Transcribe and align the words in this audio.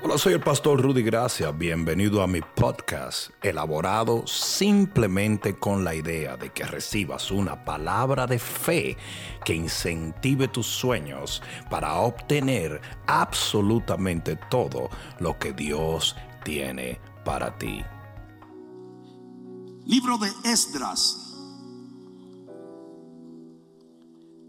Hola, 0.00 0.16
soy 0.16 0.34
el 0.34 0.40
pastor 0.40 0.80
Rudy 0.80 1.02
Gracia. 1.02 1.50
Bienvenido 1.50 2.22
a 2.22 2.28
mi 2.28 2.40
podcast, 2.40 3.30
elaborado 3.42 4.24
simplemente 4.28 5.58
con 5.58 5.82
la 5.82 5.92
idea 5.92 6.36
de 6.36 6.52
que 6.52 6.62
recibas 6.62 7.32
una 7.32 7.64
palabra 7.64 8.28
de 8.28 8.38
fe 8.38 8.96
que 9.44 9.54
incentive 9.54 10.46
tus 10.46 10.66
sueños 10.68 11.42
para 11.68 11.96
obtener 11.96 12.80
absolutamente 13.08 14.36
todo 14.36 14.88
lo 15.18 15.36
que 15.36 15.52
Dios 15.52 16.14
tiene 16.44 17.00
para 17.24 17.58
ti. 17.58 17.84
Libro 19.84 20.16
de 20.18 20.30
Esdras, 20.44 21.34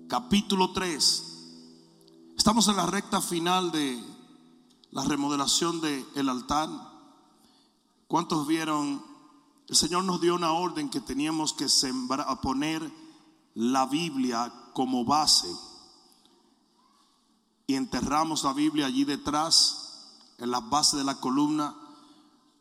capítulo 0.07 0.73
3. 0.73 1.25
Estamos 2.37 2.67
en 2.67 2.77
la 2.77 2.85
recta 2.85 3.19
final 3.19 3.71
de 3.71 4.08
la 4.91 5.03
remodelación 5.03 5.81
del 5.81 6.29
altar. 6.29 6.69
¿Cuántos 8.07 8.47
vieron? 8.47 9.03
El 9.67 9.75
Señor 9.75 10.03
nos 10.03 10.19
dio 10.19 10.35
una 10.35 10.51
orden 10.51 10.89
que 10.89 10.99
teníamos 10.99 11.53
que 11.53 11.69
sembrar, 11.69 12.41
poner 12.41 12.91
la 13.53 13.85
Biblia 13.85 14.51
como 14.73 15.05
base. 15.05 15.47
Y 17.67 17.75
enterramos 17.75 18.43
la 18.43 18.53
Biblia 18.53 18.87
allí 18.87 19.03
detrás, 19.03 20.15
en 20.39 20.49
la 20.49 20.59
base 20.59 20.97
de 20.97 21.03
la 21.03 21.19
columna, 21.19 21.75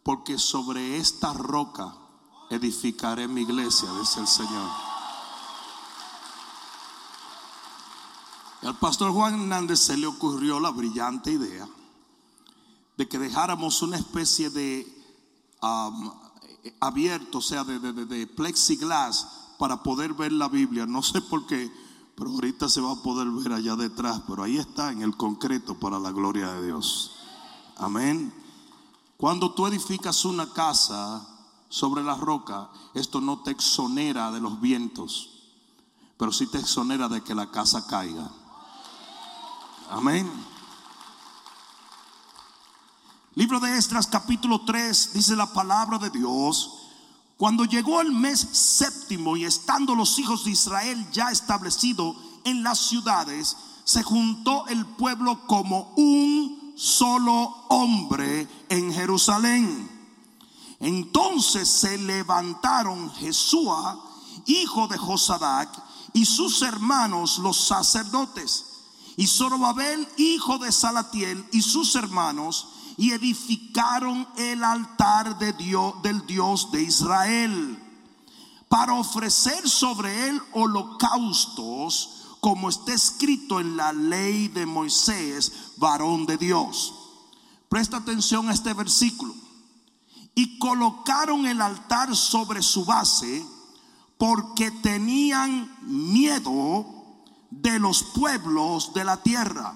porque 0.03 0.39
sobre 0.39 0.99
esta 0.99 1.33
roca 1.33 1.95
edificaré 2.51 3.27
mi 3.27 3.43
iglesia, 3.43 3.89
dice 3.99 4.21
el 4.21 4.27
Señor. 4.27 4.71
Al 8.63 8.77
pastor 8.79 9.13
Juan 9.13 9.35
Hernández 9.35 9.81
se 9.81 9.97
le 9.97 10.07
ocurrió 10.07 10.61
la 10.61 10.71
brillante 10.71 11.31
idea 11.31 11.67
de 12.99 13.09
que 13.09 13.19
dejáramos 13.19 13.81
una 13.81 13.97
especie 13.97 14.51
de 14.51 14.87
um, 15.63 16.11
abierto, 16.81 17.39
o 17.39 17.41
sea, 17.41 17.63
de, 17.63 17.79
de, 17.79 17.93
de, 17.93 18.27
plexiglas 18.27 19.55
para 19.57 19.85
poder 19.85 20.15
ver 20.15 20.33
la 20.33 20.49
Biblia. 20.49 20.85
No 20.85 21.01
sé 21.05 21.21
por 21.23 21.47
qué, 21.47 21.73
pero 22.17 22.31
ahorita 22.31 22.69
se 22.69 22.81
va 22.81 22.91
a 22.91 23.03
poder 23.03 23.29
ver 23.29 23.53
allá 23.53 23.77
detrás, 23.77 24.23
pero 24.27 24.43
ahí 24.43 24.59
está 24.59 24.91
en 24.91 25.03
el 25.03 25.17
concreto 25.17 25.79
para 25.79 26.01
la 26.01 26.11
gloria 26.11 26.53
de 26.55 26.67
Dios. 26.67 27.13
Amén. 27.77 28.35
Cuando 29.17 29.55
tú 29.55 29.69
edificas 29.69 30.25
una 30.25 30.53
casa 30.53 31.25
sobre 31.69 32.03
la 32.03 32.17
roca, 32.17 32.69
esto 32.95 33.21
no 33.21 33.43
te 33.43 33.53
exonera 33.53 34.33
de 34.33 34.41
los 34.41 34.61
vientos, 34.61 35.31
pero 36.17 36.33
sí 36.33 36.49
te 36.49 36.59
exonera 36.59 37.09
de 37.09 37.23
que 37.23 37.37
la 37.37 37.49
casa 37.53 37.87
caiga. 37.87 38.29
Amén. 39.89 40.58
Libro 43.39 43.61
de 43.61 43.79
Esdras 43.79 44.09
capítulo 44.09 44.63
3 44.63 45.13
dice 45.15 45.37
la 45.37 45.53
palabra 45.53 45.97
de 45.99 46.11
Dios. 46.11 46.73
Cuando 47.37 47.65
llegó 47.67 48.01
el 48.01 48.11
mes 48.11 48.41
séptimo 48.41 49.37
y 49.37 49.45
estando 49.45 49.95
los 49.95 50.19
hijos 50.19 50.43
de 50.43 50.51
Israel 50.51 51.07
ya 51.13 51.31
establecidos 51.31 52.17
en 52.43 52.65
las 52.65 52.81
ciudades, 52.81 53.57
se 53.85 54.03
juntó 54.03 54.67
el 54.67 54.85
pueblo 54.85 55.47
como 55.47 55.93
un 55.95 56.75
solo 56.77 57.65
hombre 57.69 58.49
en 58.71 58.93
Jerusalén. 58.93 59.89
Entonces 60.81 61.69
se 61.69 61.97
levantaron 61.97 63.09
Jesúa, 63.15 64.05
hijo 64.47 64.89
de 64.89 64.99
Josadac, 64.99 65.71
y 66.13 66.25
sus 66.25 66.61
hermanos 66.63 67.39
los 67.39 67.69
sacerdotes, 67.69 68.65
y 69.17 69.29
Zorobabel, 69.29 70.09
hijo 70.17 70.59
de 70.59 70.73
Salatiel, 70.73 71.47
y 71.53 71.63
sus 71.63 71.95
hermanos, 71.95 72.67
y 72.99 73.13
edificaron 73.13 74.29
el 74.37 74.63
altar 74.63 75.39
de 75.39 75.55
Dios, 75.55 76.03
del 76.03 76.27
Dios 76.27 76.71
de 76.73 76.83
Israel 76.83 77.85
para 78.69 78.95
ofrecer 78.95 79.69
sobre 79.69 80.29
él 80.29 80.41
holocaustos 80.53 82.15
como 82.41 82.69
está 82.69 82.93
escrito 82.93 83.61
en 83.61 83.77
la 83.77 83.93
ley 83.93 84.49
de 84.49 84.67
Moisés, 84.67 85.73
varón 85.77 86.27
de 86.27 86.37
Dios. 86.37 86.95
Presta 87.69 87.97
atención 87.97 88.49
a 88.49 88.53
este 88.53 88.73
versículo. 88.75 89.35
Y 90.35 90.59
colocaron 90.59 91.47
el 91.47 91.61
altar 91.61 92.15
sobre 92.15 92.63
su 92.63 92.85
base 92.85 93.45
porque 94.17 94.71
tenían 94.71 95.77
miedo 95.83 96.87
de 97.51 97.79
los 97.81 98.05
pueblos 98.05 98.95
de 98.95 99.05
la 99.05 99.21
tierra. 99.23 99.75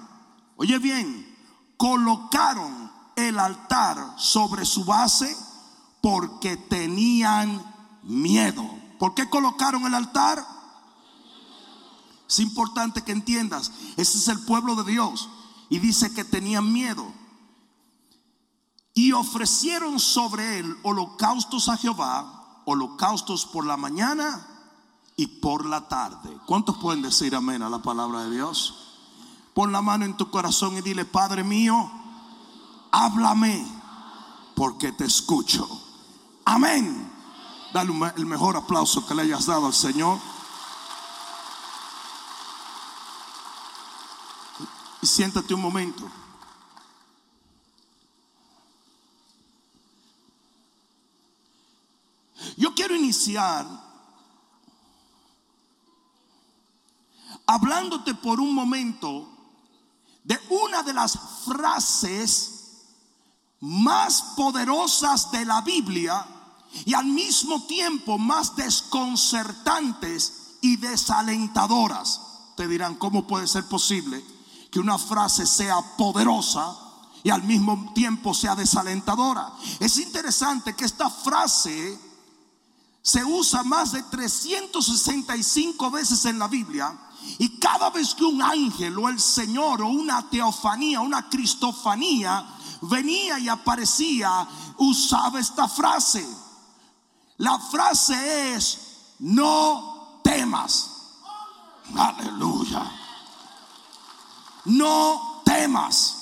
Oye 0.55 0.79
bien, 0.79 1.35
colocaron 1.75 2.82
el 3.15 3.39
altar 3.39 4.15
sobre 4.17 4.65
su 4.65 4.85
base 4.85 5.35
porque 6.01 6.57
tenían 6.57 7.63
miedo. 8.03 8.63
¿Por 8.99 9.13
qué 9.13 9.29
colocaron 9.29 9.85
el 9.85 9.93
altar? 9.93 10.45
Es 12.27 12.39
importante 12.39 13.03
que 13.03 13.11
entiendas, 13.11 13.71
ese 13.95 14.17
es 14.17 14.27
el 14.27 14.39
pueblo 14.45 14.75
de 14.75 14.91
Dios. 14.91 15.29
Y 15.69 15.79
dice 15.79 16.13
que 16.13 16.23
tenían 16.23 16.71
miedo. 16.71 17.11
Y 18.93 19.11
ofrecieron 19.11 19.99
sobre 19.99 20.59
él 20.59 20.77
holocaustos 20.83 21.67
a 21.69 21.77
Jehová, 21.77 22.61
holocaustos 22.65 23.45
por 23.45 23.65
la 23.65 23.77
mañana 23.77 24.47
y 25.15 25.27
por 25.27 25.65
la 25.65 25.87
tarde. 25.87 26.37
¿Cuántos 26.45 26.77
pueden 26.77 27.01
decir 27.01 27.35
amén 27.35 27.61
a 27.63 27.69
la 27.69 27.81
palabra 27.81 28.23
de 28.23 28.31
Dios? 28.31 28.75
Pon 29.53 29.71
la 29.71 29.81
mano 29.81 30.05
en 30.05 30.17
tu 30.17 30.29
corazón 30.29 30.77
y 30.77 30.81
dile, 30.81 31.05
Padre 31.05 31.43
mío, 31.43 31.89
háblame 32.93 33.65
porque 34.55 34.91
te 34.91 35.05
escucho. 35.05 35.67
Amén. 36.45 37.11
Dale 37.73 37.91
el 38.17 38.25
mejor 38.27 38.55
aplauso 38.55 39.05
que 39.05 39.15
le 39.15 39.23
hayas 39.23 39.47
dado 39.47 39.65
al 39.65 39.73
Señor. 39.73 40.19
Y 45.01 45.07
siéntate 45.07 45.55
un 45.55 45.61
momento. 45.61 46.07
Yo 52.55 52.75
quiero 52.75 52.95
iniciar 52.95 53.65
hablándote 57.47 58.13
por 58.13 58.39
un 58.39 58.53
momento 58.53 59.27
de 60.23 60.39
una 60.49 60.83
de 60.83 60.93
las 60.93 61.17
frases 61.43 62.52
más 63.63 64.21
poderosas 64.35 65.31
de 65.31 65.45
la 65.45 65.61
Biblia 65.61 66.27
y 66.83 66.93
al 66.93 67.05
mismo 67.05 67.65
tiempo 67.65 68.17
más 68.17 68.57
desconcertantes 68.57 70.57
y 70.59 70.75
desalentadoras. 70.75 72.19
Te 72.57 72.67
dirán, 72.67 72.95
¿cómo 72.95 73.25
puede 73.25 73.47
ser 73.47 73.65
posible 73.69 74.21
que 74.69 74.81
una 74.81 74.97
frase 74.97 75.45
sea 75.45 75.77
poderosa 75.97 76.75
y 77.23 77.29
al 77.29 77.43
mismo 77.43 77.93
tiempo 77.95 78.33
sea 78.33 78.53
desalentadora? 78.53 79.53
Es 79.79 79.97
interesante 79.97 80.75
que 80.75 80.83
esta 80.83 81.09
frase 81.09 81.97
se 83.01 83.23
usa 83.23 83.63
más 83.63 83.93
de 83.93 84.03
365 84.03 85.89
veces 85.89 86.25
en 86.25 86.37
la 86.37 86.49
Biblia 86.49 86.99
y 87.37 87.59
cada 87.59 87.91
vez 87.91 88.13
que 88.13 88.25
un 88.25 88.41
ángel 88.41 88.99
o 88.99 89.07
el 89.07 89.21
Señor 89.21 89.83
o 89.83 89.87
una 89.87 90.29
teofanía, 90.29 90.99
una 90.99 91.29
cristofanía 91.29 92.45
venía 92.89 93.39
y 93.39 93.49
aparecía, 93.49 94.47
usaba 94.77 95.39
esta 95.39 95.67
frase. 95.67 96.25
La 97.37 97.59
frase 97.59 98.55
es, 98.55 98.79
no 99.19 100.19
temas. 100.23 100.89
Aleluya. 101.95 102.91
No 104.65 105.41
temas. 105.43 106.17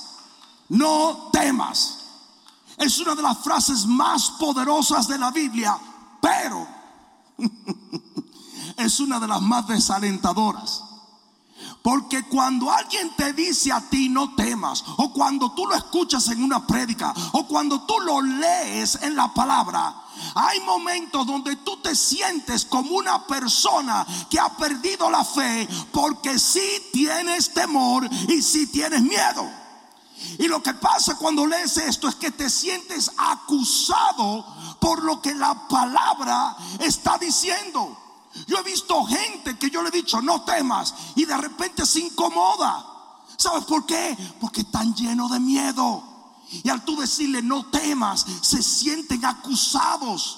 No 0.70 1.30
temas. 1.32 1.98
Es 2.78 2.98
una 3.00 3.14
de 3.14 3.22
las 3.22 3.38
frases 3.40 3.86
más 3.86 4.32
poderosas 4.32 5.08
de 5.08 5.18
la 5.18 5.30
Biblia, 5.30 5.78
pero 6.22 6.68
es 8.78 9.00
una 9.00 9.20
de 9.20 9.28
las 9.28 9.42
más 9.42 9.68
desalentadoras. 9.68 10.84
Porque 11.82 12.24
cuando 12.24 12.72
alguien 12.72 13.16
te 13.16 13.34
dice 13.34 13.72
a 13.72 13.82
ti 13.82 14.08
no 14.08 14.36
temas, 14.36 14.84
o 14.98 15.12
cuando 15.12 15.52
tú 15.52 15.66
lo 15.66 15.76
escuchas 15.76 16.28
en 16.28 16.44
una 16.44 16.66
prédica, 16.66 17.12
o 17.32 17.48
cuando 17.48 17.82
tú 17.82 18.00
lo 18.02 18.22
lees 18.22 19.00
en 19.02 19.16
la 19.16 19.34
palabra, 19.34 19.96
hay 20.36 20.60
momentos 20.60 21.26
donde 21.26 21.56
tú 21.58 21.78
te 21.78 21.96
sientes 21.96 22.66
como 22.66 22.98
una 22.98 23.26
persona 23.26 24.06
que 24.30 24.40
ha 24.40 24.50
perdido 24.56 25.10
la 25.10 25.24
fe 25.24 25.68
porque 25.92 26.38
sí 26.38 26.90
tienes 26.94 27.52
temor 27.52 28.08
y 28.28 28.42
sí 28.44 28.68
tienes 28.68 29.02
miedo. 29.02 29.50
Y 30.38 30.48
lo 30.48 30.62
que 30.62 30.76
pasa 30.76 31.18
cuando 31.18 31.48
lees 31.48 31.78
esto 31.78 32.08
es 32.08 32.16
que 32.16 32.30
te 32.30 32.50
sientes 32.50 33.12
acusado 33.18 34.46
por 34.80 35.04
lo 35.04 35.20
que 35.20 35.34
la 35.34 35.68
palabra 35.68 36.56
está 36.80 37.18
diciendo. 37.18 37.98
Yo 38.48 38.58
he 38.58 38.64
visto 38.64 39.04
gente 39.06 39.58
que 39.58 39.70
yo 39.70 39.82
le 39.82 39.90
he 39.90 39.92
dicho, 39.92 40.22
no 40.22 40.44
temas, 40.44 40.94
y 41.16 41.26
de 41.26 41.38
repente 41.38 41.86
se 41.86 42.00
incomoda. 42.00 42.86
¿Sabes 43.38 43.66
por 43.66 43.86
qué? 43.86 44.18
Porque 44.40 44.62
están 44.62 44.94
llenos 44.94 45.32
de 45.32 45.40
miedo. 45.40 46.04
Y 46.64 46.70
al 46.70 46.84
tú 46.84 46.96
decirle 47.00 47.42
no 47.42 47.66
temas, 47.66 48.26
se 48.42 48.62
sienten 48.62 49.26
acusados. 49.26 50.38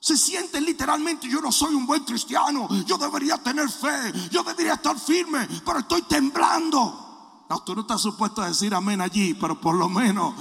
Se 0.00 0.16
sienten 0.16 0.64
literalmente, 0.64 1.28
yo 1.28 1.40
no 1.40 1.52
soy 1.52 1.74
un 1.74 1.86
buen 1.86 2.04
cristiano, 2.04 2.68
yo 2.86 2.96
debería 2.96 3.36
tener 3.36 3.68
fe, 3.68 4.12
yo 4.30 4.42
debería 4.42 4.74
estar 4.74 4.98
firme, 4.98 5.46
pero 5.64 5.80
estoy 5.80 6.02
temblando. 6.02 7.44
No, 7.50 7.58
tú 7.62 7.74
no 7.74 7.82
estás 7.82 8.00
supuesto 8.00 8.40
a 8.40 8.48
decir 8.48 8.74
amén 8.74 9.00
allí, 9.00 9.34
pero 9.34 9.60
por 9.60 9.74
lo 9.74 9.88
menos, 9.88 10.34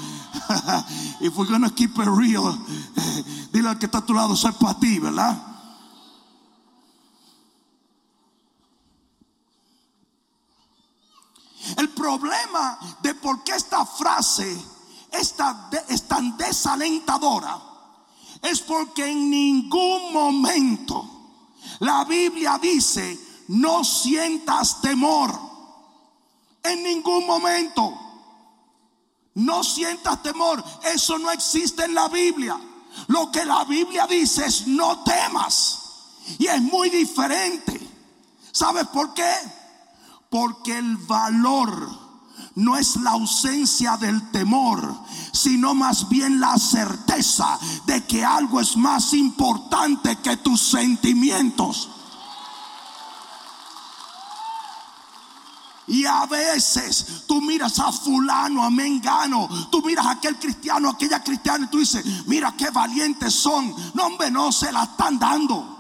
if 1.20 1.36
we're 1.36 1.52
gonna 1.52 1.70
keep 1.72 1.92
it 1.98 2.08
real, 2.08 2.58
dile 3.52 3.70
al 3.70 3.78
que 3.78 3.88
está 3.88 3.98
a 3.98 4.06
tu 4.06 4.14
lado, 4.14 4.34
soy 4.36 4.54
para 4.54 4.80
ti, 4.80 5.00
¿verdad? 5.00 5.38
El 11.78 11.90
problema 11.90 12.80
de 13.02 13.16
por 13.16 13.44
qué 13.44 13.54
esta 13.54 13.86
frase 13.86 14.58
es 15.12 15.34
tan 16.08 16.38
desalentadora 16.38 17.70
es 18.42 18.62
porque 18.62 19.06
en 19.06 19.30
ningún 19.30 20.14
momento 20.14 21.20
la 21.80 22.06
Biblia 22.06 22.58
dice, 22.62 23.20
no 23.50 23.84
sientas 23.84 24.82
temor. 24.82 25.38
En 26.64 26.84
ningún 26.84 27.26
momento. 27.26 27.98
No 29.36 29.64
sientas 29.64 30.22
temor. 30.22 30.64
Eso 30.84 31.18
no 31.18 31.32
existe 31.32 31.86
en 31.86 31.94
la 31.94 32.08
Biblia. 32.10 32.60
Lo 33.08 33.32
que 33.32 33.46
la 33.46 33.64
Biblia 33.64 34.08
dice 34.08 34.46
es 34.46 34.68
no 34.68 35.04
temas. 35.04 35.80
Y 36.38 36.48
es 36.48 36.62
muy 36.62 36.90
diferente. 36.90 37.80
¿Sabes 38.52 38.88
por 38.88 39.14
qué? 39.14 39.34
Porque 40.30 40.78
el 40.78 40.98
valor 40.98 42.10
no 42.56 42.78
es 42.78 42.98
la 42.98 43.12
ausencia 43.12 43.98
del 43.98 44.32
temor, 44.32 44.96
sino 45.32 45.74
más 45.74 46.10
bien 46.10 46.40
la 46.40 46.58
certeza 46.58 47.58
de 47.86 48.06
que 48.06 48.24
algo 48.24 48.60
es 48.60 48.76
más 48.76 49.14
importante 49.14 50.18
que 50.18 50.38
tus 50.38 50.62
sentimientos. 50.62 51.90
Y 55.88 56.06
a 56.06 56.28
veces 56.28 57.24
tú 57.28 57.42
miras 57.42 57.80
a 57.80 57.92
fulano, 57.92 58.64
a 58.64 58.70
mengano, 58.70 59.50
tú 59.72 59.82
miras 59.82 60.06
a 60.06 60.12
aquel 60.12 60.38
cristiano, 60.38 60.90
aquella 60.90 61.24
cristiana 61.24 61.66
y 61.66 61.70
tú 61.70 61.80
dices, 61.80 62.28
mira 62.28 62.54
qué 62.56 62.70
valientes 62.70 63.34
son. 63.34 63.74
No, 63.96 64.06
hombre, 64.06 64.30
no 64.30 64.52
se 64.52 64.72
la 64.72 64.84
están 64.84 65.18
dando 65.18 65.79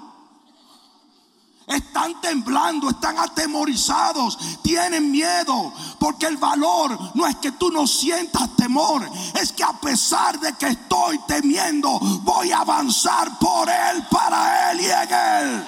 están 1.69 2.19
temblando, 2.19 2.89
están 2.89 3.19
atemorizados, 3.19 4.37
tienen 4.63 5.11
miedo, 5.11 5.71
porque 5.99 6.25
el 6.25 6.37
valor 6.37 6.97
no 7.13 7.27
es 7.27 7.35
que 7.35 7.51
tú 7.51 7.69
no 7.69 7.85
sientas 7.85 8.55
temor, 8.55 9.07
es 9.39 9.53
que 9.53 9.63
a 9.63 9.73
pesar 9.73 10.39
de 10.39 10.53
que 10.53 10.67
estoy 10.67 11.19
temiendo, 11.27 11.99
voy 12.23 12.51
a 12.51 12.61
avanzar 12.61 13.37
por 13.37 13.69
Él, 13.69 14.03
para 14.09 14.71
Él 14.71 14.81
y 14.81 14.85
en 14.85 15.13
Él. 15.13 15.67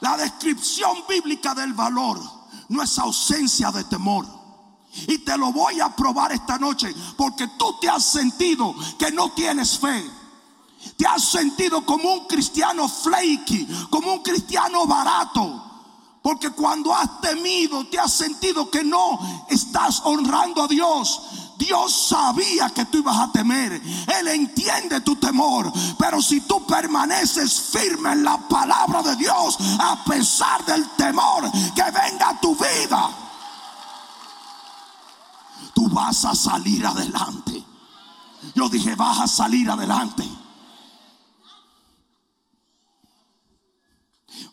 La 0.00 0.18
descripción 0.18 1.04
bíblica 1.08 1.54
del 1.54 1.72
valor 1.72 2.20
no 2.68 2.82
es 2.82 2.98
ausencia 2.98 3.72
de 3.72 3.84
temor. 3.84 4.26
Y 5.08 5.18
te 5.18 5.36
lo 5.38 5.52
voy 5.52 5.80
a 5.80 5.88
probar 5.96 6.32
esta 6.32 6.58
noche 6.58 6.94
porque 7.16 7.48
tú 7.58 7.78
te 7.80 7.88
has 7.88 8.04
sentido 8.04 8.74
que 8.98 9.10
no 9.10 9.32
tienes 9.32 9.78
fe 9.78 10.23
te 10.96 11.06
has 11.06 11.24
sentido 11.24 11.84
como 11.84 12.12
un 12.12 12.26
cristiano 12.26 12.88
flaky, 12.88 13.66
como 13.90 14.14
un 14.14 14.22
cristiano 14.22 14.86
barato. 14.86 15.62
Porque 16.22 16.50
cuando 16.50 16.94
has 16.94 17.20
temido, 17.20 17.86
te 17.88 17.98
has 17.98 18.12
sentido 18.12 18.70
que 18.70 18.82
no 18.82 19.18
estás 19.50 20.00
honrando 20.04 20.62
a 20.62 20.66
Dios. 20.66 21.20
Dios 21.58 22.08
sabía 22.08 22.70
que 22.70 22.86
tú 22.86 22.98
ibas 22.98 23.18
a 23.18 23.30
temer. 23.30 23.72
Él 23.72 24.28
entiende 24.28 25.02
tu 25.02 25.16
temor. 25.16 25.70
Pero 25.98 26.22
si 26.22 26.40
tú 26.40 26.64
permaneces 26.66 27.60
firme 27.60 28.12
en 28.12 28.24
la 28.24 28.38
palabra 28.48 29.02
de 29.02 29.16
Dios, 29.16 29.58
a 29.78 30.02
pesar 30.04 30.64
del 30.64 30.88
temor 30.96 31.50
que 31.74 31.82
venga 31.82 32.30
a 32.30 32.40
tu 32.40 32.56
vida, 32.56 33.10
tú 35.74 35.88
vas 35.90 36.24
a 36.24 36.34
salir 36.34 36.86
adelante. 36.86 37.62
Yo 38.54 38.68
dije, 38.70 38.94
vas 38.94 39.20
a 39.20 39.26
salir 39.26 39.70
adelante. 39.70 40.24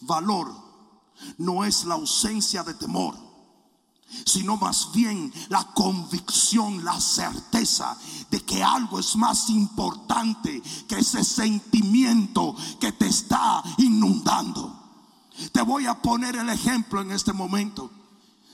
Valor 0.02 0.72
no 1.38 1.64
es 1.64 1.86
la 1.86 1.96
ausencia 1.96 2.64
de 2.64 2.74
temor, 2.74 3.18
sino 4.26 4.58
más 4.58 4.92
bien 4.92 5.32
la 5.50 5.64
convicción, 5.74 6.84
la 6.84 7.00
certeza 7.00 7.98
de 8.30 8.42
que 8.42 8.64
algo 8.64 9.00
es 9.00 9.16
más 9.16 9.50
importante 9.50 10.62
que 10.88 11.00
ese 11.00 11.24
sentimiento 11.24 12.56
que 12.80 12.92
te 12.92 13.08
está 13.08 13.64
inundando. 13.78 14.80
Te 15.52 15.62
voy 15.62 15.86
a 15.86 16.02
poner 16.02 16.36
el 16.36 16.50
ejemplo 16.50 17.02
en 17.02 17.12
este 17.12 17.34
momento. 17.34 17.90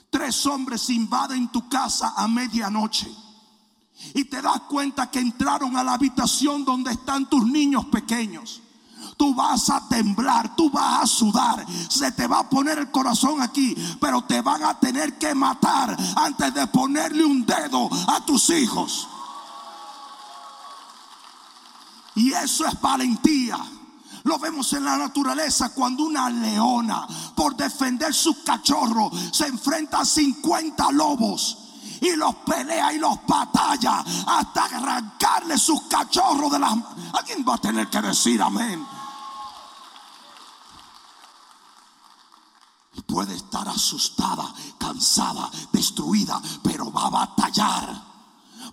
Tres 0.10 0.46
hombres 0.46 0.90
invaden 0.90 1.52
tu 1.52 1.68
casa 1.68 2.14
a 2.16 2.28
medianoche 2.28 3.12
y 4.14 4.26
te 4.26 4.42
das 4.42 4.62
cuenta 4.62 5.10
que 5.10 5.20
entraron 5.20 5.76
a 5.76 5.84
la 5.84 5.94
habitación 5.94 6.64
donde 6.64 6.92
están 6.92 7.28
tus 7.28 7.46
niños 7.46 7.86
pequeños 7.86 8.62
tú 9.18 9.34
vas 9.34 9.69
a 9.69 9.88
temblar, 9.90 10.56
tú 10.56 10.69
vas 10.69 11.04
a 11.04 11.08
sudar, 11.08 11.66
se 11.90 12.12
te 12.12 12.28
va 12.28 12.40
a 12.40 12.50
poner 12.50 12.78
el 12.78 12.92
corazón 12.92 13.42
aquí, 13.42 13.75
pero 14.00 14.24
te 14.24 14.42
van 14.42 14.64
a 14.64 14.80
tener 14.80 15.18
que 15.18 15.34
matar 15.34 15.98
antes 16.16 16.54
de 16.54 16.68
ponerle 16.68 17.25
un 17.25 17.46
dedo 17.46 17.90
a 18.08 18.24
tus 18.25 18.50
hijos. 18.52 19.08
Y 22.16 22.31
eso 22.31 22.66
es 22.66 22.80
valentía. 22.80 23.58
Lo 24.24 24.40
vemos 24.40 24.74
en 24.74 24.84
la 24.84 24.98
naturaleza 24.98 25.69
cuando 25.74 26.04
una 26.04 26.30
leona, 26.30 27.08
por 27.36 27.56
defender 27.56 28.14
sus 28.14 28.38
cachorros, 28.38 29.12
se 29.31 29.48
enfrenta 29.48 30.00
a 30.00 30.06
50 30.06 30.92
lobos 30.92 31.58
y 32.02 32.16
los 32.16 32.36
pelea 32.38 32.94
y 32.94 32.98
los 32.98 33.18
batalla 33.25 34.04
hasta 34.25 34.66
arrancarle 34.66 35.58
sus 35.58 35.84
cachorros 35.84 36.52
de 36.52 36.60
las. 36.60 36.74
Alguien 37.14 37.46
va 37.48 37.56
a 37.56 37.60
tener 37.60 37.90
que 37.90 38.02
decir 38.02 38.42
amén. 38.42 38.97
Puede 43.06 43.36
estar 43.36 43.68
asustada, 43.68 44.54
cansada, 44.78 45.50
destruida, 45.72 46.42
pero 46.64 46.92
va 46.92 47.08
a 47.08 47.10
batallar. 47.10 48.07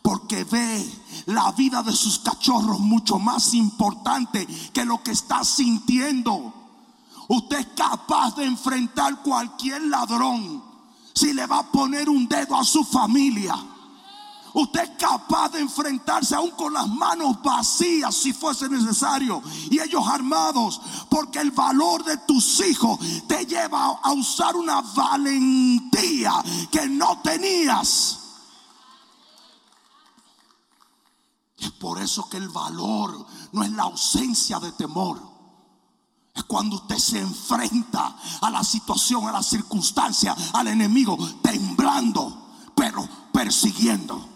Porque 0.03 0.45
ve 0.45 1.25
la 1.27 1.53
vida 1.53 1.83
de 1.83 1.93
sus 1.93 2.19
cachorros 2.19 2.81
mucho 2.81 3.19
más 3.19 3.55
importante 3.55 4.47
que 4.73 4.85
lo 4.85 5.03
que 5.03 5.13
está 5.13 5.45
sintiendo. 5.45 6.53
Usted 7.29 7.59
es 7.59 7.67
capaz 7.75 8.37
de 8.37 8.45
enfrentar 8.45 9.23
cualquier 9.23 9.83
ladrón 9.83 10.63
si 11.15 11.33
le 11.33 11.47
va 11.47 11.61
a 11.61 11.71
poner 11.71 12.09
un 12.09 12.29
dedo 12.29 12.57
a 12.57 12.65
su 12.65 12.85
familia. 12.85 13.57
Usted 14.55 14.83
es 14.85 14.91
capaz 14.91 15.49
de 15.49 15.59
enfrentarse 15.59 16.37
aún 16.37 16.53
con 16.53 16.73
las 16.73 16.89
manos 16.89 17.43
vacías 17.43 18.15
si 18.15 18.33
fuese 18.33 18.69
necesario. 18.69 19.43
Y 19.69 19.81
ellos 19.81 20.07
armados. 20.07 20.81
Porque 21.11 21.41
el 21.41 21.51
valor 21.51 22.05
de 22.05 22.19
tus 22.19 22.61
hijos 22.61 23.01
te 23.27 23.45
lleva 23.47 23.99
a 24.01 24.13
usar 24.13 24.55
una 24.55 24.81
valentía 24.81 26.33
que 26.71 26.87
no 26.89 27.21
tenías. 27.21 28.21
Es 31.59 31.73
por 31.73 32.01
eso 32.01 32.29
que 32.29 32.37
el 32.37 32.49
valor 32.49 33.27
no 33.51 33.65
es 33.65 33.73
la 33.73 33.83
ausencia 33.85 34.61
de 34.61 34.71
temor. 34.71 35.21
Es 36.33 36.45
cuando 36.45 36.77
usted 36.77 36.99
se 36.99 37.19
enfrenta 37.19 38.17
a 38.41 38.51
la 38.51 38.63
situación, 38.63 39.27
a 39.27 39.33
la 39.33 39.43
circunstancia, 39.43 40.37
al 40.53 40.69
enemigo, 40.69 41.19
temblando, 41.43 42.51
pero 42.77 43.09
persiguiendo. 43.33 44.34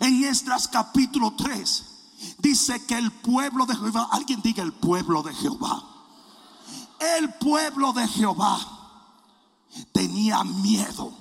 En 0.00 0.24
Esdras 0.24 0.68
capítulo 0.68 1.34
3 1.36 1.84
dice 2.38 2.86
que 2.86 2.96
el 2.96 3.10
pueblo 3.10 3.66
de 3.66 3.74
Jehová, 3.74 4.08
alguien 4.12 4.40
diga 4.42 4.62
el 4.62 4.72
pueblo 4.72 5.22
de 5.22 5.34
Jehová. 5.34 5.82
El 7.18 7.34
pueblo 7.34 7.92
de 7.92 8.06
Jehová 8.06 8.58
tenía 9.92 10.44
miedo, 10.44 11.12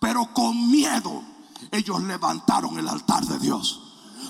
pero 0.00 0.32
con 0.32 0.70
miedo 0.70 1.22
ellos 1.70 2.02
levantaron 2.02 2.78
el 2.78 2.88
altar 2.88 3.26
de 3.26 3.38
Dios. 3.38 3.82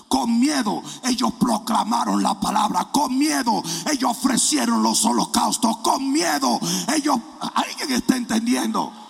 Con 0.09 0.39
miedo 0.39 0.83
ellos 1.05 1.33
proclamaron 1.39 2.23
la 2.23 2.39
palabra. 2.39 2.91
Con 2.93 3.19
miedo 3.19 3.63
ellos 3.91 4.11
ofrecieron 4.11 4.83
los 4.83 5.05
holocaustos. 5.05 5.79
Con 5.79 6.13
miedo 6.13 6.61
ellos... 6.95 7.19
¿Alguien 7.55 7.93
está 7.93 8.17
entendiendo? 8.17 9.06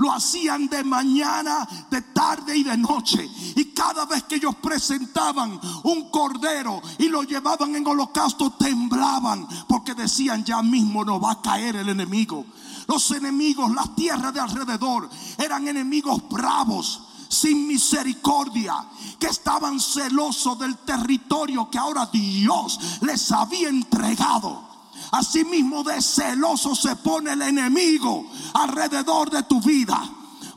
Lo 0.00 0.10
hacían 0.10 0.66
de 0.66 0.82
mañana, 0.82 1.68
de 1.90 2.00
tarde 2.00 2.56
y 2.56 2.64
de 2.64 2.74
noche. 2.78 3.28
Y 3.54 3.66
cada 3.66 4.06
vez 4.06 4.22
que 4.24 4.36
ellos 4.36 4.54
presentaban 4.56 5.60
un 5.84 6.10
cordero 6.10 6.80
y 6.98 7.08
lo 7.08 7.22
llevaban 7.22 7.76
en 7.76 7.86
holocausto, 7.86 8.52
temblaban 8.52 9.46
porque 9.68 9.94
decían, 9.94 10.42
ya 10.42 10.62
mismo 10.62 11.04
nos 11.04 11.22
va 11.22 11.32
a 11.32 11.42
caer 11.42 11.76
el 11.76 11.90
enemigo. 11.90 12.46
Los 12.88 13.10
enemigos, 13.10 13.70
las 13.74 13.94
tierras 13.94 14.32
de 14.32 14.40
alrededor, 14.40 15.10
eran 15.36 15.68
enemigos 15.68 16.26
bravos 16.30 17.02
sin 17.28 17.68
misericordia, 17.68 18.74
que 19.18 19.26
estaban 19.26 19.78
celosos 19.78 20.58
del 20.58 20.78
territorio 20.78 21.68
que 21.70 21.78
ahora 21.78 22.06
Dios 22.06 22.80
les 23.02 23.30
había 23.30 23.68
entregado. 23.68 24.69
Asimismo 25.12 25.82
de 25.82 26.00
celoso 26.00 26.74
se 26.74 26.96
pone 26.96 27.32
el 27.32 27.42
enemigo 27.42 28.26
alrededor 28.54 29.30
de 29.30 29.42
tu 29.44 29.60
vida. 29.60 30.00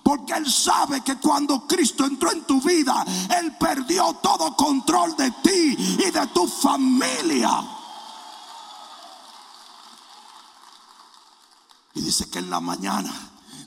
Porque 0.04 0.34
Él 0.34 0.52
sabe 0.52 1.02
que 1.02 1.18
cuando 1.18 1.66
Cristo 1.66 2.06
entró 2.06 2.32
en 2.32 2.44
tu 2.44 2.62
vida, 2.62 3.06
Él 3.40 3.56
perdió 3.58 4.14
todo 4.22 4.56
control 4.56 5.16
de 5.16 5.32
ti 5.32 5.78
y 6.00 6.12
de 6.12 6.28
tu 6.34 6.46
familia. 6.48 7.50
Y 11.96 12.02
dice 12.02 12.30
que 12.30 12.40
en 12.40 12.50
la 12.50 12.60
mañana 12.60 13.14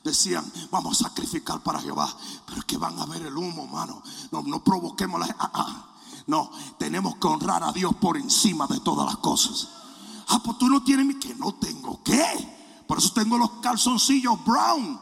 decían, 0.04 0.44
vamos 0.70 1.00
a 1.00 1.04
sacrificar 1.04 1.60
para 1.60 1.80
Jehová. 1.80 2.14
Pero 2.44 2.58
es 2.58 2.64
que 2.64 2.76
van 2.76 2.98
a 2.98 3.06
ver 3.06 3.22
el 3.22 3.36
humo, 3.36 3.66
mano. 3.66 4.02
No, 4.30 4.42
no 4.42 4.62
provoquemos 4.62 5.20
la... 5.20 5.34
Ah, 5.38 5.50
ah. 5.54 5.86
No, 6.26 6.50
tenemos 6.76 7.16
que 7.16 7.28
honrar 7.28 7.62
a 7.62 7.72
Dios 7.72 7.94
por 7.96 8.16
encima 8.16 8.66
de 8.66 8.80
todas 8.80 9.06
las 9.06 9.16
cosas. 9.18 9.68
Ah, 10.28 10.40
pues 10.42 10.58
tú 10.58 10.68
no 10.68 10.82
tienes 10.82 11.06
mi 11.06 11.18
que 11.18 11.34
no 11.34 11.54
tengo 11.54 12.02
qué. 12.02 12.84
Por 12.86 12.98
eso 12.98 13.12
tengo 13.12 13.38
los 13.38 13.50
calzoncillos 13.62 14.44
brown. 14.44 15.00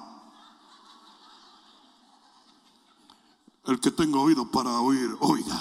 El 3.67 3.81
que 3.81 3.91
tengo 3.91 4.21
oído 4.21 4.51
para 4.51 4.81
oír, 4.81 5.17
oiga. 5.21 5.59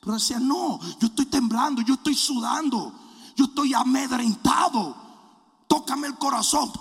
Pero 0.00 0.14
decía, 0.14 0.38
no, 0.38 0.78
yo 1.00 1.08
estoy 1.08 1.26
temblando, 1.26 1.82
yo 1.82 1.94
estoy 1.94 2.14
sudando, 2.14 2.92
yo 3.36 3.46
estoy 3.46 3.74
amedrentado. 3.74 4.96
Tócame 5.66 6.06
el 6.06 6.16
corazón. 6.16 6.72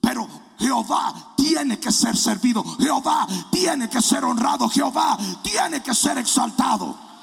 Pero 0.00 0.28
Jehová 0.58 1.34
tiene 1.36 1.78
que 1.78 1.92
ser 1.92 2.16
servido. 2.16 2.64
Jehová 2.78 3.26
tiene 3.50 3.88
que 3.88 4.02
ser 4.02 4.24
honrado. 4.24 4.68
Jehová 4.68 5.16
tiene 5.42 5.82
que 5.82 5.94
ser 5.94 6.18
exaltado. 6.18 7.13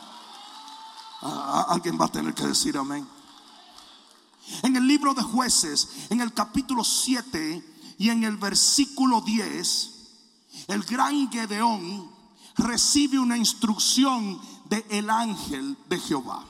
Alguien 1.21 1.99
va 1.99 2.05
a 2.05 2.11
tener 2.11 2.33
que 2.33 2.47
decir 2.47 2.77
amén. 2.77 3.07
En 4.63 4.75
el 4.75 4.87
libro 4.87 5.13
de 5.13 5.21
jueces, 5.21 6.07
en 6.09 6.21
el 6.21 6.33
capítulo 6.33 6.83
7 6.83 7.95
y 7.97 8.09
en 8.09 8.23
el 8.23 8.37
versículo 8.37 9.21
10, 9.21 9.91
el 10.67 10.83
gran 10.83 11.31
Gedeón 11.31 12.11
recibe 12.57 13.19
una 13.19 13.37
instrucción 13.37 14.41
del 14.65 14.83
el 14.89 15.09
ángel 15.09 15.77
de 15.87 15.99
Jehová. 15.99 16.45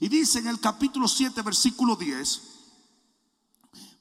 Y 0.00 0.08
dice 0.08 0.38
en 0.38 0.46
el 0.46 0.60
capítulo 0.60 1.08
7, 1.08 1.42
versículo 1.42 1.96
10, 1.96 2.42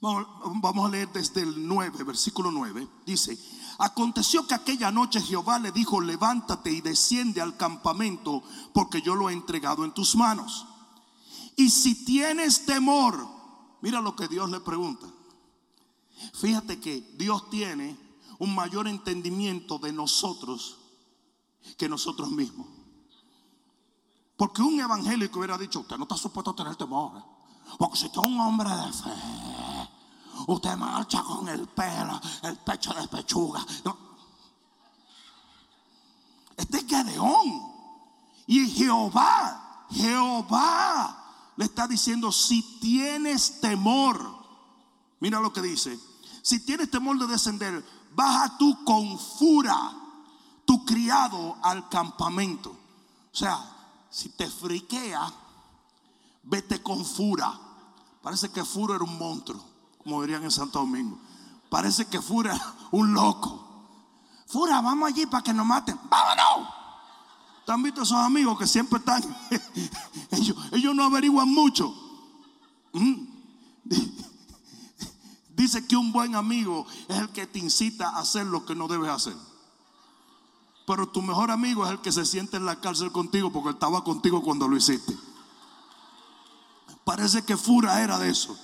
vamos 0.01 0.85
a 0.85 0.89
leer 0.89 1.11
desde 1.11 1.41
el 1.41 1.67
9, 1.67 2.03
versículo 2.03 2.51
9, 2.51 2.87
dice, 3.05 3.37
Aconteció 3.79 4.45
que 4.45 4.55
aquella 4.55 4.91
noche 4.91 5.21
Jehová 5.21 5.57
le 5.57 5.71
dijo, 5.71 6.01
levántate 6.01 6.69
y 6.69 6.81
desciende 6.81 7.39
al 7.39 7.55
campamento, 7.55 8.43
porque 8.73 9.01
yo 9.01 9.15
lo 9.15 9.29
he 9.29 9.33
entregado 9.33 9.85
en 9.85 9.93
tus 9.93 10.17
manos. 10.17 10.65
Y 11.55 11.69
si 11.69 12.03
tienes 12.03 12.65
temor, 12.65 13.25
mira 13.81 14.01
lo 14.01 14.17
que 14.17 14.27
Dios 14.27 14.49
le 14.49 14.59
pregunta. 14.59 15.07
Fíjate 16.33 16.81
que 16.81 17.15
Dios 17.17 17.49
tiene 17.49 17.97
un 18.39 18.53
mayor 18.53 18.85
entendimiento 18.87 19.79
de 19.79 19.93
nosotros 19.93 20.77
que 21.77 21.87
nosotros 21.87 22.31
mismos. 22.31 22.67
Porque 24.35 24.61
un 24.61 24.79
evangélico 24.79 25.39
hubiera 25.39 25.57
dicho, 25.57 25.79
usted 25.79 25.97
no 25.97 26.03
está 26.03 26.17
supuesto 26.17 26.51
a 26.51 26.55
tener 26.55 26.75
temor. 26.75 27.17
¿eh? 27.17 27.23
Porque 27.77 27.97
si 27.97 28.05
usted 28.07 28.19
es 28.19 28.27
un 28.27 28.39
hombre 28.41 28.69
de 28.69 28.93
fe, 28.93 29.09
Usted 30.47 30.75
marcha 30.77 31.23
con 31.23 31.47
el 31.47 31.67
pelo, 31.67 32.19
el 32.43 32.57
pecho 32.57 32.93
de 32.93 33.07
pechuga. 33.07 33.65
Este 36.55 36.77
es 36.77 36.85
Gedeón. 36.87 37.69
Y 38.47 38.67
Jehová, 38.69 39.85
Jehová 39.91 41.53
le 41.55 41.65
está 41.65 41.87
diciendo, 41.87 42.31
si 42.31 42.79
tienes 42.79 43.61
temor, 43.61 44.19
mira 45.19 45.39
lo 45.39 45.53
que 45.53 45.61
dice, 45.61 45.99
si 46.41 46.59
tienes 46.65 46.89
temor 46.89 47.19
de 47.19 47.27
descender, 47.27 47.85
baja 48.15 48.57
tú 48.57 48.83
con 48.83 49.19
fura 49.19 49.93
tu 50.65 50.83
criado 50.85 51.57
al 51.61 51.89
campamento. 51.89 52.71
O 52.71 53.35
sea, 53.35 53.59
si 54.09 54.29
te 54.29 54.49
friquea, 54.49 55.31
vete 56.43 56.81
con 56.81 57.05
fura. 57.05 57.59
Parece 58.21 58.49
que 58.51 58.65
Fura 58.65 58.95
era 58.95 59.03
un 59.03 59.17
monstruo 59.17 59.68
como 60.09 60.23
en 60.23 60.51
Santo 60.51 60.79
Domingo. 60.79 61.19
Parece 61.69 62.07
que 62.07 62.21
Fura 62.21 62.59
un 62.91 63.13
loco. 63.13 63.65
Fura, 64.47 64.81
vamos 64.81 65.09
allí 65.09 65.25
para 65.27 65.43
que 65.43 65.53
nos 65.53 65.65
maten. 65.65 65.99
¡Vámonos! 66.09 66.67
¿Te 67.65 67.71
han 67.71 67.83
visto 67.83 68.01
esos 68.01 68.17
amigos 68.17 68.57
que 68.57 68.65
siempre 68.65 68.97
están? 68.97 69.23
ellos, 70.71 70.95
no 70.95 71.03
averiguan 71.03 71.47
mucho. 71.47 71.93
¿Mm? 72.93 73.27
Dice 75.55 75.85
que 75.85 75.95
un 75.95 76.11
buen 76.11 76.35
amigo 76.35 76.87
es 77.07 77.17
el 77.17 77.29
que 77.29 77.45
te 77.45 77.59
incita 77.59 78.09
a 78.09 78.19
hacer 78.21 78.47
lo 78.47 78.65
que 78.65 78.73
no 78.73 78.87
debes 78.87 79.11
hacer. 79.11 79.35
Pero 80.87 81.07
tu 81.09 81.21
mejor 81.21 81.51
amigo 81.51 81.85
es 81.85 81.91
el 81.91 81.99
que 81.99 82.11
se 82.11 82.25
siente 82.25 82.57
en 82.57 82.65
la 82.65 82.81
cárcel 82.81 83.11
contigo 83.11 83.51
porque 83.51 83.69
estaba 83.69 84.03
contigo 84.03 84.41
cuando 84.41 84.67
lo 84.67 84.75
hiciste. 84.75 85.15
Parece 87.03 87.43
que 87.43 87.55
Fura 87.55 88.01
era 88.01 88.17
de 88.17 88.29
eso. 88.31 88.57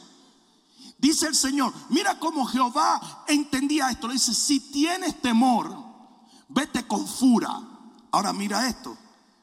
Dice 0.97 1.27
el 1.27 1.35
Señor, 1.35 1.73
mira 1.89 2.19
cómo 2.19 2.45
Jehová 2.45 3.23
entendía 3.27 3.89
esto. 3.89 4.07
Le 4.07 4.13
dice, 4.13 4.33
si 4.33 4.59
tienes 4.71 5.21
temor, 5.21 5.75
vete 6.47 6.87
con 6.87 7.07
fura. 7.07 7.59
Ahora 8.11 8.33
mira 8.33 8.67
esto. 8.67 8.97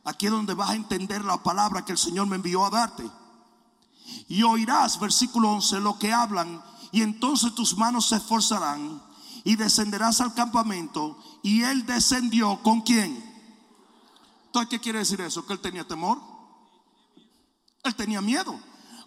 Aquí 0.05 0.27
es 0.27 0.33
donde 0.33 0.55
vas 0.55 0.71
a 0.71 0.75
entender 0.75 1.25
la 1.25 1.43
palabra 1.43 1.85
que 1.85 1.93
el 1.93 1.99
Señor 1.99 2.27
me 2.27 2.37
envió 2.37 2.65
a 2.65 2.71
darte. 2.71 3.09
Y 4.29 4.43
oirás, 4.43 4.99
versículo 4.99 5.51
11, 5.53 5.81
lo 5.81 5.99
que 5.99 6.13
hablan. 6.13 6.63
Y 6.91 7.03
entonces 7.03 7.55
tus 7.55 7.77
manos 7.77 8.09
se 8.09 8.17
esforzarán 8.17 9.03
y 9.45 9.57
descenderás 9.57 10.21
al 10.21 10.35
campamento. 10.35 11.19
Y 11.43 11.63
él 11.63 11.87
descendió 11.87 12.61
con 12.63 12.81
quién. 12.81 13.23
Entonces, 14.47 14.71
¿qué 14.71 14.81
quiere 14.81 15.01
decir 15.01 15.21
eso? 15.21 15.47
Que 15.47 15.53
él 15.53 15.61
tenía 15.61 15.87
temor. 15.87 16.19
Él 17.85 17.95
tenía 17.95 18.21
miedo. 18.21 18.59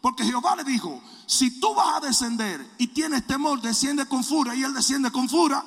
Porque 0.05 0.23
Jehová 0.23 0.55
le 0.55 0.63
dijo, 0.63 1.01
si 1.25 1.59
tú 1.59 1.73
vas 1.73 1.95
a 1.95 1.99
descender 1.99 2.75
y 2.77 2.85
tienes 2.85 3.25
temor, 3.25 3.59
desciende 3.59 4.07
con 4.07 4.23
furia 4.23 4.53
y 4.53 4.61
él 4.61 4.71
desciende 4.71 5.11
con 5.11 5.27
furia. 5.27 5.65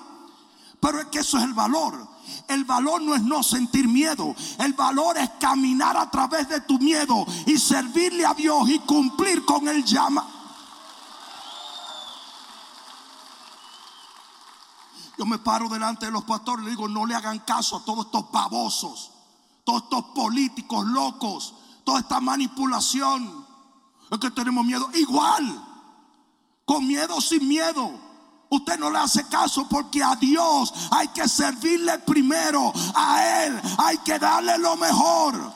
Pero 0.78 1.00
es 1.00 1.06
que 1.06 1.18
eso 1.18 1.38
es 1.38 1.42
el 1.42 1.54
valor. 1.54 2.06
El 2.46 2.62
valor 2.62 3.02
no 3.02 3.16
es 3.16 3.22
no 3.22 3.42
sentir 3.42 3.88
miedo. 3.88 4.36
El 4.60 4.74
valor 4.74 5.18
es 5.18 5.28
caminar 5.40 5.96
a 5.96 6.08
través 6.08 6.48
de 6.48 6.60
tu 6.60 6.78
miedo 6.78 7.26
y 7.46 7.58
servirle 7.58 8.24
a 8.24 8.32
Dios 8.32 8.70
y 8.70 8.78
cumplir 8.78 9.44
con 9.44 9.66
el 9.66 9.84
llama. 9.84 10.24
Yo 15.18 15.26
me 15.26 15.38
paro 15.38 15.68
delante 15.68 16.06
de 16.06 16.12
los 16.12 16.22
pastores 16.22 16.62
y 16.62 16.66
le 16.66 16.70
digo, 16.70 16.86
no 16.86 17.06
le 17.06 17.16
hagan 17.16 17.40
caso 17.40 17.78
a 17.78 17.84
todos 17.84 18.06
estos 18.06 18.30
babosos, 18.30 19.10
todos 19.64 19.82
estos 19.82 20.04
políticos 20.14 20.86
locos, 20.86 21.54
toda 21.82 21.98
esta 21.98 22.20
manipulación. 22.20 23.47
Es 24.10 24.18
que 24.18 24.30
tenemos 24.30 24.64
miedo. 24.64 24.88
Igual. 24.94 25.64
Con 26.64 26.86
miedo 26.86 27.16
o 27.16 27.20
sin 27.20 27.46
miedo. 27.46 28.08
Usted 28.50 28.78
no 28.78 28.90
le 28.90 28.98
hace 28.98 29.26
caso 29.28 29.68
porque 29.68 30.02
a 30.02 30.16
Dios 30.16 30.72
hay 30.90 31.08
que 31.08 31.28
servirle 31.28 31.98
primero. 32.00 32.72
A 32.94 33.44
Él 33.44 33.60
hay 33.78 33.98
que 33.98 34.18
darle 34.18 34.58
lo 34.58 34.76
mejor. 34.76 35.52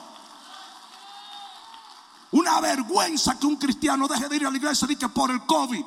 Una 2.32 2.60
vergüenza 2.60 3.38
que 3.38 3.46
un 3.46 3.56
cristiano 3.56 4.08
deje 4.08 4.28
de 4.28 4.36
ir 4.36 4.46
a 4.46 4.50
la 4.50 4.56
iglesia 4.56 4.86
y 4.90 4.96
que 4.96 5.08
por 5.08 5.30
el 5.30 5.44
COVID. 5.44 5.84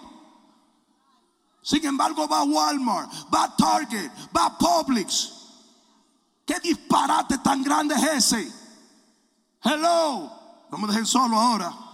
Sin 1.61 1.83
embargo, 1.83 2.27
va 2.27 2.39
a 2.39 2.43
Walmart, 2.43 3.11
va 3.33 3.45
a 3.45 3.55
Target, 3.55 4.11
va 4.35 4.45
a 4.45 4.57
Publix. 4.57 5.31
¿Qué 6.45 6.59
disparate 6.59 7.39
tan 7.39 7.63
grande 7.63 7.95
es 7.95 8.03
ese? 8.03 8.53
Hello. 9.63 10.31
No 10.69 10.77
me 10.77 10.87
dejen 10.87 11.07
solo 11.07 11.39
ahora. 11.39 11.84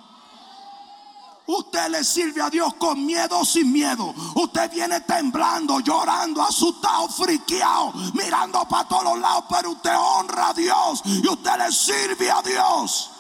Usted 1.54 1.90
le 1.90 2.02
sirve 2.06 2.42
a 2.42 2.50
Dios 2.50 2.76
con 2.76 3.06
miedo 3.06 3.40
o 3.40 3.44
sin 3.44 3.74
miedo. 3.74 4.16
Usted 4.36 4.72
viene 4.72 5.02
temblando, 5.02 5.82
llorando, 5.82 6.42
asustado, 6.42 7.10
friqueado, 7.10 7.92
mirando 8.14 8.66
para 8.70 8.88
todos 8.88 9.20
lados, 9.20 9.44
pero 9.50 9.72
usted 9.72 9.94
honra 9.94 10.48
a 10.48 10.54
Dios 10.54 11.02
y 11.04 11.28
usted 11.28 11.58
le 11.58 11.72
sirve 11.74 12.32
a 12.32 12.42
Dios. 12.42 13.12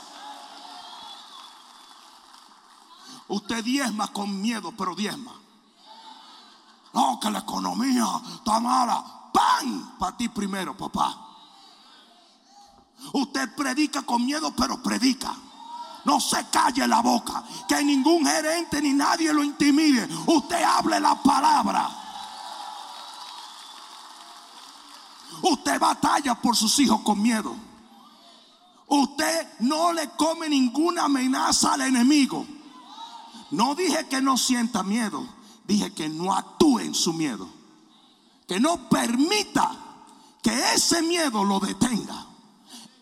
Usted 3.28 3.62
diezma 3.66 4.08
con 4.14 4.42
miedo, 4.42 4.74
pero 4.78 4.96
diezma. 4.96 5.34
No, 6.94 7.20
que 7.20 7.30
la 7.30 7.40
economía 7.40 8.06
está 8.36 8.62
mala. 8.62 9.04
¡Pam! 9.34 9.98
Para 10.00 10.16
ti 10.16 10.30
primero, 10.30 10.78
papá. 10.78 11.18
Usted 13.12 13.54
predica 13.56 14.04
con 14.04 14.26
miedo, 14.26 14.56
pero 14.56 14.82
predica. 14.82 15.36
No 16.06 16.20
se 16.20 16.48
calle 16.50 16.88
la 16.88 17.02
boca. 17.02 17.44
Que 17.68 17.84
ningún 17.84 18.26
gerente 18.26 18.82
ni 18.82 18.94
nadie 18.94 19.34
lo 19.34 19.44
intimide. 19.44 20.08
Usted 20.26 20.64
hable 20.64 21.00
la 21.00 21.16
palabra. 21.22 21.90
Usted 25.44 25.80
batalla 25.80 26.36
por 26.36 26.56
sus 26.56 26.78
hijos 26.80 27.02
con 27.02 27.22
miedo. 27.22 27.56
Usted 28.88 29.48
no 29.60 29.94
le 29.94 30.10
come 30.12 30.50
ninguna 30.50 31.06
amenaza 31.06 31.74
al 31.74 31.82
enemigo. 31.82 32.46
No 33.52 33.76
dije 33.76 34.08
que 34.08 34.22
no 34.22 34.38
sienta 34.38 34.84
miedo. 34.84 35.26
Dije 35.66 35.94
que 35.94 36.10
no 36.10 36.34
actúe 36.34 36.80
en 36.80 36.94
su 36.94 37.14
miedo. 37.14 37.48
Que 38.48 38.60
no 38.60 38.90
permita 38.90 39.72
que 40.42 40.74
ese 40.74 41.02
miedo 41.02 41.44
lo 41.44 41.60
detenga. 41.60 42.26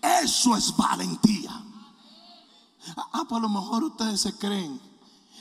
Eso 0.02 0.56
es 0.56 0.76
valentía. 0.76 1.64
Ah, 3.14 3.26
pues 3.28 3.40
a 3.40 3.42
lo 3.42 3.50
mejor 3.50 3.84
ustedes 3.84 4.22
se 4.22 4.38
creen 4.38 4.80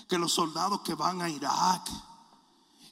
que 0.09 0.19
los 0.19 0.33
soldados 0.33 0.81
que 0.81 0.95
van 0.95 1.23
a 1.23 1.29
Irak 1.29 1.89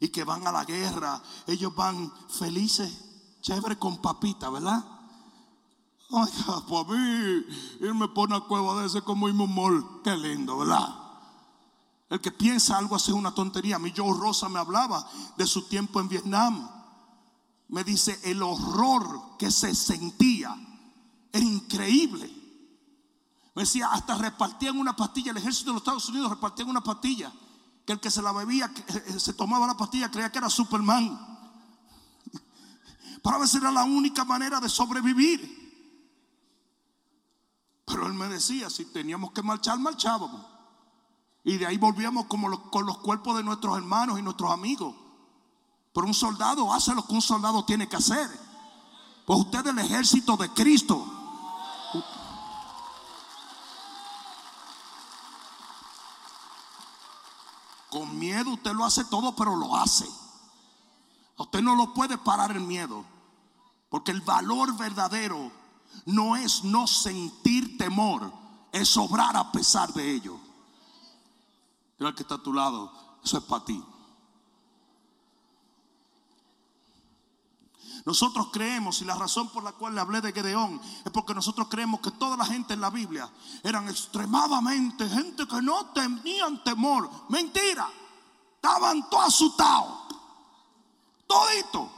y 0.00 0.08
que 0.08 0.24
van 0.24 0.46
a 0.46 0.52
la 0.52 0.64
guerra, 0.64 1.22
ellos 1.46 1.74
van 1.74 2.12
felices, 2.28 2.92
chévere 3.40 3.78
con 3.78 3.98
papita, 3.98 4.50
¿verdad? 4.50 4.84
Ay, 6.10 6.30
pues 6.68 6.86
a 6.86 6.92
mí 6.92 7.44
irme 7.80 8.08
por 8.08 8.28
una 8.28 8.40
cueva 8.40 8.80
de 8.80 8.86
ese 8.86 9.02
como 9.02 9.26
un 9.26 9.54
mol, 9.54 10.02
qué 10.04 10.16
lindo, 10.16 10.58
¿verdad? 10.58 11.06
El 12.08 12.20
que 12.20 12.30
piensa 12.30 12.78
algo 12.78 12.94
hace 12.94 13.12
una 13.12 13.34
tontería. 13.34 13.76
A 13.76 13.80
mí 13.80 13.92
Joe 13.96 14.16
Rosa 14.16 14.48
me 14.48 14.60
hablaba 14.60 15.08
de 15.36 15.46
su 15.46 15.62
tiempo 15.62 16.00
en 16.00 16.08
Vietnam. 16.08 16.70
Me 17.68 17.82
dice 17.82 18.20
el 18.22 18.42
horror 18.42 19.36
que 19.38 19.50
se 19.50 19.74
sentía. 19.74 20.56
Era 21.32 21.44
increíble. 21.44 22.32
Me 23.56 23.62
decía, 23.62 23.88
hasta 23.88 24.16
repartían 24.16 24.78
una 24.78 24.94
pastilla. 24.94 25.32
El 25.32 25.38
ejército 25.38 25.70
de 25.70 25.74
los 25.74 25.82
Estados 25.82 26.08
Unidos 26.08 26.30
repartían 26.30 26.68
una 26.68 26.84
pastilla. 26.84 27.32
Que 27.84 27.94
el 27.94 28.00
que 28.00 28.10
se 28.10 28.22
la 28.22 28.30
bebía, 28.30 28.70
eh, 28.88 29.04
eh, 29.08 29.18
se 29.18 29.32
tomaba 29.32 29.66
la 29.66 29.76
pastilla, 29.76 30.10
creía 30.10 30.30
que 30.30 30.38
era 30.38 30.48
Superman. 30.48 31.18
Para 33.22 33.38
veces 33.38 33.56
era 33.56 33.72
la 33.72 33.82
única 33.82 34.24
manera 34.24 34.60
de 34.60 34.68
sobrevivir. 34.68 35.66
Pero 37.84 38.06
él 38.06 38.14
me 38.14 38.28
decía, 38.28 38.70
si 38.70 38.84
teníamos 38.86 39.32
que 39.32 39.42
marchar, 39.42 39.78
marchábamos. 39.78 40.44
Y 41.42 41.56
de 41.56 41.66
ahí 41.66 41.78
volvíamos 41.78 42.26
como 42.26 42.70
con 42.70 42.84
los 42.84 42.98
cuerpos 42.98 43.36
de 43.36 43.44
nuestros 43.44 43.76
hermanos 43.76 44.18
y 44.18 44.22
nuestros 44.22 44.52
amigos. 44.52 44.94
Pero 45.94 46.08
un 46.08 46.12
soldado 46.12 46.74
hace 46.74 46.94
lo 46.94 47.06
que 47.06 47.14
un 47.14 47.22
soldado 47.22 47.64
tiene 47.64 47.88
que 47.88 47.96
hacer. 47.96 48.28
Pues 49.24 49.40
usted 49.40 49.60
es 49.60 49.66
el 49.66 49.78
ejército 49.78 50.36
de 50.36 50.50
Cristo. 50.50 51.06
Con 57.88 58.05
miedo 58.16 58.50
usted 58.50 58.72
lo 58.72 58.84
hace 58.84 59.04
todo, 59.04 59.36
pero 59.36 59.54
lo 59.54 59.76
hace. 59.76 60.08
usted 61.38 61.62
no 61.62 61.76
lo 61.76 61.94
puede 61.94 62.18
parar 62.18 62.50
el 62.52 62.62
miedo. 62.62 63.04
Porque 63.88 64.10
el 64.10 64.20
valor 64.20 64.76
verdadero 64.76 65.52
no 66.06 66.36
es 66.36 66.64
no 66.64 66.86
sentir 66.86 67.78
temor, 67.78 68.32
es 68.72 68.96
obrar 68.96 69.36
a 69.36 69.52
pesar 69.52 69.92
de 69.92 70.12
ello. 70.12 70.38
Mira 71.98 72.14
que 72.14 72.22
está 72.22 72.34
a 72.34 72.42
tu 72.42 72.52
lado, 72.52 72.92
eso 73.24 73.38
es 73.38 73.44
para 73.44 73.64
ti. 73.64 73.82
Nosotros 78.04 78.50
creemos, 78.52 79.00
y 79.02 79.04
la 79.04 79.16
razón 79.16 79.48
por 79.48 79.64
la 79.64 79.72
cual 79.72 79.96
le 79.96 80.00
hablé 80.00 80.20
de 80.20 80.32
Gedeón, 80.32 80.80
es 81.04 81.10
porque 81.10 81.34
nosotros 81.34 81.66
creemos 81.68 82.00
que 82.00 82.12
toda 82.12 82.36
la 82.36 82.44
gente 82.44 82.74
en 82.74 82.80
la 82.80 82.90
Biblia 82.90 83.28
eran 83.64 83.88
extremadamente 83.88 85.08
gente 85.08 85.44
que 85.48 85.60
no 85.60 85.86
tenían 85.86 86.62
temor. 86.62 87.10
Mentira. 87.28 87.88
Estaban 88.56 89.08
todos 89.08 89.26
asustados. 89.26 89.94
Todito. 91.26 91.90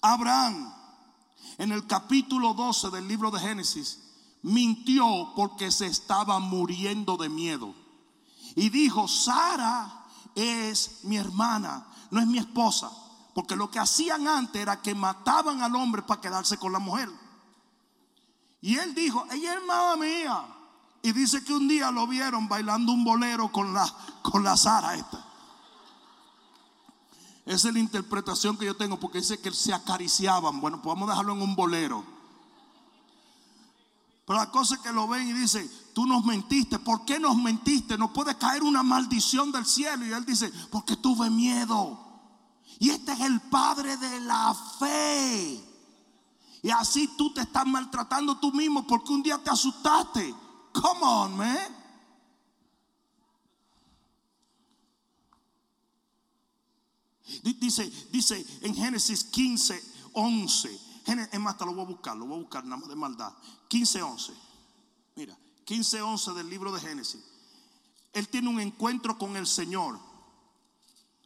Abraham, 0.00 0.72
en 1.58 1.72
el 1.72 1.86
capítulo 1.86 2.52
12 2.54 2.90
del 2.90 3.08
libro 3.08 3.30
de 3.30 3.40
Génesis, 3.40 4.00
mintió 4.42 5.32
porque 5.34 5.70
se 5.70 5.86
estaba 5.86 6.38
muriendo 6.38 7.16
de 7.16 7.28
miedo. 7.28 7.74
Y 8.54 8.68
dijo, 8.68 9.08
Sara 9.08 10.04
es 10.34 11.04
mi 11.04 11.16
hermana, 11.16 11.86
no 12.10 12.20
es 12.20 12.26
mi 12.26 12.38
esposa. 12.38 12.90
Porque 13.34 13.56
lo 13.56 13.70
que 13.70 13.80
hacían 13.80 14.28
antes 14.28 14.62
era 14.62 14.80
que 14.80 14.94
mataban 14.94 15.62
al 15.62 15.74
hombre 15.74 16.02
para 16.02 16.20
quedarse 16.20 16.56
con 16.56 16.72
la 16.72 16.78
mujer. 16.78 17.10
Y 18.60 18.76
él 18.76 18.94
dijo, 18.94 19.26
ella 19.30 19.52
es 19.52 19.56
hermana 19.56 19.96
mía. 19.96 20.53
Y 21.04 21.12
dice 21.12 21.44
que 21.44 21.52
un 21.52 21.68
día 21.68 21.90
lo 21.90 22.06
vieron 22.06 22.48
bailando 22.48 22.90
un 22.90 23.04
bolero 23.04 23.52
con 23.52 23.74
la, 23.74 23.86
con 24.22 24.42
la 24.42 24.56
Sara 24.56 24.94
esta. 24.94 25.22
Esa 27.44 27.68
es 27.68 27.74
la 27.74 27.78
interpretación 27.78 28.56
que 28.56 28.64
yo 28.64 28.74
tengo 28.74 28.98
porque 28.98 29.18
dice 29.18 29.38
que 29.38 29.50
se 29.50 29.74
acariciaban. 29.74 30.62
Bueno, 30.62 30.80
pues 30.80 30.94
vamos 30.94 31.10
a 31.10 31.12
dejarlo 31.12 31.34
en 31.34 31.42
un 31.42 31.54
bolero. 31.54 32.02
Pero 34.26 34.38
la 34.38 34.50
cosa 34.50 34.76
es 34.76 34.80
que 34.80 34.94
lo 34.94 35.06
ven 35.06 35.28
y 35.28 35.34
dice, 35.34 35.70
tú 35.92 36.06
nos 36.06 36.24
mentiste. 36.24 36.78
¿Por 36.78 37.04
qué 37.04 37.20
nos 37.20 37.36
mentiste? 37.36 37.98
No 37.98 38.10
puede 38.10 38.38
caer 38.38 38.62
una 38.62 38.82
maldición 38.82 39.52
del 39.52 39.66
cielo. 39.66 40.06
Y 40.06 40.12
él 40.12 40.24
dice, 40.24 40.50
porque 40.70 40.96
tuve 40.96 41.28
miedo. 41.28 41.98
Y 42.78 42.88
este 42.88 43.12
es 43.12 43.20
el 43.20 43.42
padre 43.42 43.98
de 43.98 44.20
la 44.20 44.56
fe. 44.78 45.62
Y 46.62 46.70
así 46.70 47.10
tú 47.18 47.30
te 47.34 47.42
estás 47.42 47.66
maltratando 47.66 48.38
tú 48.38 48.52
mismo 48.52 48.86
porque 48.86 49.12
un 49.12 49.22
día 49.22 49.36
te 49.36 49.50
asustaste. 49.50 50.43
Come 50.74 51.02
on, 51.02 51.36
man. 51.36 51.84
Dice, 57.42 57.90
dice 58.10 58.44
en 58.62 58.74
Génesis 58.74 59.24
15, 59.24 59.82
11. 60.12 60.80
Es 61.32 61.40
más, 61.40 61.56
te 61.56 61.64
lo 61.64 61.74
voy 61.74 61.84
a 61.84 61.88
buscar, 61.88 62.16
lo 62.16 62.26
voy 62.26 62.38
a 62.38 62.40
buscar 62.40 62.64
nada 62.64 62.78
más 62.78 62.88
de 62.88 62.96
maldad. 62.96 63.32
15, 63.68 64.02
11. 64.02 64.32
Mira, 65.16 65.38
15, 65.64 66.02
11 66.02 66.32
del 66.32 66.48
libro 66.48 66.72
de 66.72 66.80
Génesis. 66.80 67.22
Él 68.12 68.28
tiene 68.28 68.48
un 68.48 68.60
encuentro 68.60 69.16
con 69.18 69.36
el 69.36 69.46
Señor. 69.46 69.98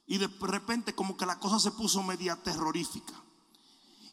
Y 0.06 0.18
de 0.18 0.26
repente 0.40 0.94
como 0.94 1.16
que 1.16 1.26
la 1.26 1.38
cosa 1.38 1.58
se 1.58 1.70
puso 1.70 2.02
media 2.02 2.37
terrorífica. 2.37 3.14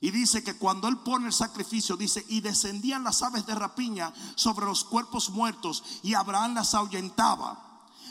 Y 0.01 0.11
dice 0.11 0.43
que 0.43 0.57
cuando 0.57 0.87
él 0.87 0.97
pone 0.97 1.27
el 1.27 1.33
sacrificio, 1.33 1.95
dice, 1.95 2.25
y 2.27 2.41
descendían 2.41 3.03
las 3.03 3.23
aves 3.23 3.45
de 3.45 3.55
rapiña 3.55 4.13
sobre 4.35 4.65
los 4.65 4.83
cuerpos 4.83 5.29
muertos 5.29 5.83
y 6.03 6.13
Abraham 6.13 6.55
las 6.55 6.73
ahuyentaba. 6.73 7.61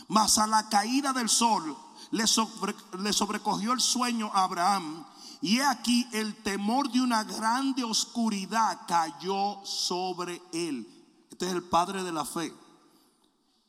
Mas 0.08 0.38
a 0.38 0.46
la 0.46 0.68
caída 0.68 1.12
del 1.12 1.28
sol 1.28 1.76
le, 2.10 2.26
sobrecogió 2.26 3.72
el 3.72 3.80
sueño 3.80 4.30
a 4.32 4.44
Abraham. 4.44 5.04
Y 5.40 5.58
he 5.58 5.64
aquí 5.64 6.06
el 6.12 6.42
temor 6.42 6.90
de 6.90 7.00
una 7.00 7.22
grande 7.24 7.84
oscuridad 7.84 8.80
cayó 8.88 9.60
sobre 9.64 10.40
él. 10.52 10.88
Este 11.30 11.46
es 11.46 11.52
el 11.52 11.62
padre 11.62 12.02
de 12.02 12.12
la 12.12 12.24
fe. 12.24 12.52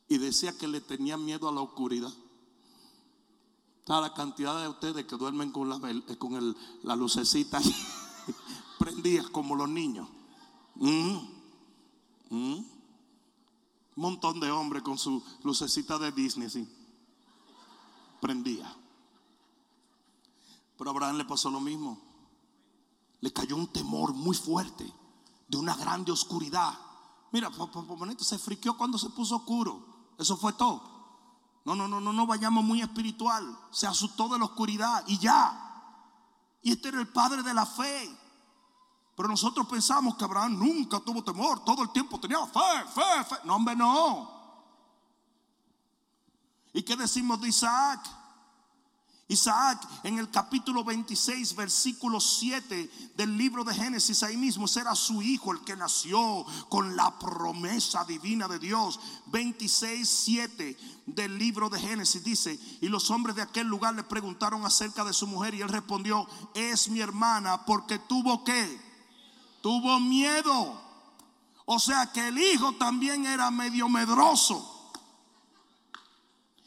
Y 0.08 0.18
decía 0.18 0.56
que 0.56 0.68
le 0.68 0.80
tenía 0.80 1.16
miedo 1.16 1.48
a 1.48 1.52
la 1.52 1.60
oscuridad. 1.60 2.12
Está 3.80 4.00
la 4.00 4.14
cantidad 4.14 4.60
de 4.60 4.68
ustedes 4.68 5.04
que 5.04 5.16
duermen 5.16 5.52
con 5.52 5.68
la, 5.68 5.76
eh, 5.90 6.16
con 6.16 6.56
la 6.82 6.96
lucecita 6.96 7.60
prendidas 8.78 9.28
como 9.30 9.54
los 9.54 9.68
niños. 9.68 10.08
Mm. 10.74 11.16
Mm. 12.30 12.64
Un 13.96 14.02
montón 14.02 14.40
de 14.40 14.50
hombres 14.50 14.82
con 14.82 14.98
su 14.98 15.22
lucecita 15.42 15.98
de 15.98 16.12
Disney 16.12 16.46
así. 16.46 16.68
Prendía. 18.20 18.74
Pero 20.76 20.90
a 20.90 20.92
Abraham 20.92 21.16
le 21.16 21.24
pasó 21.24 21.50
lo 21.50 21.60
mismo. 21.60 21.98
Le 23.20 23.32
cayó 23.32 23.56
un 23.56 23.68
temor 23.68 24.12
muy 24.12 24.36
fuerte 24.36 24.92
de 25.48 25.56
una 25.56 25.74
grande 25.74 26.12
oscuridad. 26.12 26.74
Mira, 27.32 27.50
se 28.18 28.38
friqueó 28.38 28.76
cuando 28.76 28.98
se 28.98 29.10
puso 29.10 29.36
oscuro. 29.36 29.84
Eso 30.18 30.36
fue 30.36 30.52
todo. 30.52 30.96
No, 31.64 31.74
no, 31.74 31.88
no, 31.88 32.00
no, 32.00 32.12
no 32.12 32.26
vayamos 32.26 32.62
muy 32.62 32.80
espiritual. 32.80 33.58
Se 33.70 33.86
asustó 33.86 34.28
de 34.28 34.38
la 34.38 34.44
oscuridad 34.44 35.04
y 35.06 35.18
ya. 35.18 35.65
Y 36.66 36.72
este 36.72 36.88
era 36.88 36.98
el 36.98 37.06
padre 37.06 37.44
de 37.44 37.54
la 37.54 37.64
fe. 37.64 38.10
Pero 39.14 39.28
nosotros 39.28 39.68
pensamos 39.68 40.16
que 40.16 40.24
Abraham 40.24 40.58
nunca 40.58 40.98
tuvo 40.98 41.22
temor, 41.22 41.64
todo 41.64 41.84
el 41.84 41.92
tiempo 41.92 42.18
tenía 42.18 42.44
fe, 42.44 42.84
fe, 42.92 43.24
fe. 43.24 43.36
No, 43.44 43.54
hombre, 43.54 43.76
no. 43.76 44.28
¿Y 46.72 46.82
qué 46.82 46.96
decimos 46.96 47.40
de 47.40 47.50
Isaac? 47.50 48.00
Isaac 49.28 49.84
en 50.04 50.18
el 50.18 50.30
capítulo 50.30 50.84
26, 50.84 51.56
versículo 51.56 52.20
7 52.20 53.12
del 53.16 53.36
libro 53.36 53.64
de 53.64 53.74
Génesis, 53.74 54.22
ahí 54.22 54.36
mismo 54.36 54.68
será 54.68 54.94
su 54.94 55.20
hijo 55.20 55.52
el 55.52 55.64
que 55.64 55.74
nació 55.74 56.46
con 56.68 56.94
la 56.94 57.18
promesa 57.18 58.04
divina 58.04 58.46
de 58.46 58.60
Dios. 58.60 59.00
26, 59.26 60.08
7 60.08 60.76
del 61.06 61.38
libro 61.38 61.68
de 61.68 61.80
Génesis 61.80 62.22
dice, 62.22 62.56
y 62.80 62.88
los 62.88 63.10
hombres 63.10 63.34
de 63.34 63.42
aquel 63.42 63.66
lugar 63.66 63.94
le 63.94 64.04
preguntaron 64.04 64.64
acerca 64.64 65.04
de 65.04 65.12
su 65.12 65.26
mujer 65.26 65.54
y 65.54 65.62
él 65.62 65.70
respondió, 65.70 66.28
es 66.54 66.88
mi 66.88 67.00
hermana 67.00 67.64
porque 67.64 67.98
tuvo 67.98 68.44
que, 68.44 68.80
tuvo 69.60 69.98
miedo. 69.98 70.80
O 71.64 71.80
sea 71.80 72.12
que 72.12 72.28
el 72.28 72.38
hijo 72.38 72.74
también 72.76 73.26
era 73.26 73.50
medio 73.50 73.88
medroso. 73.88 74.75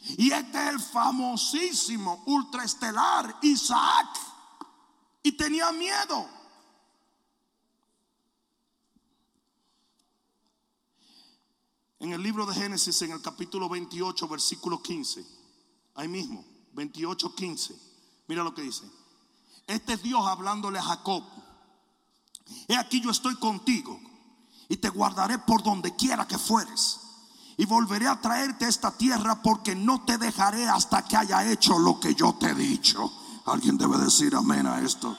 Y 0.01 0.31
este 0.31 0.63
es 0.63 0.69
el 0.69 0.79
famosísimo 0.79 2.23
ultraestelar 2.25 3.37
Isaac. 3.41 4.07
Y 5.23 5.33
tenía 5.33 5.71
miedo. 5.71 6.27
En 11.99 12.13
el 12.13 12.23
libro 12.23 12.45
de 12.45 12.55
Génesis, 12.55 13.01
en 13.01 13.11
el 13.11 13.21
capítulo 13.21 13.67
28, 13.67 14.27
versículo 14.29 14.81
15, 14.81 15.25
ahí 15.95 16.07
mismo, 16.07 16.45
28, 16.71 17.35
15, 17.35 17.75
mira 18.27 18.41
lo 18.41 18.55
que 18.55 18.61
dice. 18.61 18.89
Este 19.67 19.93
es 19.93 20.01
Dios 20.01 20.25
hablándole 20.25 20.79
a 20.79 20.83
Jacob. 20.83 21.23
He 22.69 22.77
aquí 22.77 23.01
yo 23.01 23.11
estoy 23.11 23.35
contigo 23.35 23.99
y 24.69 24.77
te 24.77 24.87
guardaré 24.87 25.39
por 25.39 25.61
donde 25.61 25.93
quiera 25.95 26.25
que 26.25 26.37
fueres 26.37 27.08
y 27.59 27.65
volveré 27.65 28.07
a 28.07 28.21
traerte 28.21 28.63
a 28.63 28.69
esta 28.69 28.89
tierra 28.89 29.41
porque 29.41 29.75
no 29.75 30.05
te 30.05 30.17
dejaré 30.17 30.69
hasta 30.69 31.03
que 31.03 31.17
haya 31.17 31.43
hecho 31.43 31.77
lo 31.77 31.99
que 31.99 32.15
yo 32.15 32.33
te 32.35 32.51
he 32.51 32.55
dicho. 32.55 33.11
Alguien 33.47 33.77
debe 33.77 33.97
decir 33.97 34.33
amén 34.33 34.65
a 34.65 34.79
esto. 34.79 35.17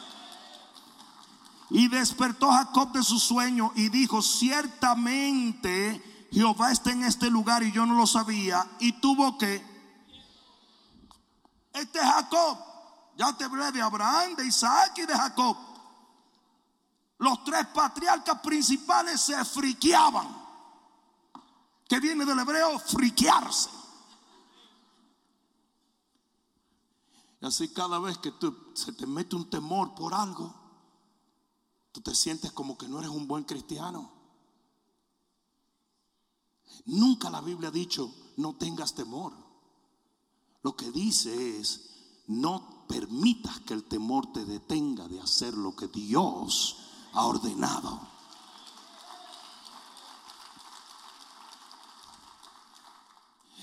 Y 1.68 1.88
despertó 1.88 2.50
Jacob 2.50 2.92
de 2.92 3.02
su 3.02 3.18
sueño 3.18 3.72
y 3.74 3.90
dijo, 3.90 4.22
ciertamente 4.22 6.02
Jehová 6.32 6.72
está 6.72 6.92
en 6.92 7.04
este 7.04 7.28
lugar 7.28 7.62
y 7.62 7.72
yo 7.72 7.84
no 7.84 7.92
lo 7.92 8.06
sabía. 8.06 8.66
Y 8.78 8.92
tuvo 8.92 9.36
que... 9.36 9.62
Este 11.74 11.98
es 11.98 12.06
Jacob. 12.06 12.56
Ya 13.18 13.36
te 13.36 13.44
hablé 13.44 13.70
de 13.70 13.82
Abraham, 13.82 14.34
de 14.36 14.46
Isaac 14.46 14.94
y 14.96 15.04
de 15.04 15.14
Jacob. 15.14 15.58
Los 17.18 17.44
tres 17.44 17.66
patriarcas 17.66 18.40
principales 18.40 19.20
se 19.20 19.44
friqueaban 19.44 20.39
que 21.90 21.98
viene 21.98 22.24
del 22.24 22.38
hebreo 22.38 22.78
friquearse. 22.78 23.68
Y 27.40 27.46
así 27.46 27.70
cada 27.70 27.98
vez 27.98 28.16
que 28.18 28.30
tú, 28.30 28.56
se 28.74 28.92
te 28.92 29.08
mete 29.08 29.34
un 29.34 29.50
temor 29.50 29.96
por 29.96 30.14
algo, 30.14 30.54
tú 31.90 32.00
te 32.00 32.14
sientes 32.14 32.52
como 32.52 32.78
que 32.78 32.86
no 32.86 33.00
eres 33.00 33.10
un 33.10 33.26
buen 33.26 33.42
cristiano. 33.42 34.08
Nunca 36.84 37.28
la 37.28 37.40
Biblia 37.40 37.70
ha 37.70 37.72
dicho 37.72 38.14
no 38.36 38.54
tengas 38.54 38.94
temor. 38.94 39.32
Lo 40.62 40.76
que 40.76 40.92
dice 40.92 41.58
es 41.58 42.22
no 42.28 42.86
permitas 42.86 43.58
que 43.62 43.74
el 43.74 43.82
temor 43.82 44.32
te 44.32 44.44
detenga 44.44 45.08
de 45.08 45.20
hacer 45.20 45.54
lo 45.54 45.74
que 45.74 45.88
Dios 45.88 46.76
ha 47.14 47.26
ordenado. 47.26 48.19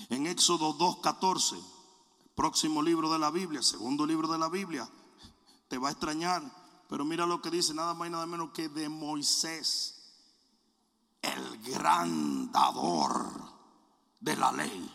En 0.08 0.26
Éxodo 0.26 0.76
2.14, 0.78 1.62
próximo 2.34 2.82
libro 2.82 3.12
de 3.12 3.18
la 3.18 3.30
Biblia, 3.30 3.62
segundo 3.62 4.06
libro 4.06 4.28
de 4.28 4.38
la 4.38 4.48
Biblia, 4.48 4.88
te 5.68 5.76
va 5.76 5.88
a 5.88 5.92
extrañar, 5.92 6.42
pero 6.88 7.04
mira 7.04 7.26
lo 7.26 7.42
que 7.42 7.50
dice, 7.50 7.74
nada 7.74 7.92
más 7.94 8.08
y 8.08 8.12
nada 8.12 8.26
menos 8.26 8.50
que 8.52 8.68
de 8.68 8.88
Moisés, 8.88 9.94
el 11.20 11.58
gran 11.62 12.50
dador 12.52 13.52
de 14.20 14.36
la 14.36 14.52
ley. 14.52 14.94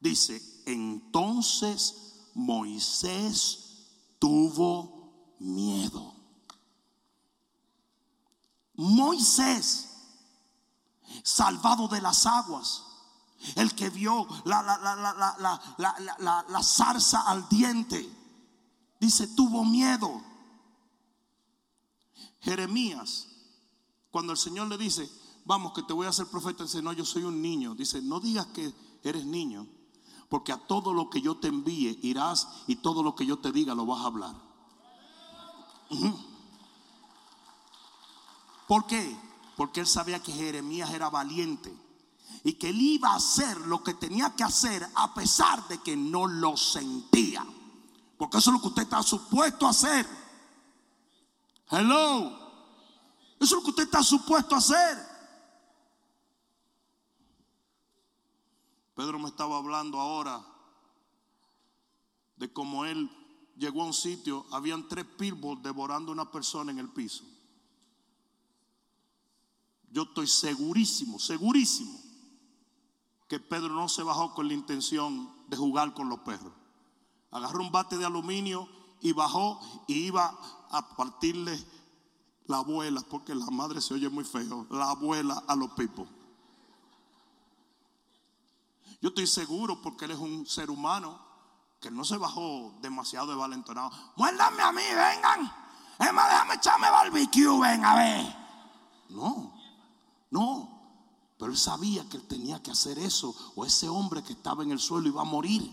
Dice, 0.00 0.62
entonces 0.66 2.30
Moisés 2.34 3.86
tuvo 4.18 5.36
miedo. 5.38 6.14
Moisés, 8.74 9.88
salvado 11.22 11.88
de 11.88 12.02
las 12.02 12.26
aguas, 12.26 12.83
el 13.56 13.74
que 13.74 13.90
vio 13.90 14.26
la, 14.44 14.62
la, 15.78 16.62
zarza 16.62 17.22
al 17.22 17.48
diente, 17.48 18.08
dice, 19.00 19.28
tuvo 19.28 19.64
miedo. 19.64 20.22
Jeremías, 22.40 23.28
cuando 24.10 24.32
el 24.32 24.38
Señor 24.38 24.68
le 24.68 24.78
dice, 24.78 25.10
vamos, 25.44 25.72
que 25.72 25.82
te 25.82 25.92
voy 25.92 26.06
a 26.06 26.10
hacer 26.10 26.26
profeta, 26.26 26.64
dice, 26.64 26.82
no, 26.82 26.92
yo 26.92 27.04
soy 27.04 27.24
un 27.24 27.40
niño. 27.40 27.74
Dice, 27.74 28.02
no 28.02 28.20
digas 28.20 28.46
que 28.46 28.72
eres 29.02 29.24
niño, 29.24 29.66
porque 30.28 30.52
a 30.52 30.58
todo 30.58 30.92
lo 30.92 31.10
que 31.10 31.20
yo 31.20 31.36
te 31.36 31.48
envíe 31.48 31.98
irás 32.02 32.48
y 32.66 32.76
todo 32.76 33.02
lo 33.02 33.14
que 33.14 33.26
yo 33.26 33.38
te 33.38 33.52
diga 33.52 33.74
lo 33.74 33.86
vas 33.86 34.00
a 34.00 34.06
hablar. 34.06 34.34
¿Por 38.66 38.86
qué? 38.86 39.16
Porque 39.56 39.80
él 39.80 39.86
sabía 39.86 40.22
que 40.22 40.32
Jeremías 40.32 40.90
era 40.90 41.10
valiente 41.10 41.83
y 42.42 42.54
que 42.54 42.68
él 42.70 42.80
iba 42.80 43.10
a 43.10 43.16
hacer 43.16 43.58
lo 43.62 43.82
que 43.82 43.94
tenía 43.94 44.34
que 44.34 44.44
hacer 44.44 44.86
a 44.94 45.14
pesar 45.14 45.66
de 45.68 45.78
que 45.78 45.96
no 45.96 46.26
lo 46.26 46.56
sentía. 46.56 47.46
Porque 48.18 48.38
eso 48.38 48.50
es 48.50 48.54
lo 48.54 48.60
que 48.60 48.68
usted 48.68 48.82
está 48.82 49.02
supuesto 49.02 49.66
a 49.66 49.70
hacer. 49.70 50.06
Hello. 51.70 52.44
Eso 53.40 53.44
es 53.44 53.50
lo 53.52 53.62
que 53.62 53.70
usted 53.70 53.84
está 53.84 54.02
supuesto 54.02 54.54
a 54.54 54.58
hacer. 54.58 54.98
Pedro 58.94 59.18
me 59.18 59.28
estaba 59.28 59.56
hablando 59.56 59.98
ahora 59.98 60.44
de 62.36 62.52
cómo 62.52 62.84
él 62.84 63.10
llegó 63.56 63.82
a 63.82 63.86
un 63.86 63.94
sitio, 63.94 64.46
habían 64.50 64.86
tres 64.88 65.04
pitbulls 65.04 65.62
devorando 65.62 66.10
a 66.10 66.14
una 66.14 66.30
persona 66.30 66.72
en 66.72 66.78
el 66.78 66.90
piso. 66.90 67.24
Yo 69.90 70.02
estoy 70.02 70.26
segurísimo, 70.26 71.18
segurísimo 71.18 72.03
que 73.34 73.40
Pedro 73.40 73.70
no 73.70 73.88
se 73.88 74.04
bajó 74.04 74.32
con 74.32 74.46
la 74.46 74.54
intención 74.54 75.28
de 75.48 75.56
jugar 75.56 75.92
con 75.92 76.08
los 76.08 76.20
perros. 76.20 76.52
Agarró 77.32 77.62
un 77.62 77.72
bate 77.72 77.98
de 77.98 78.04
aluminio 78.04 78.68
y 79.00 79.10
bajó 79.10 79.60
y 79.88 80.04
iba 80.04 80.38
a 80.70 80.94
partirle 80.94 81.58
la 82.46 82.58
abuela, 82.58 83.02
porque 83.10 83.34
la 83.34 83.46
madre 83.46 83.80
se 83.80 83.92
oye 83.92 84.08
muy 84.08 84.22
feo, 84.22 84.68
la 84.70 84.90
abuela 84.90 85.42
a 85.48 85.56
los 85.56 85.72
pipos. 85.72 86.06
Yo 89.02 89.08
estoy 89.08 89.26
seguro 89.26 89.82
porque 89.82 90.04
él 90.04 90.12
es 90.12 90.18
un 90.18 90.46
ser 90.46 90.70
humano 90.70 91.18
que 91.80 91.90
no 91.90 92.04
se 92.04 92.16
bajó 92.16 92.72
demasiado 92.82 93.26
de 93.26 93.34
valentonado. 93.34 93.90
Muérdame 94.14 94.62
a 94.62 94.70
mí, 94.70 94.82
vengan. 94.90 95.52
Es 95.98 96.12
más, 96.12 96.30
déjame 96.30 96.54
echarme 96.54 96.88
barbecue, 96.88 97.60
ven 97.60 97.84
a 97.84 97.96
ver. 97.96 98.36
No, 99.08 99.52
no. 100.30 100.73
Pero 101.44 101.52
él 101.52 101.58
sabía 101.58 102.08
que 102.08 102.16
él 102.16 102.22
tenía 102.22 102.62
que 102.62 102.70
hacer 102.70 102.98
eso 102.98 103.34
o 103.54 103.66
ese 103.66 103.86
hombre 103.86 104.22
que 104.22 104.32
estaba 104.32 104.62
en 104.62 104.70
el 104.70 104.80
suelo 104.80 105.08
iba 105.08 105.20
a 105.20 105.26
morir. 105.26 105.70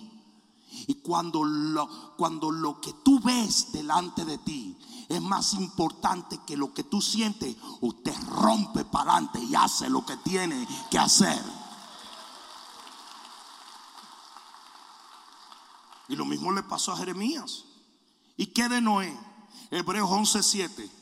Y 0.85 0.95
cuando 0.95 1.45
lo, 1.45 2.13
cuando 2.17 2.51
lo 2.51 2.81
que 2.81 2.91
tú 3.05 3.21
ves 3.21 3.71
delante 3.71 4.25
de 4.25 4.37
ti 4.39 4.77
es 5.07 5.21
más 5.21 5.53
importante 5.53 6.41
que 6.45 6.57
lo 6.57 6.73
que 6.73 6.83
tú 6.83 7.01
sientes, 7.01 7.55
usted 7.79 8.13
rompe 8.27 8.83
para 8.83 9.13
adelante 9.13 9.39
y 9.41 9.55
hace 9.55 9.89
lo 9.89 10.05
que 10.05 10.17
tiene 10.17 10.67
que 10.89 10.99
hacer. 10.99 11.41
Y 16.09 16.17
lo 16.17 16.25
mismo 16.25 16.51
le 16.51 16.63
pasó 16.63 16.91
a 16.91 16.97
Jeremías. 16.97 17.63
¿Y 18.35 18.47
qué 18.47 18.67
de 18.67 18.81
Noé? 18.81 19.17
Hebreos 19.69 20.09
11:7. 20.09 21.00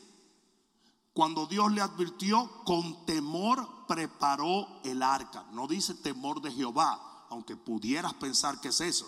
Cuando 1.20 1.44
Dios 1.44 1.70
le 1.72 1.82
advirtió 1.82 2.50
con 2.64 3.04
temor 3.04 3.84
preparó 3.86 4.80
el 4.84 5.02
arca. 5.02 5.44
No 5.52 5.66
dice 5.66 5.92
temor 5.92 6.40
de 6.40 6.50
Jehová, 6.50 7.26
aunque 7.28 7.58
pudieras 7.58 8.14
pensar 8.14 8.58
que 8.58 8.68
es 8.68 8.80
eso. 8.80 9.06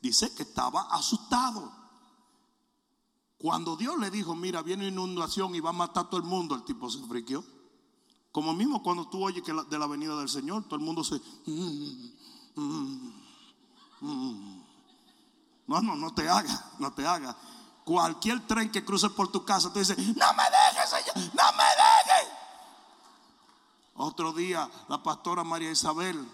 Dice 0.00 0.34
que 0.34 0.42
estaba 0.42 0.88
asustado. 0.90 1.72
Cuando 3.38 3.76
Dios 3.76 3.96
le 4.00 4.10
dijo, 4.10 4.34
mira, 4.34 4.60
viene 4.62 4.88
inundación 4.88 5.54
y 5.54 5.60
va 5.60 5.70
a 5.70 5.72
matar 5.72 6.06
a 6.06 6.10
todo 6.10 6.18
el 6.18 6.26
mundo, 6.26 6.56
el 6.56 6.64
tipo 6.64 6.90
se 6.90 6.98
friqueó. 7.06 7.44
Como 8.32 8.52
mismo 8.54 8.82
cuando 8.82 9.06
tú 9.08 9.24
oyes 9.24 9.44
que 9.44 9.52
de 9.52 9.78
la 9.78 9.86
venida 9.86 10.16
del 10.16 10.28
Señor, 10.28 10.64
todo 10.64 10.74
el 10.74 10.84
mundo 10.84 11.04
se... 11.04 11.20
No, 15.68 15.80
no, 15.80 15.94
no 15.94 16.12
te 16.12 16.28
haga, 16.28 16.72
no 16.80 16.92
te 16.92 17.06
haga. 17.06 17.36
Cualquier 17.84 18.46
tren 18.46 18.70
que 18.70 18.84
cruce 18.84 19.10
por 19.10 19.30
tu 19.30 19.44
casa, 19.44 19.72
tú 19.72 19.80
dices, 19.80 19.96
no 19.98 20.04
me 20.34 20.42
dejes, 20.44 20.92
No 21.14 21.52
me 21.52 21.64
dejes. 21.64 22.28
Otro 23.94 24.32
día 24.32 24.68
la 24.88 25.02
pastora 25.02 25.44
María 25.44 25.70
Isabel 25.70 26.28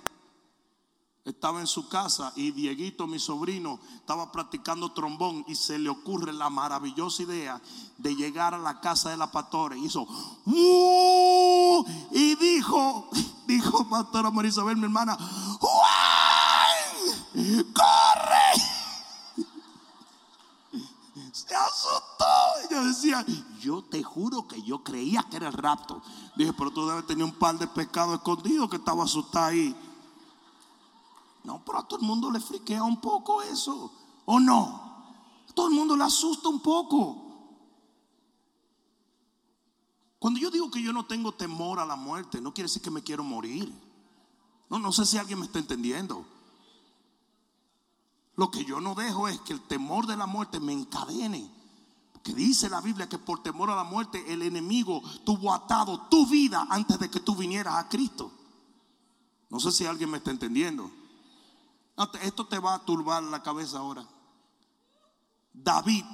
estaba 1.24 1.60
en 1.60 1.66
su 1.66 1.88
casa 1.88 2.32
y 2.36 2.52
Dieguito, 2.52 3.06
mi 3.06 3.18
sobrino, 3.18 3.78
estaba 3.96 4.32
practicando 4.32 4.92
trombón 4.92 5.44
y 5.46 5.54
se 5.56 5.78
le 5.78 5.90
ocurre 5.90 6.32
la 6.32 6.48
maravillosa 6.48 7.22
idea 7.22 7.60
de 7.98 8.14
llegar 8.16 8.54
a 8.54 8.58
la 8.58 8.80
casa 8.80 9.10
de 9.10 9.18
la 9.18 9.30
pastora 9.30 9.76
hizo 9.76 10.06
"Uh", 10.46 11.84
y 12.12 12.34
dijo, 12.36 13.10
dijo 13.46 13.86
pastora 13.90 14.30
Marisabel, 14.30 14.76
mi 14.78 14.84
hermana, 14.84 15.18
Juan, 15.60 16.84
corre. 17.74 18.37
Decía, 22.84 23.24
yo 23.60 23.82
te 23.82 24.02
juro 24.02 24.46
que 24.46 24.62
yo 24.62 24.82
creía 24.82 25.22
que 25.30 25.36
era 25.36 25.48
el 25.48 25.54
rapto. 25.54 26.02
Dije, 26.36 26.52
pero 26.52 26.70
tú 26.70 26.86
debes 26.86 27.06
tener 27.06 27.24
un 27.24 27.32
par 27.32 27.58
de 27.58 27.66
pescados 27.66 28.16
escondidos 28.16 28.68
que 28.70 28.76
estaba 28.76 29.04
asustado 29.04 29.46
ahí. 29.46 29.74
No, 31.44 31.62
pero 31.64 31.78
a 31.78 31.88
todo 31.88 32.00
el 32.00 32.06
mundo 32.06 32.30
le 32.30 32.40
friquea 32.40 32.82
un 32.82 33.00
poco 33.00 33.42
eso. 33.42 33.92
¿O 34.26 34.38
no? 34.38 34.60
A 35.48 35.52
todo 35.54 35.68
el 35.68 35.74
mundo 35.74 35.96
le 35.96 36.04
asusta 36.04 36.48
un 36.48 36.60
poco. 36.60 37.24
Cuando 40.18 40.40
yo 40.40 40.50
digo 40.50 40.70
que 40.70 40.82
yo 40.82 40.92
no 40.92 41.06
tengo 41.06 41.32
temor 41.32 41.78
a 41.78 41.86
la 41.86 41.96
muerte, 41.96 42.40
no 42.40 42.52
quiere 42.52 42.66
decir 42.66 42.82
que 42.82 42.90
me 42.90 43.02
quiero 43.02 43.22
morir. 43.22 43.72
No, 44.68 44.78
no 44.78 44.92
sé 44.92 45.06
si 45.06 45.16
alguien 45.16 45.38
me 45.38 45.46
está 45.46 45.58
entendiendo. 45.58 46.26
Lo 48.36 48.50
que 48.50 48.64
yo 48.64 48.80
no 48.80 48.94
dejo 48.94 49.28
es 49.28 49.40
que 49.40 49.52
el 49.52 49.62
temor 49.62 50.06
de 50.06 50.16
la 50.16 50.26
muerte 50.26 50.60
me 50.60 50.72
encadene. 50.72 51.57
Dice 52.34 52.68
la 52.68 52.80
Biblia 52.80 53.08
que 53.08 53.18
por 53.18 53.42
temor 53.42 53.70
a 53.70 53.76
la 53.76 53.84
muerte 53.84 54.24
el 54.32 54.42
enemigo 54.42 55.02
tuvo 55.24 55.52
atado 55.52 56.08
tu 56.08 56.26
vida 56.26 56.66
antes 56.70 56.98
de 56.98 57.10
que 57.10 57.20
tú 57.20 57.36
vinieras 57.36 57.76
a 57.76 57.88
Cristo. 57.88 58.30
No 59.50 59.60
sé 59.60 59.72
si 59.72 59.86
alguien 59.86 60.10
me 60.10 60.18
está 60.18 60.30
entendiendo. 60.30 60.90
Esto 62.22 62.46
te 62.46 62.58
va 62.58 62.74
a 62.74 62.84
turbar 62.84 63.22
la 63.22 63.42
cabeza 63.42 63.78
ahora. 63.78 64.06
David. 65.52 66.04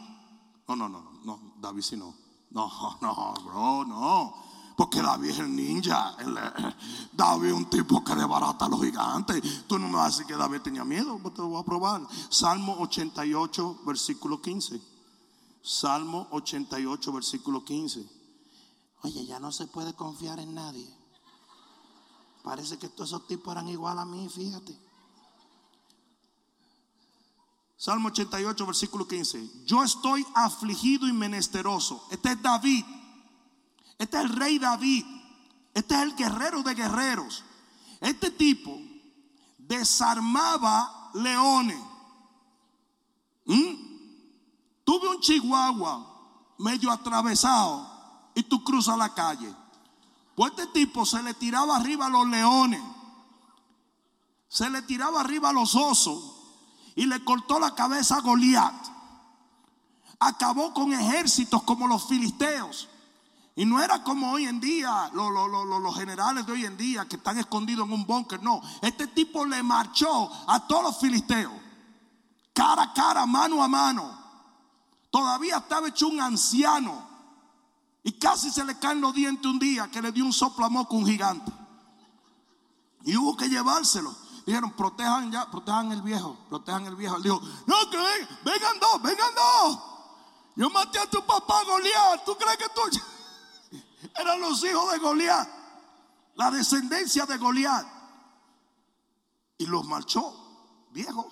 No, 0.69 0.77
no, 0.77 0.89
no, 0.89 1.11
no, 1.25 1.55
David 1.59 1.83
sí 1.83 1.97
no. 1.97 2.15
No, 2.51 2.71
no, 3.01 3.35
bro, 3.45 3.85
no. 3.85 4.35
Porque 4.77 5.03
David 5.03 5.31
es 5.31 5.39
el 5.39 5.55
ninja. 5.55 6.17
David 7.13 7.49
es 7.49 7.53
un 7.53 7.67
tipo 7.67 8.03
que 8.03 8.15
desbarata 8.15 8.65
a 8.65 8.69
los 8.69 8.83
gigantes. 8.83 9.67
Tú 9.67 9.79
no 9.79 9.89
me 9.89 9.97
vas 9.97 10.05
a 10.05 10.09
decir 10.09 10.27
que 10.27 10.35
David 10.35 10.63
tenía 10.63 10.85
miedo. 10.85 11.19
Pues 11.23 11.35
te 11.35 11.43
lo 11.43 11.49
voy 11.49 11.61
a 11.61 11.65
probar. 11.65 12.03
Salmo 12.29 12.77
88, 12.81 13.81
versículo 13.85 14.41
15. 14.41 14.94
Salmo 15.65 16.29
88, 16.31 17.11
versículo 17.11 17.65
15. 17.65 18.07
Oye, 19.03 19.25
ya 19.25 19.41
no 19.41 19.51
se 19.51 19.67
puede 19.67 19.95
confiar 19.95 20.39
en 20.39 20.55
nadie. 20.55 20.87
Parece 22.43 22.79
que 22.79 22.91
todos 22.91 23.09
esos 23.09 23.27
tipos 23.27 23.51
eran 23.51 23.69
igual 23.69 23.99
a 23.99 24.05
mí, 24.05 24.29
fíjate. 24.29 24.79
Salmo 27.79 28.09
88, 28.09 28.67
versículo 28.67 29.09
15. 29.09 29.65
Yo 29.65 29.83
estoy 29.83 30.27
afligido 30.35 31.09
y 31.09 31.15
menesteroso. 31.15 32.07
Este 32.11 32.33
es 32.33 32.43
David. 32.43 32.85
Este 33.99 34.19
es 34.19 34.25
el 34.25 34.37
rey 34.37 34.59
David. 34.59 35.07
Este 35.73 35.95
es 35.95 36.03
el 36.03 36.15
guerrero 36.15 36.63
de 36.63 36.75
guerreros. 36.75 37.43
Este 38.01 38.31
tipo 38.31 38.79
desarmaba 39.57 41.11
leones. 41.15 41.81
¿Mm? 43.47 43.84
Tuve 44.85 45.09
un 45.09 45.21
chihuahua 45.21 46.15
medio 46.59 46.91
atravesado 46.91 47.87
y 48.35 48.43
tú 48.43 48.63
cruzas 48.63 48.99
la 48.99 49.15
calle. 49.15 49.53
Pues 50.35 50.53
este 50.53 50.67
tipo 50.69 51.07
se 51.07 51.23
le 51.23 51.35
tiraba 51.35 51.77
arriba 51.77 52.07
a 52.07 52.11
los 52.11 52.27
leones. 52.29 52.83
Se 54.49 54.69
le 54.71 54.83
tiraba 54.83 55.21
arriba 55.21 55.51
a 55.51 55.53
los 55.53 55.75
osos 55.75 56.33
y 56.95 57.07
le 57.07 57.25
cortó 57.25 57.59
la 57.59 57.75
cabeza 57.75 58.17
a 58.17 58.21
Goliat. 58.21 58.75
Acabó 60.21 60.73
con 60.73 60.93
ejércitos 60.93 61.63
como 61.63 61.87
los 61.87 62.07
filisteos. 62.07 62.89
Y 63.57 63.65
no 63.65 63.81
era 63.81 64.03
como 64.03 64.33
hoy 64.33 64.47
en 64.47 64.59
día, 64.59 65.11
los, 65.13 65.97
generales 65.97 66.45
de 66.45 66.53
hoy 66.53 66.65
en 66.65 66.77
día 66.77 67.07
que 67.07 67.17
están 67.17 67.39
escondidos 67.39 67.87
en 67.87 67.93
un 67.93 68.07
búnker. 68.07 68.43
No, 68.43 68.61
este 68.83 69.07
tipo 69.07 69.45
le 69.45 69.63
marchó 69.63 70.31
a 70.49 70.67
todos 70.67 70.83
los 70.83 70.99
filisteos. 70.99 71.53
Cara 72.53 72.83
a 72.83 72.93
cara, 72.93 73.27
mano 73.27 73.63
a 73.63 73.69
mano. 73.69 74.24
Todavía 75.15 75.59
estaba 75.59 75.87
hecho 75.87 76.09
un 76.09 76.21
anciano. 76.21 77.09
Y 78.03 78.19
casi 78.19 78.51
se 78.51 78.65
le 78.65 78.77
caen 78.81 79.01
los 79.01 79.15
dientes 79.15 79.47
un 79.47 79.61
día 79.61 79.89
que 79.89 80.03
le 80.03 80.11
dio 80.11 80.25
un 80.25 80.33
soplamoco 80.33 80.97
a 80.97 80.99
un 80.99 81.07
gigante. 81.07 81.53
Y 83.05 83.17
hubo 83.17 83.37
que 83.37 83.49
llevárselo. 83.49 84.13
Dijeron, 84.45 84.73
protejan 84.73 85.31
ya, 85.31 85.49
protejan 85.49 85.93
el 85.93 86.03
viejo, 86.03 86.37
protejan 86.49 86.87
el 86.87 86.97
viejo. 86.97 87.15
Él 87.15 87.23
dijo, 87.23 87.41
no, 87.41 87.91
que 87.91 87.97
vengan 88.45 88.81
dos, 88.81 89.03
vengan 89.03 89.33
dos. 89.37 89.79
Yo 90.57 90.69
maté 90.71 90.99
a 90.99 91.09
tu 91.09 91.25
papá 91.25 91.63
Goliat. 91.63 92.25
¿Tú 92.25 92.37
crees 92.37 92.57
que 92.57 92.69
tú? 92.75 93.79
Eran 94.21 94.41
los 94.41 94.65
hijos 94.65 94.91
de 94.91 94.99
Goliat, 94.99 95.49
la 96.35 96.51
descendencia 96.51 97.25
de 97.25 97.39
Goliat. 97.39 97.87
Y 99.59 99.67
los 99.67 99.85
marchó, 99.85 100.89
viejo. 100.91 101.31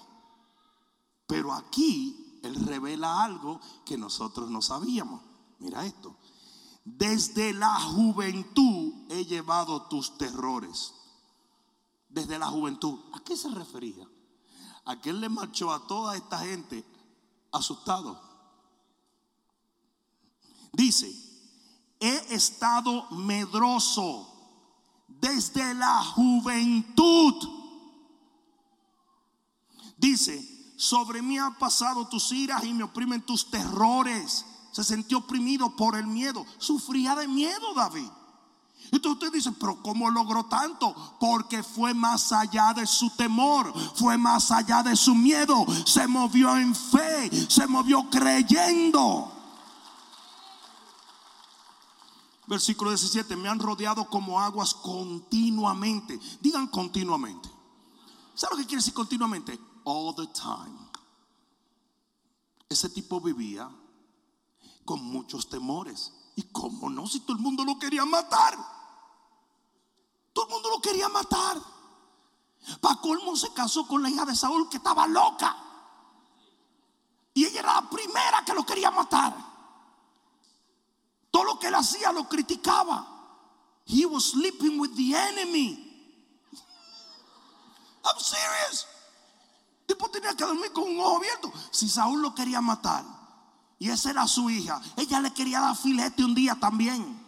Pero 1.27 1.53
aquí 1.53 2.22
él 2.43 2.55
revela 2.67 3.25
algo 3.25 3.61
que 3.85 3.97
nosotros 3.97 4.51
no 4.51 4.63
sabíamos. 4.63 5.23
Mira 5.59 5.87
esto. 5.87 6.17
Desde 6.85 7.53
la 7.53 7.81
juventud 7.81 8.93
he 9.09 9.25
llevado 9.25 9.83
tus 9.83 10.19
terrores 10.19 10.95
desde 12.13 12.39
la 12.39 12.49
juventud. 12.49 12.99
¿A 13.15 13.21
qué 13.21 13.37
se 13.37 13.49
refería? 13.49 14.07
A 14.85 15.01
que 15.01 15.11
él 15.11 15.21
le 15.21 15.29
marchó 15.29 15.73
a 15.73 15.87
toda 15.87 16.17
esta 16.17 16.39
gente 16.41 16.85
asustado. 17.51 18.21
Dice, 20.73 21.13
he 22.01 22.35
estado 22.35 23.09
medroso 23.11 24.29
desde 25.09 25.75
la 25.75 26.03
juventud. 26.05 27.35
Dice, 29.97 30.52
sobre 30.83 31.23
mí 31.23 31.39
han 31.39 31.55
pasado 31.55 32.09
tus 32.09 32.33
iras 32.33 32.65
y 32.65 32.75
me 32.75 32.83
oprimen 32.83 33.23
tus 33.23 33.49
terrores. 33.49 34.45
Se 34.73 34.83
sintió 34.83 35.19
oprimido 35.19 35.77
por 35.77 35.95
el 35.95 36.09
miedo. 36.09 36.45
Sufría 36.59 37.15
de 37.15 37.29
miedo 37.29 37.73
David. 37.73 38.09
Entonces 38.91 39.13
usted 39.13 39.33
dice, 39.33 39.53
pero 39.53 39.81
¿cómo 39.81 40.11
logró 40.11 40.47
tanto? 40.47 40.93
Porque 41.21 41.63
fue 41.63 41.95
más 41.95 42.33
allá 42.33 42.75
de 42.75 42.85
su 42.85 43.11
temor, 43.11 43.73
fue 43.95 44.19
más 44.19 44.51
allá 44.51 44.83
de 44.83 44.97
su 44.97 45.15
miedo, 45.15 45.65
se 45.87 46.09
movió 46.09 46.57
en 46.57 46.75
fe, 46.75 47.31
se 47.49 47.69
movió 47.69 48.11
creyendo. 48.11 49.31
Versículo 52.49 52.91
17, 52.91 53.37
me 53.37 53.49
han 53.49 53.61
rodeado 53.61 54.05
como 54.09 54.41
aguas 54.41 54.75
continuamente. 54.75 56.19
Digan 56.41 56.67
continuamente. 56.67 57.49
¿Sabe 58.35 58.57
lo 58.57 58.59
que 58.63 58.67
quiere 58.67 58.81
decir 58.81 58.95
continuamente? 58.95 59.72
All 59.85 60.15
the 60.15 60.27
time. 60.29 60.79
Ese 62.69 62.89
tipo 62.89 63.21
vivía 63.21 63.71
con 64.85 65.03
muchos 65.03 65.49
temores. 65.49 66.13
¿Y 66.37 66.43
cómo 66.45 66.89
no? 66.89 67.07
Si 67.07 67.21
todo 67.21 67.37
el 67.37 67.43
mundo 67.43 67.65
lo 67.65 67.79
quería 67.79 68.05
matar. 68.05 68.57
Todo 70.33 70.47
el 70.47 70.53
mundo 70.53 70.71
lo 70.71 70.81
quería 70.81 71.09
matar. 71.09 71.61
Para 72.81 73.01
colmo 73.01 73.37
se 73.37 73.53
casó 73.53 73.87
con 73.87 74.03
la 74.03 74.09
hija 74.09 74.25
de 74.25 74.35
Saúl 74.35 74.69
que 74.69 74.79
estaba 74.79 75.07
loca. 75.07 75.57
Y 77.35 77.45
ella 77.45 77.61
era 77.61 77.81
la 77.81 77.91
primera 77.91 78.45
que 78.45 78.55
lo 78.55 78.65
quería 78.65 78.91
matar. 78.91 79.35
Todo 81.31 81.45
lo 81.45 81.59
que 81.59 81.69
él 81.69 81.75
hacía 81.75 82.13
lo 82.13 82.29
criticaba. 82.29 83.09
He 83.85 84.07
was 84.07 84.31
sleeping 84.31 84.79
with 84.79 84.95
the 84.95 85.15
enemy. 85.15 85.89
I'm 88.05 88.19
serious. 88.19 88.87
Tipo 90.03 90.11
tenía 90.11 90.37
que 90.37 90.45
dormir 90.45 90.73
con 90.73 90.83
un 90.83 90.99
ojo 90.99 91.19
abierto. 91.19 91.53
Si 91.71 91.89
Saúl 91.89 92.21
lo 92.21 92.35
quería 92.35 92.61
matar 92.61 93.05
y 93.79 93.89
esa 93.89 94.11
era 94.11 94.27
su 94.27 94.51
hija, 94.51 94.83
ella 94.97 95.21
le 95.21 95.33
quería 95.33 95.61
dar 95.61 95.77
filete 95.77 96.25
un 96.25 96.35
día 96.35 96.57
también. 96.59 97.23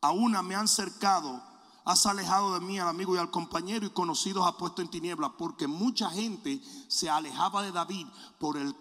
a 0.00 0.10
una 0.10 0.42
me 0.42 0.56
han 0.56 0.66
cercado, 0.66 1.40
has 1.84 2.06
alejado 2.06 2.54
de 2.54 2.60
mí 2.60 2.76
al 2.78 2.88
amigo 2.88 3.14
y 3.14 3.18
al 3.18 3.30
compañero 3.30 3.86
y 3.86 3.90
conocidos 3.90 4.44
ha 4.44 4.56
puesto 4.56 4.82
en 4.82 4.88
tiniebla, 4.88 5.36
porque 5.36 5.68
mucha 5.68 6.10
gente 6.10 6.60
se 6.88 7.08
alejaba 7.08 7.62
de 7.62 7.70
David 7.70 8.08
por 8.40 8.56
el 8.56 8.74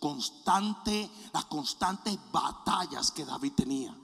constante, 0.00 1.10
las 1.34 1.44
constantes 1.46 2.16
batallas 2.32 3.10
que 3.10 3.26
David 3.26 3.52
tenía. 3.52 3.94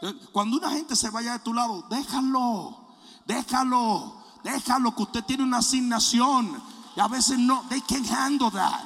Eh, 0.00 0.14
cuando 0.32 0.56
una 0.56 0.70
gente 0.70 0.96
se 0.96 1.10
vaya 1.10 1.32
de 1.32 1.40
tu 1.40 1.52
lado, 1.52 1.84
déjalo, 1.90 2.96
déjalo, 3.26 4.20
déjalo, 4.42 4.94
que 4.94 5.02
usted 5.02 5.24
tiene 5.24 5.42
una 5.42 5.58
asignación. 5.58 6.62
Y 6.96 7.00
a 7.00 7.08
veces 7.08 7.38
no, 7.38 7.64
they 7.68 7.80
can't 7.80 8.10
handle 8.10 8.50
that. 8.50 8.84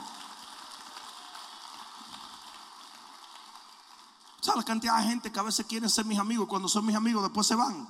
¿Sabes 4.41 4.59
la 4.59 4.65
cantidad 4.65 4.99
de 4.99 5.05
gente 5.05 5.33
que 5.33 5.41
a 5.41 5.43
veces 5.43 5.65
quieren 5.65 5.89
ser 5.89 6.05
mis 6.05 6.19
amigos 6.19 6.47
cuando 6.47 6.69
son 6.69 6.85
mis 6.85 6.95
amigos 6.95 7.23
después 7.23 7.47
se 7.47 7.55
van? 7.55 7.89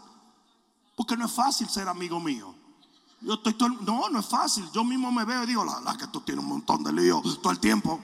Porque 0.97 1.17
no 1.17 1.27
es 1.27 1.33
fácil 1.33 1.69
ser 1.69 1.89
amigo 1.89 2.21
mío. 2.21 2.55
Yo 3.21 3.35
estoy 3.35 3.55
todo 3.55 3.71
no, 3.71 4.09
no 4.09 4.21
es 4.21 4.27
fácil. 4.27 4.71
Yo 4.73 4.85
mismo 4.85 5.11
me 5.11 5.25
veo 5.25 5.43
y 5.43 5.47
digo, 5.47 5.65
la 5.65 5.97
que 5.97 6.07
tú 6.07 6.21
tienes 6.21 6.45
un 6.45 6.51
montón 6.51 6.85
de 6.85 6.93
lío 6.93 7.21
todo 7.43 7.51
el 7.51 7.59
tiempo. 7.59 8.01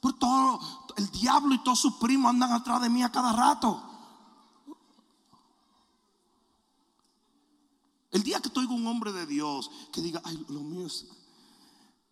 Por 0.00 0.12
todo, 0.12 0.60
el 0.96 1.10
diablo 1.10 1.54
y 1.54 1.58
todos 1.58 1.80
sus 1.80 1.94
primos 1.94 2.30
andan 2.30 2.52
atrás 2.52 2.80
de 2.80 2.88
mí 2.88 3.02
a 3.02 3.10
cada 3.10 3.32
rato. 3.32 3.82
El 8.10 8.22
día 8.22 8.40
que 8.40 8.48
estoy 8.48 8.66
con 8.66 8.76
un 8.76 8.86
hombre 8.86 9.12
de 9.12 9.26
Dios 9.26 9.70
que 9.92 10.00
diga, 10.00 10.20
ay, 10.24 10.44
lo 10.48 10.60
mío 10.60 10.86
es. 10.86 11.06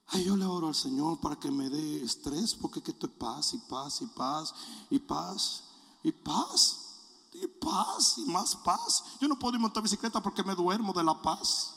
Ay, 0.08 0.24
yo 0.24 0.36
le 0.36 0.44
oro 0.44 0.68
al 0.68 0.74
Señor 0.74 1.18
para 1.20 1.36
que 1.36 1.50
me 1.50 1.68
dé 1.68 2.04
estrés, 2.04 2.54
porque 2.54 2.82
que 2.82 2.92
esto 2.92 3.06
es 3.06 3.12
paz 3.12 3.54
y 3.54 3.58
paz 3.58 4.02
y 4.02 4.06
paz 4.06 4.54
y 4.90 4.98
paz 4.98 5.64
y 6.02 6.12
paz 6.12 6.86
y 7.32 7.46
paz 7.46 8.14
y 8.18 8.24
más 8.26 8.56
paz. 8.56 9.04
Yo 9.20 9.26
no 9.26 9.38
puedo 9.38 9.54
ir 9.54 9.60
montar 9.60 9.82
bicicleta 9.82 10.22
porque 10.22 10.44
me 10.44 10.54
duermo 10.54 10.92
de 10.92 11.02
la 11.02 11.20
paz. 11.20 11.74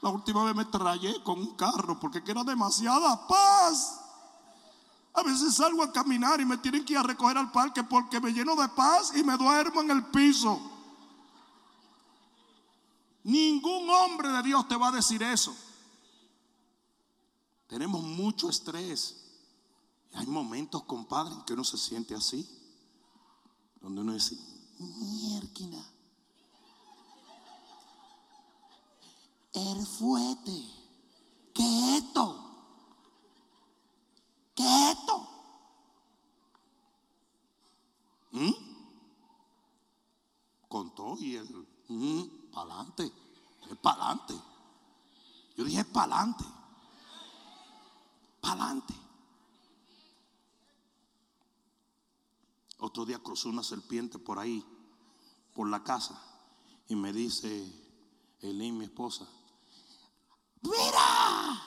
La 0.00 0.10
última 0.10 0.44
vez 0.44 0.54
me 0.54 0.64
trayé 0.64 1.22
con 1.22 1.40
un 1.40 1.56
carro 1.56 1.98
porque 2.00 2.22
que 2.22 2.30
era 2.30 2.42
demasiada 2.42 3.26
paz. 3.26 4.00
A 5.14 5.22
veces 5.22 5.54
salgo 5.54 5.82
a 5.82 5.92
caminar 5.92 6.40
y 6.40 6.44
me 6.44 6.58
tienen 6.58 6.84
que 6.84 6.94
ir 6.94 6.98
a 6.98 7.02
recoger 7.02 7.36
al 7.36 7.50
parque 7.50 7.82
porque 7.82 8.20
me 8.20 8.32
lleno 8.32 8.54
de 8.56 8.68
paz 8.68 9.12
y 9.14 9.22
me 9.24 9.36
duermo 9.36 9.80
en 9.82 9.90
el 9.90 10.06
piso. 10.06 10.60
Ningún 13.24 13.88
hombre 13.90 14.28
de 14.28 14.42
Dios 14.42 14.66
te 14.68 14.76
va 14.76 14.88
a 14.88 14.92
decir 14.92 15.22
eso. 15.22 15.54
Tenemos 17.66 18.02
mucho 18.02 18.48
estrés. 18.48 19.16
Hay 20.14 20.26
momentos, 20.26 20.84
compadre, 20.84 21.34
en 21.34 21.42
que 21.42 21.52
uno 21.52 21.64
se 21.64 21.76
siente 21.76 22.14
así. 22.14 22.48
Donde 23.80 24.00
uno 24.00 24.14
dice, 24.14 24.36
mierquina. 24.78 25.84
El 29.52 29.86
fuete. 29.86 30.64
¿Qué 31.52 31.62
es 31.62 32.04
esto? 32.04 32.44
¿Qué 34.54 34.62
es 34.62 34.96
esto? 34.96 35.28
¿Mm? 38.32 38.68
Y 41.20 41.36
el 41.36 41.66
para 42.58 42.74
adelante. 42.74 43.12
Es 43.70 43.76
para 43.78 44.02
adelante. 44.02 44.34
Yo 45.56 45.64
dije 45.64 45.84
para 45.84 46.14
adelante. 46.14 46.44
Para 48.40 48.54
adelante. 48.54 48.94
Otro 52.78 53.04
día 53.04 53.18
cruzó 53.18 53.48
una 53.48 53.62
serpiente 53.62 54.18
por 54.18 54.38
ahí, 54.38 54.64
por 55.52 55.68
la 55.68 55.82
casa, 55.82 56.16
y 56.86 56.94
me 56.94 57.12
dice 57.12 57.48
Elin, 58.40 58.78
mi 58.78 58.84
esposa, 58.84 59.26
mira, 60.62 61.60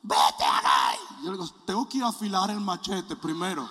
vete 0.00 0.44
acá. 0.44 0.92
Yo 1.24 1.32
le 1.32 1.38
digo, 1.38 1.48
tengo 1.66 1.88
que 1.88 2.00
a 2.02 2.06
afilar 2.06 2.50
el 2.50 2.60
machete 2.60 3.16
primero. 3.16 3.68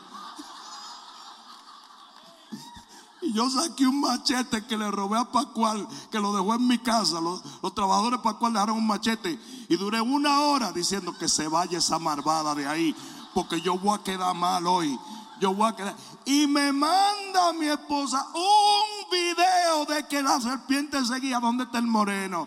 Y 3.21 3.22
yo 3.33 3.49
saqué 3.49 3.87
un 3.87 3.99
machete 3.99 4.65
que 4.65 4.77
le 4.77 4.89
robé 4.91 5.17
a 5.17 5.25
Pascual, 5.25 5.87
que 6.11 6.19
lo 6.19 6.33
dejó 6.33 6.55
en 6.55 6.67
mi 6.67 6.77
casa. 6.77 7.19
Los, 7.19 7.41
trabajadores 7.73 8.19
de 8.19 8.23
Pascual 8.23 8.53
dejaron 8.53 8.77
un 8.77 8.87
machete. 8.87 9.39
Y 9.67 9.75
duré 9.75 10.01
una 10.01 10.41
hora 10.41 10.71
diciendo 10.71 11.15
que 11.17 11.27
se 11.27 11.47
vaya 11.47 11.79
esa 11.79 11.99
marvada 11.99 12.55
de 12.55 12.67
ahí. 12.67 12.95
Porque 13.33 13.59
yo 13.61 13.77
voy 13.77 13.97
a 13.97 14.03
quedar 14.03 14.35
mal 14.35 14.65
hoy. 14.67 14.97
Yo 15.41 15.53
voy 15.53 15.67
a 15.69 15.75
quedar. 15.75 15.95
Y 16.25 16.47
me 16.47 16.71
manda 16.71 17.53
mi 17.53 17.67
esposa 17.67 18.25
un 18.33 19.09
video 19.11 19.85
de 19.85 20.07
que 20.07 20.21
la 20.21 20.39
serpiente 20.39 21.03
seguía. 21.05 21.39
¿Dónde 21.39 21.63
está 21.63 21.79
el 21.79 21.87
moreno? 21.87 22.45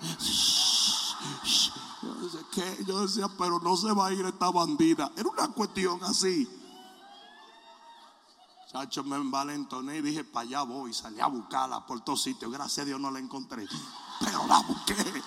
Yo 2.87 3.03
decía, 3.03 3.29
pero 3.37 3.59
no 3.61 3.77
se 3.77 3.93
va 3.93 4.07
a 4.07 4.13
ir 4.13 4.25
esta 4.25 4.51
bandida. 4.51 5.11
Era 5.17 5.29
una 5.29 5.49
cuestión 5.49 6.03
así. 6.05 6.49
Me 9.05 9.17
envalentoné 9.17 9.97
y 9.97 10.03
dije, 10.03 10.23
para 10.23 10.47
allá 10.47 10.63
voy. 10.63 10.93
Salí 10.93 11.19
a 11.21 11.29
buscarla 11.29 11.87
por 11.87 12.03
todos 12.03 12.23
sitios. 12.23 12.53
Gracias 12.53 12.81
a 12.81 12.85
Dios 12.85 13.01
no 13.01 13.11
la 13.11 13.19
encontré. 13.19 13.67
Pero 14.21 14.47
la 14.47 14.59
busqué. 14.61 14.95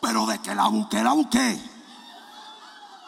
Pero 0.00 0.26
de 0.26 0.40
que 0.40 0.54
la 0.54 0.68
busqué, 0.68 1.02
la 1.02 1.12
busqué. 1.12 1.70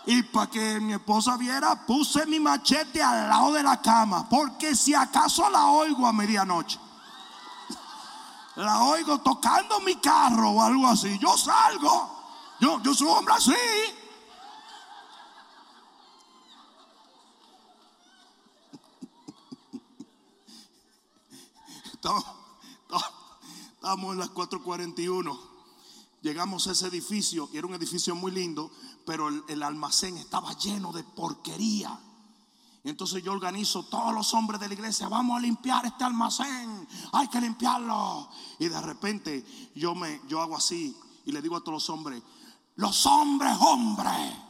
Y 0.06 0.24
para 0.24 0.50
que 0.50 0.80
mi 0.80 0.94
esposa 0.94 1.36
viera, 1.36 1.86
puse 1.86 2.26
mi 2.26 2.40
machete 2.40 3.00
al 3.00 3.28
lado 3.28 3.52
de 3.52 3.62
la 3.62 3.80
cama. 3.80 4.28
Porque 4.28 4.74
si 4.74 4.92
acaso 4.92 5.48
la 5.50 5.66
oigo 5.66 6.04
a 6.04 6.12
medianoche. 6.12 6.80
La 8.56 8.82
oigo 8.82 9.18
tocando 9.18 9.80
mi 9.80 9.96
carro 9.96 10.50
o 10.50 10.62
algo 10.62 10.88
así. 10.88 11.16
Yo 11.18 11.36
salgo. 11.38 12.10
Yo, 12.60 12.82
yo 12.82 12.92
soy 12.92 13.06
un 13.06 13.18
hombre 13.18 13.34
así. 13.34 13.54
Estamos, 22.04 24.12
en 24.12 24.18
las 24.18 24.30
4:41. 24.30 25.38
Llegamos 26.20 26.66
a 26.66 26.72
ese 26.72 26.88
edificio 26.88 27.48
y 27.52 27.56
era 27.56 27.66
un 27.66 27.74
edificio 27.74 28.14
muy 28.14 28.30
lindo, 28.30 28.70
pero 29.06 29.28
el, 29.28 29.62
almacén 29.62 30.18
estaba 30.18 30.52
lleno 30.52 30.92
de 30.92 31.02
porquería. 31.02 31.98
Entonces 32.82 33.22
yo 33.22 33.32
organizo 33.32 33.84
todos 33.84 34.12
los 34.12 34.34
hombres 34.34 34.60
de 34.60 34.68
la 34.68 34.74
iglesia, 34.74 35.08
vamos 35.08 35.38
a 35.38 35.40
limpiar 35.40 35.86
este 35.86 36.04
almacén, 36.04 36.86
hay 37.12 37.28
que 37.28 37.40
limpiarlo. 37.40 38.28
Y 38.58 38.68
de 38.68 38.80
repente 38.82 39.72
yo 39.74 39.94
me 39.94 40.20
yo 40.28 40.42
hago 40.42 40.56
así 40.56 40.94
y 41.24 41.32
le 41.32 41.40
digo 41.40 41.56
a 41.56 41.60
todos 41.60 41.74
los 41.74 41.90
hombres, 41.90 42.22
los 42.76 43.06
hombres, 43.06 43.56
hombres. 43.60 44.43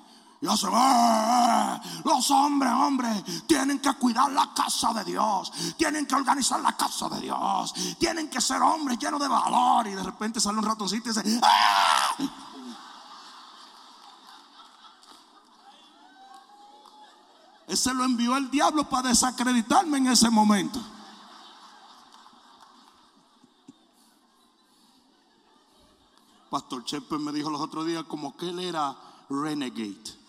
Y 0.44 0.46
"Ah, 0.46 1.80
los 2.04 2.30
hombres, 2.30 2.70
hombres, 2.70 3.46
tienen 3.46 3.78
que 3.80 3.90
cuidar 3.94 4.30
la 4.30 4.52
casa 4.52 4.92
de 4.92 5.02
Dios, 5.02 5.50
tienen 5.78 6.04
que 6.04 6.14
organizar 6.14 6.61
la 6.61 6.76
casa 6.76 7.09
de 7.09 7.20
Dios, 7.22 7.72
tienen 7.98 8.28
que 8.28 8.42
ser 8.42 8.61
hombres 8.61 8.98
llenos 8.98 9.18
de 9.20 9.26
valor. 9.28 9.87
Y 9.87 9.92
de 9.94 10.02
repente 10.02 10.40
sale 10.40 10.59
un 10.59 10.64
ratoncito 10.66 11.09
y 11.09 11.12
dice, 11.14 11.40
¡Ah! 11.42 12.16
Ese 17.66 17.94
lo 17.94 18.04
envió 18.04 18.37
el 18.37 18.50
diablo 18.50 18.87
para 18.87 19.09
desacreditarme 19.09 19.96
en 19.96 20.09
ese 20.09 20.28
momento. 20.28 20.78
Pastor 26.50 26.85
Chepe 26.85 27.16
me 27.16 27.33
dijo 27.33 27.48
los 27.48 27.62
otros 27.62 27.87
días 27.87 28.04
como 28.04 28.37
que 28.37 28.50
él 28.50 28.59
era 28.61 28.94
renegade. 29.30 30.24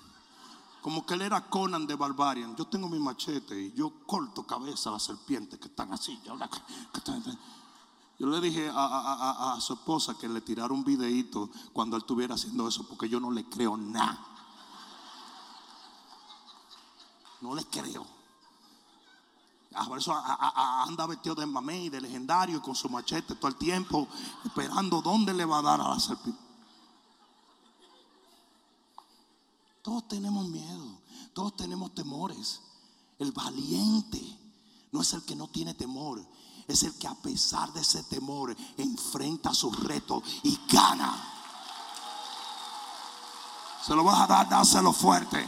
Como 0.86 1.04
que 1.04 1.16
él 1.16 1.24
era 1.24 1.50
Conan 1.50 1.88
de 1.88 1.96
Barbarian. 1.96 2.56
Yo 2.56 2.68
tengo 2.68 2.88
mi 2.88 3.00
machete 3.00 3.60
y 3.60 3.74
yo 3.74 3.92
corto 4.06 4.46
cabeza 4.46 4.92
a 4.92 4.94
las 4.94 5.02
serpientes 5.02 5.58
que 5.58 5.66
están 5.66 5.92
así. 5.92 6.22
Yo, 8.20 8.28
le 8.28 8.40
dije 8.40 8.70
a, 8.72 9.58
su 9.60 9.74
esposa 9.74 10.16
que 10.16 10.30
le 10.30 10.42
tirara 10.42 10.72
un 10.72 10.84
videíto 10.84 11.50
cuando 11.74 11.96
él 11.96 12.04
estuviera 12.04 12.36
haciendo 12.36 12.68
eso 12.68 12.88
porque 12.88 13.10
yo 13.10 13.20
no 13.20 13.32
le 13.32 13.46
creo 13.46 13.76
nada. 13.76 14.24
No 17.42 17.56
le 17.56 17.66
creo. 17.66 18.06
Ah, 19.74 19.86
por 19.88 19.98
eso 19.98 20.14
anda 20.14 21.08
vestido 21.08 21.34
de 21.34 21.48
mamey, 21.48 21.90
de 21.90 22.00
legendario, 22.00 22.62
con 22.62 22.76
su 22.76 22.90
machete 22.90 23.34
todo 23.34 23.48
el 23.48 23.56
tiempo, 23.56 24.08
esperando 24.44 25.02
dónde 25.02 25.34
le 25.34 25.46
va 25.46 25.58
a 25.58 25.64
dar 25.64 25.82
a 25.82 25.90
la 25.90 26.00
serpiente. 26.00 26.45
Todos 29.86 30.08
tenemos 30.08 30.48
miedo, 30.48 31.00
todos 31.36 31.56
tenemos 31.56 31.94
temores. 31.94 32.60
El 33.20 33.32
valiente 33.32 34.20
no 34.92 35.02
es 35.04 35.14
el 35.14 35.24
que 35.24 35.36
no 35.36 35.48
tiene 35.48 35.76
temor, 35.76 36.26
es 36.68 36.82
el 36.82 36.98
que 36.98 37.08
a 37.08 37.14
pesar 37.14 37.72
de 37.72 37.82
ese 37.82 38.02
temor 38.06 38.56
enfrenta 38.78 39.54
sus 39.54 39.80
retos 39.84 40.24
y 40.42 40.60
gana. 40.68 41.14
Se 43.86 43.94
lo 43.96 44.04
vas 44.04 44.22
a 44.22 44.26
dar, 44.26 44.50
dáselo 44.50 44.92
fuerte. 44.92 45.48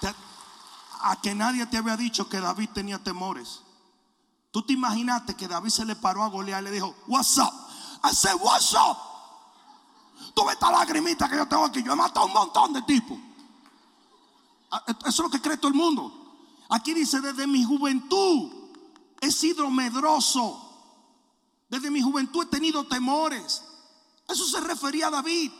Te- 0.00 0.14
a 1.00 1.20
que 1.20 1.34
nadie 1.34 1.66
te 1.66 1.76
había 1.78 1.96
dicho 1.96 2.28
que 2.28 2.38
David 2.38 2.68
tenía 2.72 3.02
temores. 3.02 3.62
Tú 4.52 4.62
te 4.62 4.74
imaginaste 4.74 5.34
que 5.34 5.48
David 5.48 5.70
se 5.70 5.84
le 5.84 5.96
paró 5.96 6.22
a 6.22 6.28
Goliat 6.28 6.60
y 6.60 6.64
le 6.66 6.70
dijo, 6.70 6.94
What's 7.08 7.36
up? 7.38 7.52
I 8.04 8.14
said, 8.14 8.36
What's 8.40 8.72
up? 8.74 9.09
Tú 10.34 10.44
ves 10.44 10.54
esta 10.54 10.70
lagrimita 10.70 11.28
que 11.28 11.36
yo 11.36 11.46
tengo 11.46 11.64
aquí. 11.64 11.82
Yo 11.82 11.92
he 11.92 11.96
matado 11.96 12.26
un 12.26 12.32
montón 12.32 12.72
de 12.72 12.82
tipos. 12.82 13.18
Ah, 14.70 14.84
Eso 14.88 15.08
es 15.08 15.18
lo 15.18 15.30
que 15.30 15.40
cree 15.40 15.56
todo 15.56 15.68
el 15.68 15.76
mundo. 15.76 16.12
Aquí 16.70 16.94
dice, 16.94 17.20
desde 17.20 17.46
mi 17.46 17.64
juventud 17.64 18.52
he 19.20 19.30
sido 19.30 19.70
medroso. 19.70 20.66
Desde 21.68 21.90
mi 21.90 22.00
juventud 22.00 22.44
he 22.44 22.46
tenido 22.46 22.86
temores. 22.86 23.62
Eso 24.28 24.46
se 24.46 24.60
refería 24.60 25.08
a 25.08 25.10
David. 25.10 25.50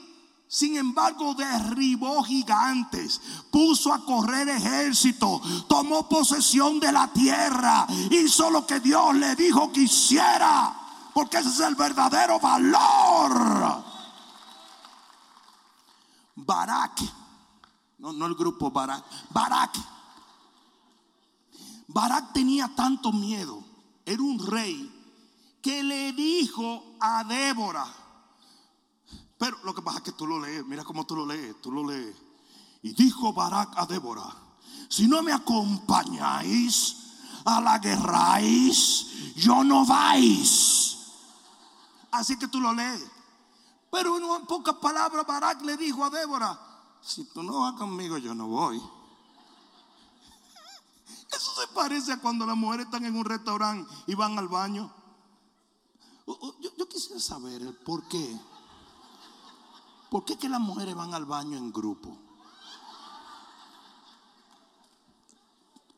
Sin 0.47 0.77
embargo, 0.77 1.35
derribó 1.35 2.25
gigantes, 2.25 3.21
puso 3.53 3.93
a 3.93 4.05
correr 4.05 4.49
ejército, 4.49 5.41
tomó 5.69 6.09
posesión 6.09 6.81
de 6.81 6.91
la 6.91 7.07
tierra, 7.13 7.87
hizo 8.11 8.51
lo 8.51 8.67
que 8.67 8.81
Dios 8.81 9.15
le 9.15 9.37
dijo 9.37 9.71
que 9.71 9.83
hiciera, 9.83 10.75
porque 11.15 11.39
ese 11.39 11.51
es 11.51 11.61
el 11.61 11.77
verdadero 11.77 12.41
valor. 12.41 13.85
Barak, 16.37 17.01
no, 17.99 18.13
no 18.13 18.27
el 18.27 18.35
grupo 18.35 18.71
Barak, 18.71 19.05
Barak. 19.31 19.77
Barak 21.89 22.33
tenía 22.33 22.75
tanto 22.75 23.13
miedo, 23.13 23.63
era 24.05 24.23
un 24.23 24.39
rey, 24.47 25.01
que 25.61 25.83
le 25.83 26.13
dijo 26.13 26.97
a 27.01 27.25
Débora, 27.25 27.87
pero 29.39 29.59
lo 29.65 29.75
que 29.75 29.83
pasa 29.83 29.99
es 29.99 30.05
que 30.05 30.13
tú 30.13 30.27
lo 30.27 30.39
lees, 30.39 30.65
mira 30.67 30.85
cómo 30.85 31.05
tú 31.05 31.17
lo 31.17 31.27
lees, 31.27 31.61
tú 31.61 31.73
lo 31.73 31.87
lees. 31.87 32.15
Y 32.83 32.93
dijo 32.93 33.33
Barak 33.33 33.77
a 33.77 33.87
Débora, 33.87 34.25
si 34.89 35.07
no 35.07 35.23
me 35.23 35.33
acompañáis 35.33 36.97
a 37.45 37.61
la 37.61 37.79
guerráis, 37.79 39.35
yo 39.37 39.65
no 39.65 39.87
vais. 39.87 40.97
Así 42.11 42.39
que 42.39 42.49
tú 42.49 42.61
lo 42.61 42.73
lees. 42.73 43.05
Pero 43.91 44.17
en 44.17 44.47
pocas 44.47 44.77
palabras 44.77 45.27
Barak 45.27 45.63
le 45.63 45.77
dijo 45.77 46.05
a 46.05 46.11
Débora, 46.11 46.59
si 47.03 47.25
tú 47.25 47.43
no 47.43 47.61
vas 47.61 47.75
conmigo, 47.75 48.19
yo 48.19 48.35
no 48.35 48.47
voy. 48.47 48.79
Eso 51.33 51.61
se 51.61 51.67
parece 51.75 52.13
a 52.13 52.21
cuando 52.21 52.47
las 52.47 52.57
mujeres 52.57 52.87
están 52.87 53.05
en 53.05 53.17
un 53.17 53.25
restaurante 53.25 53.93
y 54.07 54.15
van 54.15 54.39
al 54.39 54.49
baño. 54.49 54.93
Yo, 56.77 56.89
quisiera 56.89 57.21
saber 57.21 57.63
el 57.63 57.75
por 57.75 58.07
qué. 58.07 58.41
¿Por 60.11 60.25
qué 60.25 60.37
que 60.39 60.49
las 60.49 60.61
mujeres 60.61 60.95
van 60.95 61.13
al 61.15 61.25
baño 61.25 61.57
en 61.57 61.73
grupo? 61.73 62.17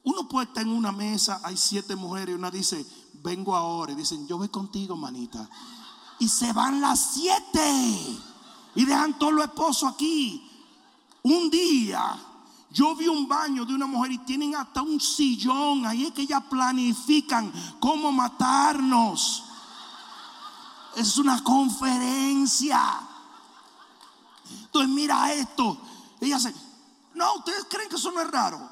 Uno 0.04 0.28
puede 0.28 0.48
estar 0.48 0.62
en 0.62 0.70
una 0.70 0.92
mesa, 0.92 1.40
hay 1.44 1.56
siete 1.56 1.94
mujeres 1.94 2.34
y 2.34 2.38
una 2.38 2.50
dice, 2.50 2.84
vengo 3.22 3.54
ahora. 3.54 3.92
Y 3.92 3.94
dicen, 3.94 4.26
yo 4.26 4.38
voy 4.38 4.48
contigo, 4.48 4.96
manita. 4.96 5.48
Y 6.22 6.28
se 6.28 6.52
van 6.52 6.80
las 6.80 7.14
siete. 7.14 8.20
Y 8.76 8.84
dejan 8.84 9.18
todos 9.18 9.32
los 9.32 9.44
esposos 9.44 9.92
aquí. 9.92 10.48
Un 11.24 11.50
día 11.50 12.16
yo 12.70 12.94
vi 12.94 13.08
un 13.08 13.26
baño 13.26 13.64
de 13.64 13.74
una 13.74 13.86
mujer 13.86 14.12
y 14.12 14.18
tienen 14.18 14.54
hasta 14.54 14.82
un 14.82 15.00
sillón. 15.00 15.84
Ahí 15.84 16.04
es 16.04 16.12
que 16.12 16.22
ellas 16.22 16.44
planifican 16.48 17.52
cómo 17.80 18.12
matarnos. 18.12 19.42
Es 20.94 21.18
una 21.18 21.42
conferencia. 21.42 23.00
Entonces 24.66 24.90
mira 24.92 25.32
esto. 25.32 25.76
Ella 26.20 26.36
dice, 26.36 26.54
no, 27.14 27.34
ustedes 27.38 27.66
creen 27.68 27.88
que 27.88 27.96
eso 27.96 28.12
no 28.12 28.20
es 28.20 28.30
raro. 28.30 28.70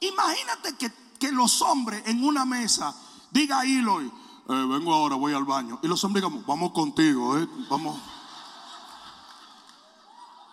Imagínate 0.00 0.76
que, 0.76 1.30
los 1.30 1.62
hombres 1.62 2.02
en 2.06 2.24
una 2.24 2.44
mesa 2.44 2.92
diga 3.30 3.62
Eloy, 3.62 4.10
eh, 4.48 4.66
vengo 4.66 4.94
ahora, 4.94 5.14
voy 5.16 5.34
al 5.34 5.44
baño. 5.44 5.78
Y 5.82 5.88
los 5.88 6.02
hombres 6.04 6.24
digamos, 6.24 6.46
vamos 6.46 6.72
contigo, 6.72 7.36
eh, 7.36 7.46
vamos. 7.68 8.00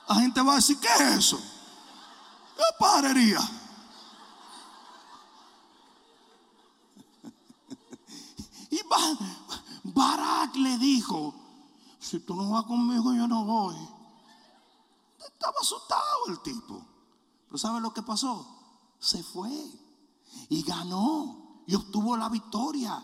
La 0.10 0.16
gente 0.16 0.41
va 0.41 0.54
a 0.54 0.56
decir, 0.58 0.78
¿qué 0.80 0.88
es 0.88 1.02
eso? 1.18 1.39
¿Qué 2.58 2.64
parería? 2.78 3.39
Y 8.70 8.82
Barak 9.84 10.56
le 10.58 10.78
dijo, 10.78 11.34
si 11.98 12.20
tú 12.20 12.36
no 12.36 12.50
vas 12.50 12.66
conmigo, 12.66 13.14
yo 13.14 13.28
no 13.28 13.46
voy. 13.46 13.78
Estaba 15.20 15.56
asustado 15.62 16.28
el 16.28 16.41
tipo. 16.41 16.86
Pero 17.48 17.58
¿sabe 17.58 17.80
lo 17.80 17.93
que 17.93 18.02
pasó? 18.02 18.46
Se 19.00 19.24
fue 19.24 19.50
y 20.50 20.64
ganó 20.64 21.64
y 21.66 21.76
obtuvo 21.76 22.18
la 22.18 22.28
victoria 22.28 23.02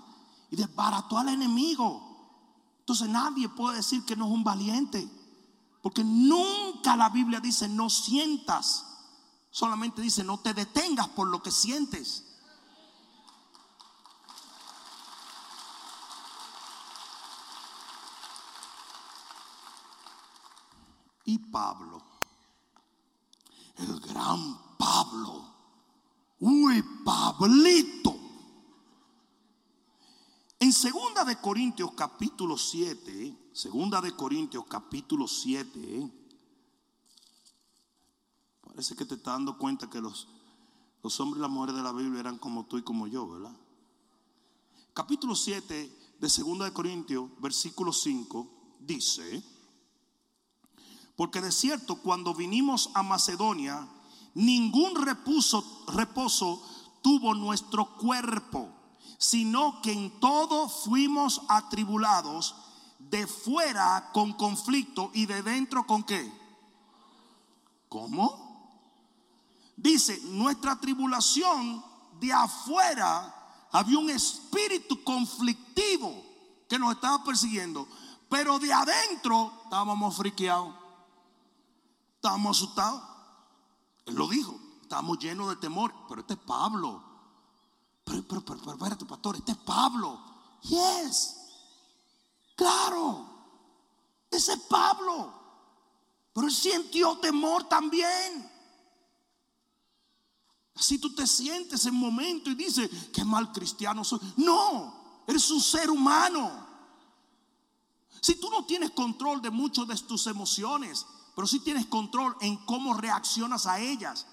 y 0.52 0.56
desbarató 0.56 1.18
al 1.18 1.30
enemigo. 1.30 2.08
Entonces 2.80 3.10
nadie 3.10 3.50
puede 3.50 3.78
decir 3.78 4.06
que 4.06 4.16
no 4.16 4.28
es 4.28 4.32
un 4.32 4.44
valiente. 4.44 5.10
Porque 5.82 6.04
nunca 6.04 6.96
la 6.96 7.10
Biblia 7.10 7.40
dice 7.40 7.68
no 7.68 7.90
sientas. 7.90 8.86
Solamente 9.50 10.02
dice 10.02 10.24
no 10.24 10.40
te 10.40 10.54
detengas 10.54 11.08
por 11.08 11.28
lo 11.28 11.42
que 11.42 11.50
sientes. 11.50 12.26
Y 21.26 21.40
Pablo 21.40 22.12
el 23.82 24.00
gran 24.00 24.58
Pablo. 24.78 25.46
Uy, 26.40 26.84
Pablito. 27.04 28.21
En 30.62 30.74
segunda 30.74 31.26
de 31.26 31.38
Corintios 31.38 31.94
capítulo 31.94 32.56
7, 32.56 33.50
segunda 33.52 34.00
de 34.00 34.16
Corintios 34.16 34.64
capítulo 34.70 35.28
7, 35.28 36.12
parece 38.68 38.96
que 38.96 39.06
te 39.06 39.16
estás 39.16 39.34
dando 39.34 39.58
cuenta 39.58 39.90
que 39.90 40.00
los, 40.00 40.28
los 41.02 41.20
hombres 41.20 41.40
y 41.40 41.42
las 41.42 41.50
mujeres 41.50 41.76
de 41.78 41.82
la 41.82 41.92
Biblia 41.92 42.20
eran 42.20 42.38
como 42.38 42.68
tú 42.68 42.78
y 42.78 42.84
como 42.84 43.08
yo, 43.08 43.28
¿verdad? 43.28 43.58
Capítulo 44.94 45.34
7 45.34 45.98
de 46.20 46.30
segunda 46.30 46.66
de 46.66 46.74
Corintios, 46.74 47.28
versículo 47.40 47.92
5, 47.92 48.78
dice, 48.82 49.44
porque 51.16 51.42
de 51.42 51.52
cierto, 51.52 52.04
cuando 52.04 52.36
vinimos 52.36 52.92
a 52.94 53.02
Macedonia, 53.02 53.90
ningún 54.36 54.94
reposo, 55.04 55.86
reposo 55.88 56.62
tuvo 57.02 57.34
nuestro 57.34 57.98
cuerpo, 57.98 58.71
sino 59.22 59.84
que 59.84 59.92
en 59.92 60.20
todo 60.20 60.68
fuimos 60.68 61.44
atribulados, 61.48 62.56
de 62.98 63.28
fuera 63.28 64.10
con 64.14 64.34
conflicto 64.34 65.12
y 65.14 65.28
de 65.28 65.44
dentro 65.44 65.86
con 65.86 66.04
qué. 66.04 66.34
¿Cómo? 67.88 68.82
Dice, 69.78 70.20
nuestra 70.24 70.80
tribulación 70.80 71.86
de 72.20 72.34
afuera 72.34 73.68
había 73.72 74.00
un 74.00 74.10
espíritu 74.10 75.04
conflictivo 75.04 76.26
que 76.68 76.80
nos 76.80 76.96
estaba 76.96 77.24
persiguiendo, 77.24 77.88
pero 78.28 78.58
de 78.58 78.74
adentro 78.74 79.54
estábamos 79.66 80.18
friqueados. 80.18 80.74
Estábamos 82.16 82.58
asustados. 82.58 83.04
Él 84.08 84.16
lo 84.16 84.28
dijo. 84.28 84.60
Estábamos 84.82 85.20
llenos 85.20 85.50
de 85.50 85.58
temor. 85.58 85.94
Pero 86.10 86.22
este 86.22 86.34
es 86.34 86.40
Pablo. 86.40 87.11
Pero, 88.12 88.24
pero, 88.28 88.44
pero, 88.44 88.74
espérate, 88.74 89.06
pastor. 89.06 89.38
Este 89.38 89.54
es 89.54 89.58
Pablo. 89.60 90.20
Yes. 90.64 91.38
Claro. 92.56 93.26
Ese 94.30 94.54
es 94.54 94.60
Pablo. 94.62 95.34
Pero 96.34 96.48
él 96.48 96.54
sintió 96.54 97.18
temor 97.20 97.70
también. 97.70 98.52
Así 100.76 100.98
tú 100.98 101.14
te 101.14 101.26
sientes 101.26 101.86
en 101.86 101.94
momento 101.94 102.50
y 102.50 102.56
dices, 102.56 102.90
qué 103.14 103.24
mal 103.24 103.52
cristiano 103.52 104.04
soy. 104.04 104.20
No, 104.38 105.24
eres 105.28 105.50
un 105.52 105.62
ser 105.62 105.90
humano. 105.90 106.68
Si 108.20 108.36
tú 108.36 108.50
no 108.50 108.66
tienes 108.66 108.92
control 108.92 109.42
de 109.42 109.52
muchas 109.52 109.88
de 109.88 109.96
tus 109.96 110.28
emociones, 110.28 111.06
pero 111.36 111.48
si 111.48 111.60
tienes 111.62 111.86
control 111.86 112.36
en 112.42 112.58
cómo 112.66 112.94
reaccionas 112.94 113.68
a 113.68 113.80
ellas. 113.80 114.26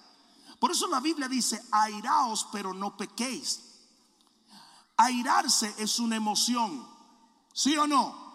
Por 0.58 0.72
eso 0.72 0.88
la 0.88 1.00
Biblia 1.00 1.28
dice, 1.28 1.62
airaos 1.70 2.48
pero 2.50 2.74
no 2.74 2.96
pequéis. 2.96 3.67
Airarse 5.00 5.72
es 5.78 6.00
una 6.00 6.16
emoción, 6.16 6.84
¿sí 7.52 7.76
o 7.76 7.86
no? 7.86 8.28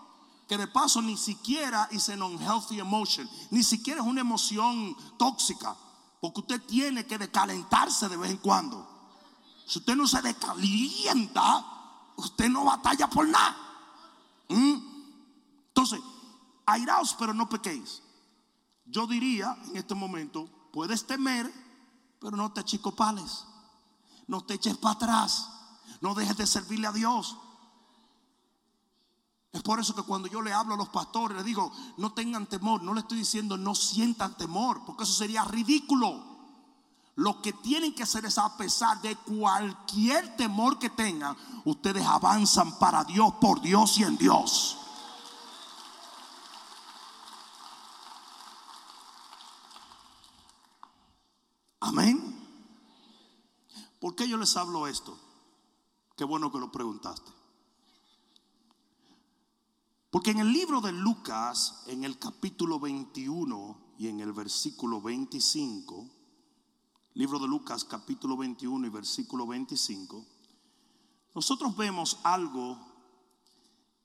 Que 0.47 0.57
de 0.57 0.67
paso 0.67 1.01
ni 1.01 1.17
siquiera 1.17 1.89
es 1.91 2.07
un 2.07 2.21
unhealthy 2.23 2.79
emotion, 2.79 3.29
ni 3.51 3.63
siquiera 3.63 4.01
es 4.01 4.07
una 4.07 4.21
emoción 4.21 4.95
tóxica, 5.17 5.75
porque 6.21 6.39
usted 6.39 6.61
tiene 6.63 7.05
que 7.05 7.17
decalentarse 7.17 8.07
de 8.07 8.15
vez 8.15 8.31
en 8.31 8.37
cuando. 8.37 8.87
Si 9.67 9.79
usted 9.79 9.93
no 9.97 10.07
se 10.07 10.21
decalienta, 10.21 11.65
usted 12.15 12.47
no 12.47 12.63
batalla 12.63 13.09
por 13.09 13.27
nada. 13.27 13.57
Entonces, 14.47 15.99
airaos 16.65 17.13
pero 17.19 17.33
no 17.33 17.49
pequéis. 17.49 18.01
Yo 18.85 19.05
diría 19.05 19.57
en 19.65 19.75
este 19.75 19.95
momento, 19.95 20.49
puedes 20.71 21.05
temer, 21.05 21.51
pero 22.21 22.37
no 22.37 22.53
te 22.53 22.61
achicopales, 22.61 23.43
no 24.27 24.45
te 24.45 24.53
eches 24.53 24.77
para 24.77 24.95
atrás, 24.95 25.49
no 26.03 26.13
dejes 26.13 26.35
de 26.35 26.45
servirle 26.45 26.85
a 26.85 26.91
Dios. 26.91 27.37
Es 29.53 29.63
por 29.63 29.79
eso 29.79 29.95
que 29.95 30.01
cuando 30.01 30.27
yo 30.27 30.41
le 30.41 30.51
hablo 30.51 30.73
a 30.73 30.77
los 30.77 30.89
pastores, 30.89 31.37
les 31.37 31.45
digo, 31.45 31.71
no 31.95 32.11
tengan 32.11 32.45
temor, 32.45 32.83
no 32.83 32.93
le 32.93 32.99
estoy 32.99 33.19
diciendo 33.19 33.55
no 33.55 33.73
sientan 33.73 34.35
temor, 34.35 34.81
porque 34.85 35.03
eso 35.03 35.13
sería 35.13 35.45
ridículo. 35.45 36.21
Lo 37.15 37.41
que 37.41 37.53
tienen 37.53 37.95
que 37.95 38.03
hacer 38.03 38.25
es 38.25 38.37
a 38.37 38.57
pesar 38.57 39.01
de 39.01 39.15
cualquier 39.15 40.35
temor 40.35 40.77
que 40.77 40.89
tengan, 40.89 41.37
ustedes 41.63 42.05
avanzan 42.05 42.77
para 42.79 43.05
Dios, 43.05 43.35
por 43.39 43.61
Dios 43.61 43.97
y 43.97 44.03
en 44.03 44.17
Dios. 44.17 44.77
Amén. 51.79 52.45
¿Por 54.01 54.15
qué 54.15 54.27
yo 54.27 54.35
les 54.35 54.57
hablo 54.57 54.85
esto? 54.85 55.17
Qué 56.15 56.23
bueno 56.23 56.51
que 56.51 56.59
lo 56.59 56.71
preguntaste. 56.71 57.31
Porque 60.11 60.29
en 60.29 60.39
el 60.39 60.53
libro 60.53 60.79
de 60.79 60.91
Lucas, 60.91 61.83
en 61.87 62.03
el 62.03 62.19
capítulo 62.19 62.79
21 62.79 63.95
y 63.97 64.09
en 64.09 64.19
el 64.19 64.31
versículo 64.31 65.01
25, 65.01 66.07
libro 67.15 67.39
de 67.39 67.47
Lucas 67.47 67.83
capítulo 67.83 68.37
21 68.37 68.85
y 68.85 68.89
versículo 68.91 69.47
25, 69.47 70.23
nosotros 71.33 71.75
vemos 71.75 72.19
algo 72.21 72.77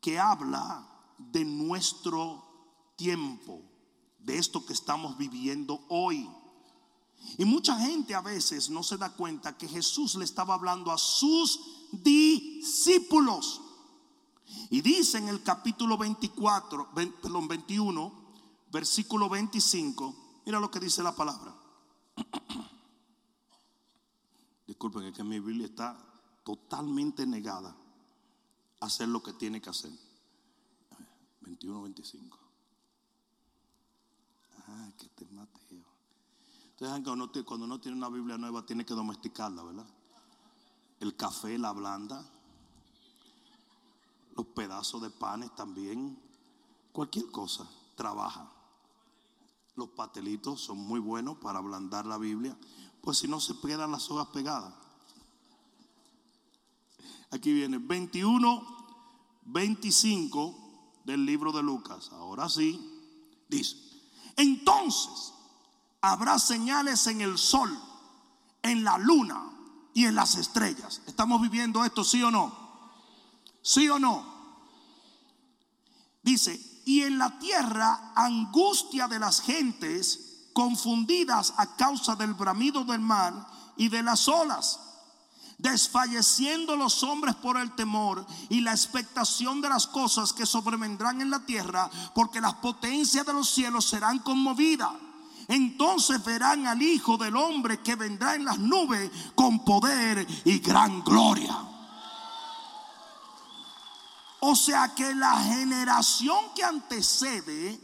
que 0.00 0.18
habla 0.18 0.86
de 1.18 1.44
nuestro 1.44 2.42
tiempo, 2.96 3.62
de 4.18 4.38
esto 4.38 4.64
que 4.64 4.72
estamos 4.72 5.18
viviendo 5.18 5.84
hoy. 5.90 6.26
Y 7.36 7.44
mucha 7.44 7.78
gente 7.78 8.14
a 8.14 8.22
veces 8.22 8.70
no 8.70 8.82
se 8.82 8.96
da 8.96 9.14
cuenta 9.14 9.58
que 9.58 9.68
Jesús 9.68 10.14
le 10.14 10.24
estaba 10.24 10.54
hablando 10.54 10.90
a 10.90 10.96
sus 10.96 11.77
discípulos. 11.92 13.60
Y 14.70 14.80
dice 14.80 15.18
en 15.18 15.28
el 15.28 15.42
capítulo 15.42 15.96
24, 15.96 16.90
perdón, 16.94 17.48
21, 17.48 18.12
versículo 18.70 19.28
25, 19.28 20.42
mira 20.46 20.60
lo 20.60 20.70
que 20.70 20.80
dice 20.80 21.02
la 21.02 21.14
palabra. 21.14 21.54
Disculpen, 24.66 25.04
es 25.04 25.14
que 25.14 25.24
mi 25.24 25.40
Biblia 25.40 25.66
está 25.66 25.96
totalmente 26.44 27.26
negada 27.26 27.74
a 28.80 28.86
hacer 28.86 29.08
lo 29.08 29.22
que 29.22 29.32
tiene 29.32 29.60
que 29.60 29.70
hacer. 29.70 29.92
21, 31.40 31.82
25. 31.82 32.38
Ah, 34.68 34.90
que 34.98 35.08
te 35.08 35.24
Mateo. 35.32 35.84
Ustedes 36.70 36.90
saben 36.90 37.32
que 37.32 37.44
cuando 37.44 37.64
uno 37.64 37.80
tiene 37.80 37.96
una 37.96 38.08
Biblia 38.08 38.36
nueva 38.36 38.64
tiene 38.66 38.84
que 38.84 38.94
domesticarla, 38.94 39.62
¿verdad? 39.62 39.86
El 41.00 41.14
café 41.16 41.58
la 41.58 41.72
blanda, 41.72 42.24
los 44.36 44.46
pedazos 44.46 45.00
de 45.02 45.10
panes 45.10 45.54
también, 45.54 46.18
cualquier 46.92 47.30
cosa 47.30 47.68
trabaja. 47.94 48.50
Los 49.76 49.90
patelitos 49.90 50.60
son 50.60 50.78
muy 50.78 50.98
buenos 50.98 51.38
para 51.38 51.60
ablandar 51.60 52.06
la 52.06 52.18
Biblia, 52.18 52.56
pues 53.00 53.18
si 53.18 53.28
no 53.28 53.40
se 53.40 53.58
quedan 53.60 53.92
las 53.92 54.10
hojas 54.10 54.28
pegadas. 54.28 54.74
Aquí 57.30 57.52
viene 57.52 57.78
21, 57.78 58.66
25 59.42 61.00
del 61.04 61.24
libro 61.24 61.52
de 61.52 61.62
Lucas. 61.62 62.10
Ahora 62.12 62.48
sí, 62.48 62.80
dice, 63.48 63.76
entonces 64.36 65.32
habrá 66.00 66.38
señales 66.38 67.06
en 67.06 67.20
el 67.20 67.38
sol, 67.38 67.70
en 68.62 68.82
la 68.82 68.98
luna 68.98 69.57
y 69.98 70.06
en 70.06 70.14
las 70.14 70.36
estrellas. 70.36 71.02
¿Estamos 71.08 71.42
viviendo 71.42 71.84
esto, 71.84 72.04
sí 72.04 72.22
o 72.22 72.30
no? 72.30 72.56
¿Sí 73.62 73.88
o 73.88 73.98
no? 73.98 74.24
Dice, 76.22 76.60
y 76.86 77.02
en 77.02 77.18
la 77.18 77.36
tierra 77.40 78.12
angustia 78.14 79.08
de 79.08 79.18
las 79.18 79.40
gentes 79.40 80.50
confundidas 80.52 81.52
a 81.56 81.74
causa 81.74 82.14
del 82.14 82.34
bramido 82.34 82.84
del 82.84 83.00
mar 83.00 83.34
y 83.76 83.88
de 83.88 84.04
las 84.04 84.28
olas 84.28 84.78
desfalleciendo 85.58 86.76
los 86.76 87.02
hombres 87.02 87.34
por 87.34 87.58
el 87.58 87.74
temor 87.74 88.24
y 88.48 88.60
la 88.60 88.70
expectación 88.70 89.60
de 89.60 89.68
las 89.68 89.88
cosas 89.88 90.32
que 90.32 90.46
sobrevendrán 90.46 91.20
en 91.20 91.30
la 91.30 91.40
tierra, 91.40 91.90
porque 92.14 92.40
las 92.40 92.54
potencias 92.54 93.26
de 93.26 93.32
los 93.32 93.50
cielos 93.50 93.84
serán 93.84 94.20
conmovidas. 94.20 94.92
Entonces 95.48 96.22
verán 96.22 96.66
al 96.66 96.80
Hijo 96.82 97.16
del 97.16 97.34
Hombre 97.34 97.80
que 97.80 97.96
vendrá 97.96 98.34
en 98.34 98.44
las 98.44 98.58
nubes 98.58 99.10
con 99.34 99.64
poder 99.64 100.26
y 100.44 100.58
gran 100.58 101.02
gloria. 101.02 101.56
O 104.40 104.54
sea 104.54 104.94
que 104.94 105.14
la 105.14 105.42
generación 105.42 106.52
que 106.54 106.62
antecede 106.62 107.80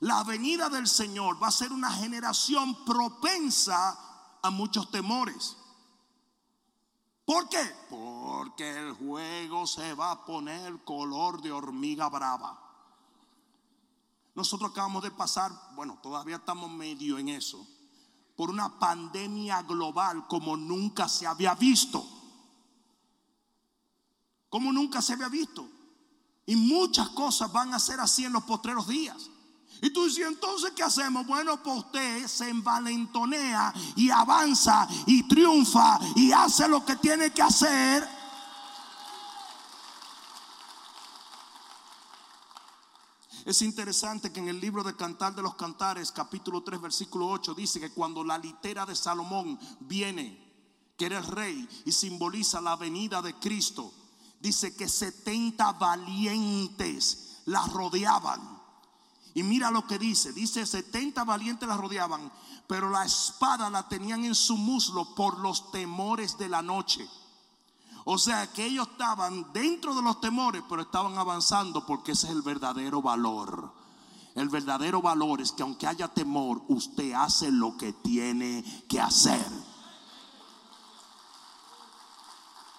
la 0.00 0.24
venida 0.24 0.68
del 0.70 0.88
Señor 0.88 1.40
va 1.40 1.48
a 1.48 1.52
ser 1.52 1.70
una 1.70 1.90
generación 1.92 2.84
propensa 2.84 3.98
a 4.42 4.50
muchos 4.50 4.90
temores. 4.90 5.56
¿Por 7.26 7.48
qué? 7.48 7.74
Porque 7.90 8.70
el 8.70 8.92
juego 8.94 9.66
se 9.66 9.94
va 9.94 10.12
a 10.12 10.24
poner 10.24 10.82
color 10.84 11.42
de 11.42 11.52
hormiga 11.52 12.08
brava. 12.08 12.65
Nosotros 14.36 14.70
acabamos 14.70 15.02
de 15.02 15.10
pasar, 15.10 15.50
bueno, 15.74 15.98
todavía 16.02 16.36
estamos 16.36 16.70
medio 16.70 17.16
en 17.16 17.30
eso, 17.30 17.66
por 18.36 18.50
una 18.50 18.78
pandemia 18.78 19.62
global 19.62 20.28
como 20.28 20.58
nunca 20.58 21.08
se 21.08 21.26
había 21.26 21.54
visto. 21.54 22.06
Como 24.50 24.74
nunca 24.74 25.00
se 25.00 25.14
había 25.14 25.30
visto. 25.30 25.66
Y 26.44 26.54
muchas 26.54 27.08
cosas 27.08 27.50
van 27.50 27.72
a 27.72 27.78
ser 27.78 27.98
así 27.98 28.26
en 28.26 28.34
los 28.34 28.44
postreros 28.44 28.86
días. 28.86 29.30
Y 29.80 29.88
tú 29.88 30.04
dices, 30.04 30.26
entonces, 30.26 30.72
¿qué 30.76 30.82
hacemos? 30.82 31.26
Bueno, 31.26 31.62
pues 31.62 31.78
usted 31.78 32.26
se 32.26 32.50
envalentonea 32.50 33.72
y 33.96 34.10
avanza 34.10 34.86
y 35.06 35.26
triunfa 35.26 35.98
y 36.14 36.30
hace 36.32 36.68
lo 36.68 36.84
que 36.84 36.96
tiene 36.96 37.32
que 37.32 37.40
hacer. 37.40 38.15
Es 43.46 43.62
interesante 43.62 44.32
que 44.32 44.40
en 44.40 44.48
el 44.48 44.60
libro 44.60 44.82
de 44.82 44.96
Cantar 44.96 45.32
de 45.32 45.40
los 45.40 45.54
Cantares, 45.54 46.10
capítulo 46.10 46.64
3, 46.64 46.80
versículo 46.80 47.28
8, 47.28 47.54
dice 47.54 47.78
que 47.78 47.92
cuando 47.92 48.24
la 48.24 48.36
litera 48.36 48.84
de 48.84 48.96
Salomón 48.96 49.56
viene, 49.78 50.36
que 50.98 51.06
era 51.06 51.18
el 51.18 51.26
rey 51.26 51.68
y 51.84 51.92
simboliza 51.92 52.60
la 52.60 52.74
venida 52.74 53.22
de 53.22 53.34
Cristo, 53.34 53.94
dice 54.40 54.74
que 54.74 54.88
70 54.88 55.74
valientes 55.74 57.42
la 57.44 57.64
rodeaban 57.68 58.56
y 59.36 59.42
mira 59.42 59.70
lo 59.70 59.86
que 59.86 59.98
dice, 59.98 60.32
dice 60.32 60.64
70 60.64 61.22
valientes 61.24 61.68
la 61.68 61.76
rodeaban, 61.76 62.32
pero 62.66 62.88
la 62.88 63.04
espada 63.04 63.68
la 63.68 63.86
tenían 63.86 64.24
en 64.24 64.34
su 64.34 64.56
muslo 64.56 65.14
por 65.14 65.38
los 65.38 65.70
temores 65.70 66.36
de 66.36 66.48
la 66.48 66.62
noche. 66.62 67.06
O 68.08 68.18
sea 68.18 68.52
que 68.52 68.64
ellos 68.64 68.86
estaban 68.92 69.52
dentro 69.52 69.92
de 69.92 70.00
los 70.00 70.20
temores, 70.20 70.62
pero 70.68 70.82
estaban 70.82 71.18
avanzando 71.18 71.84
porque 71.84 72.12
ese 72.12 72.28
es 72.28 72.34
el 72.34 72.42
verdadero 72.42 73.02
valor. 73.02 73.72
El 74.36 74.48
verdadero 74.48 75.02
valor 75.02 75.40
es 75.40 75.50
que 75.50 75.64
aunque 75.64 75.88
haya 75.88 76.06
temor, 76.06 76.62
usted 76.68 77.14
hace 77.14 77.50
lo 77.50 77.76
que 77.76 77.92
tiene 77.92 78.62
que 78.88 79.00
hacer. 79.00 79.44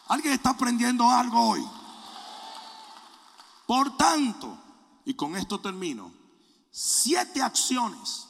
¿Alguien 0.07 0.33
está 0.33 0.51
aprendiendo 0.51 1.09
algo 1.09 1.49
hoy? 1.49 1.67
Por 3.65 3.97
tanto, 3.97 4.57
y 5.03 5.13
con 5.13 5.35
esto 5.35 5.59
termino, 5.59 6.09
siete 6.71 7.41
acciones, 7.41 8.29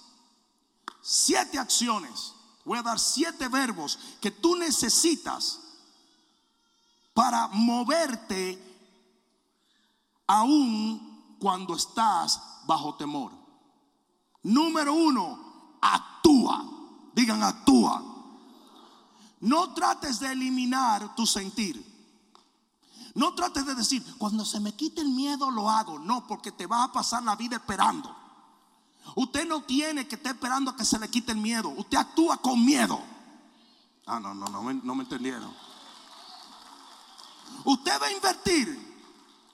siete 1.04 1.60
acciones, 1.60 2.34
voy 2.66 2.80
a 2.80 2.82
dar 2.82 2.98
siete 2.98 3.50
verbos 3.50 4.00
que 4.20 4.32
tú 4.32 4.56
necesitas 4.56 5.60
para 7.18 7.48
moverte 7.48 8.64
aún 10.28 11.36
cuando 11.40 11.76
estás 11.76 12.40
bajo 12.68 12.94
temor. 12.94 13.32
Número 14.44 14.94
uno, 14.94 15.80
actúa. 15.82 16.64
Digan, 17.16 17.42
actúa. 17.42 18.04
No 19.40 19.74
trates 19.74 20.20
de 20.20 20.32
eliminar 20.32 21.16
tu 21.16 21.26
sentir. 21.26 21.84
No 23.16 23.34
trates 23.34 23.66
de 23.66 23.74
decir, 23.74 24.06
cuando 24.20 24.46
se 24.46 24.60
me 24.60 24.74
quite 24.76 25.02
el 25.02 25.10
miedo 25.10 25.50
lo 25.50 25.72
hago. 25.72 25.98
No, 25.98 26.28
porque 26.28 26.52
te 26.52 26.68
vas 26.68 26.88
a 26.88 26.94
pasar 26.94 27.24
la 27.24 27.36
vida 27.36 27.56
esperando. 27.56 28.16
Usted 29.16 29.48
no 29.48 29.64
tiene 29.64 30.08
que 30.08 30.18
estar 30.18 30.36
esperando 30.36 30.70
a 30.70 30.76
que 30.76 30.86
se 30.86 31.00
le 31.00 31.10
quite 31.10 31.32
el 31.32 31.40
miedo. 31.40 31.70
Usted 31.70 31.98
actúa 31.98 32.38
con 32.38 32.64
miedo. 32.64 33.02
Ah, 34.06 34.20
no, 34.20 34.36
no, 34.36 34.46
no, 34.50 34.62
no 34.62 34.94
me 34.96 35.02
entendieron. 35.02 35.67
Usted 37.66 38.02
va 38.02 38.08
a 38.08 38.12
invertir. 38.12 38.88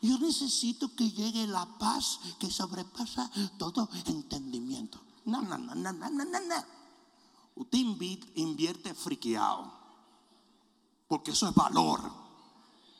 Yo 0.01 0.19
necesito 0.19 0.93
que 0.95 1.09
llegue 1.11 1.47
la 1.47 1.65
paz 1.77 2.19
que 2.37 2.51
sobrepasa 2.51 3.31
todo 3.57 3.89
entendimiento. 4.05 4.99
No, 5.25 5.41
no, 5.41 5.57
no, 5.57 5.73
no, 5.75 5.93
no, 5.93 6.09
no, 6.09 6.25
no. 6.25 6.65
Usted 7.55 7.79
invierte 8.35 8.93
friqueado. 8.93 9.71
Porque 11.07 11.31
eso 11.31 11.47
es 11.47 11.55
valor. 11.55 12.01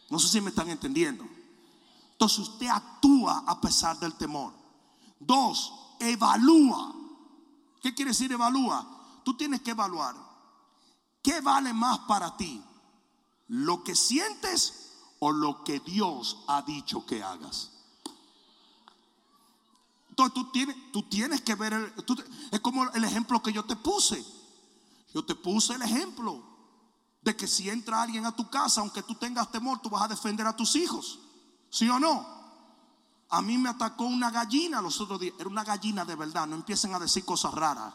No 0.10 0.20
sé 0.20 0.28
si 0.28 0.42
me 0.42 0.50
están 0.50 0.70
entendiendo. 0.70 1.26
Entonces 2.12 2.40
usted 2.40 2.68
actúa 2.68 3.44
a 3.48 3.60
pesar 3.60 4.00
del 4.00 4.14
temor. 4.14 4.54
Dos, 5.20 5.74
evalúa. 6.00 6.94
¿Qué 7.82 7.94
quiere 7.94 8.12
decir 8.12 8.32
evalúa? 8.32 9.22
Tú 9.26 9.36
tienes 9.36 9.62
que 9.62 9.72
evaluar. 9.72 10.16
¿Qué 11.22 11.42
vale 11.42 11.74
más 11.74 12.00
para 12.00 12.38
ti? 12.38 12.64
¿Lo 13.48 13.84
que 13.84 13.96
sientes 13.96 14.83
o 15.24 15.32
lo 15.32 15.64
que 15.64 15.80
Dios 15.80 16.44
ha 16.48 16.62
dicho 16.64 17.06
que 17.06 17.24
hagas? 17.24 17.72
Entonces 20.10 20.34
tú 20.34 20.52
tienes, 20.52 20.92
tú 20.92 21.04
tienes 21.04 21.42
que 21.42 21.56
ver, 21.56 21.94
es 22.52 22.60
como 22.60 22.84
el 22.92 23.04
ejemplo 23.06 23.42
que 23.42 23.54
yo 23.54 23.64
te 23.64 23.76
puse. 23.78 24.24
Yo 25.14 25.24
te 25.24 25.34
puse 25.34 25.76
el 25.76 25.82
ejemplo 25.82 26.44
de 27.22 27.36
que 27.38 27.48
si 27.48 27.70
entra 27.70 28.02
alguien 28.02 28.26
a 28.26 28.36
tu 28.36 28.50
casa, 28.50 28.82
aunque 28.82 29.02
tú 29.02 29.16
tengas 29.16 29.50
temor, 29.50 29.80
tú 29.80 29.90
vas 29.90 30.04
a 30.04 30.08
defender 30.10 30.46
a 30.46 30.56
tus 30.56 30.76
hijos. 30.76 31.20
¿Sí 31.70 31.88
o 31.90 32.00
no? 32.00 32.28
A 33.30 33.42
mí 33.42 33.58
me 33.58 33.70
atacó 33.70 34.04
una 34.04 34.30
gallina 34.30 34.82
los 34.82 35.00
otros 35.00 35.22
días. 35.22 35.36
Era 35.40 35.50
una 35.50 35.64
gallina 35.64 36.04
de 36.04 36.16
verdad. 36.16 36.48
No 36.48 36.56
empiecen 36.56 36.94
a 36.94 37.00
decir 37.00 37.24
cosas 37.24 37.54
raras. 37.54 37.94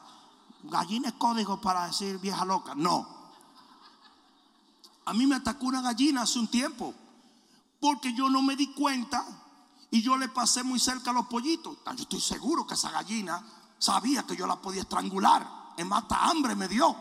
Gallina 0.63 1.09
es 1.09 1.15
código 1.15 1.61
para 1.61 1.87
decir 1.87 2.19
vieja 2.19 2.45
loca. 2.45 2.75
No. 2.75 3.07
A 5.05 5.13
mí 5.13 5.27
me 5.27 5.37
atacó 5.37 5.67
una 5.67 5.83
gallina 5.83 6.23
hace 6.23 6.39
un 6.39 6.49
tiempo. 6.49 6.95
Porque 7.81 8.15
yo 8.15 8.29
no 8.29 8.43
me 8.43 8.57
di 8.57 8.73
cuenta 8.73 9.25
y 9.91 10.03
yo 10.03 10.17
le 10.17 10.29
pasé 10.29 10.63
muy 10.63 10.79
cerca 10.79 11.11
a 11.11 11.15
los 11.15 11.27
pollitos. 11.27 11.79
Yo 11.85 12.03
estoy 12.03 12.21
seguro 12.21 12.67
que 12.67 12.75
esa 12.75 12.91
gallina 12.91 13.45
sabía 13.79 14.27
que 14.27 14.37
yo 14.37 14.47
la 14.47 14.61
podía 14.61 14.83
estrangular. 14.83 15.75
Es 15.77 15.87
más, 15.87 16.03
hasta 16.03 16.25
hambre 16.25 16.55
me 16.57 16.69
dio. 16.69 16.95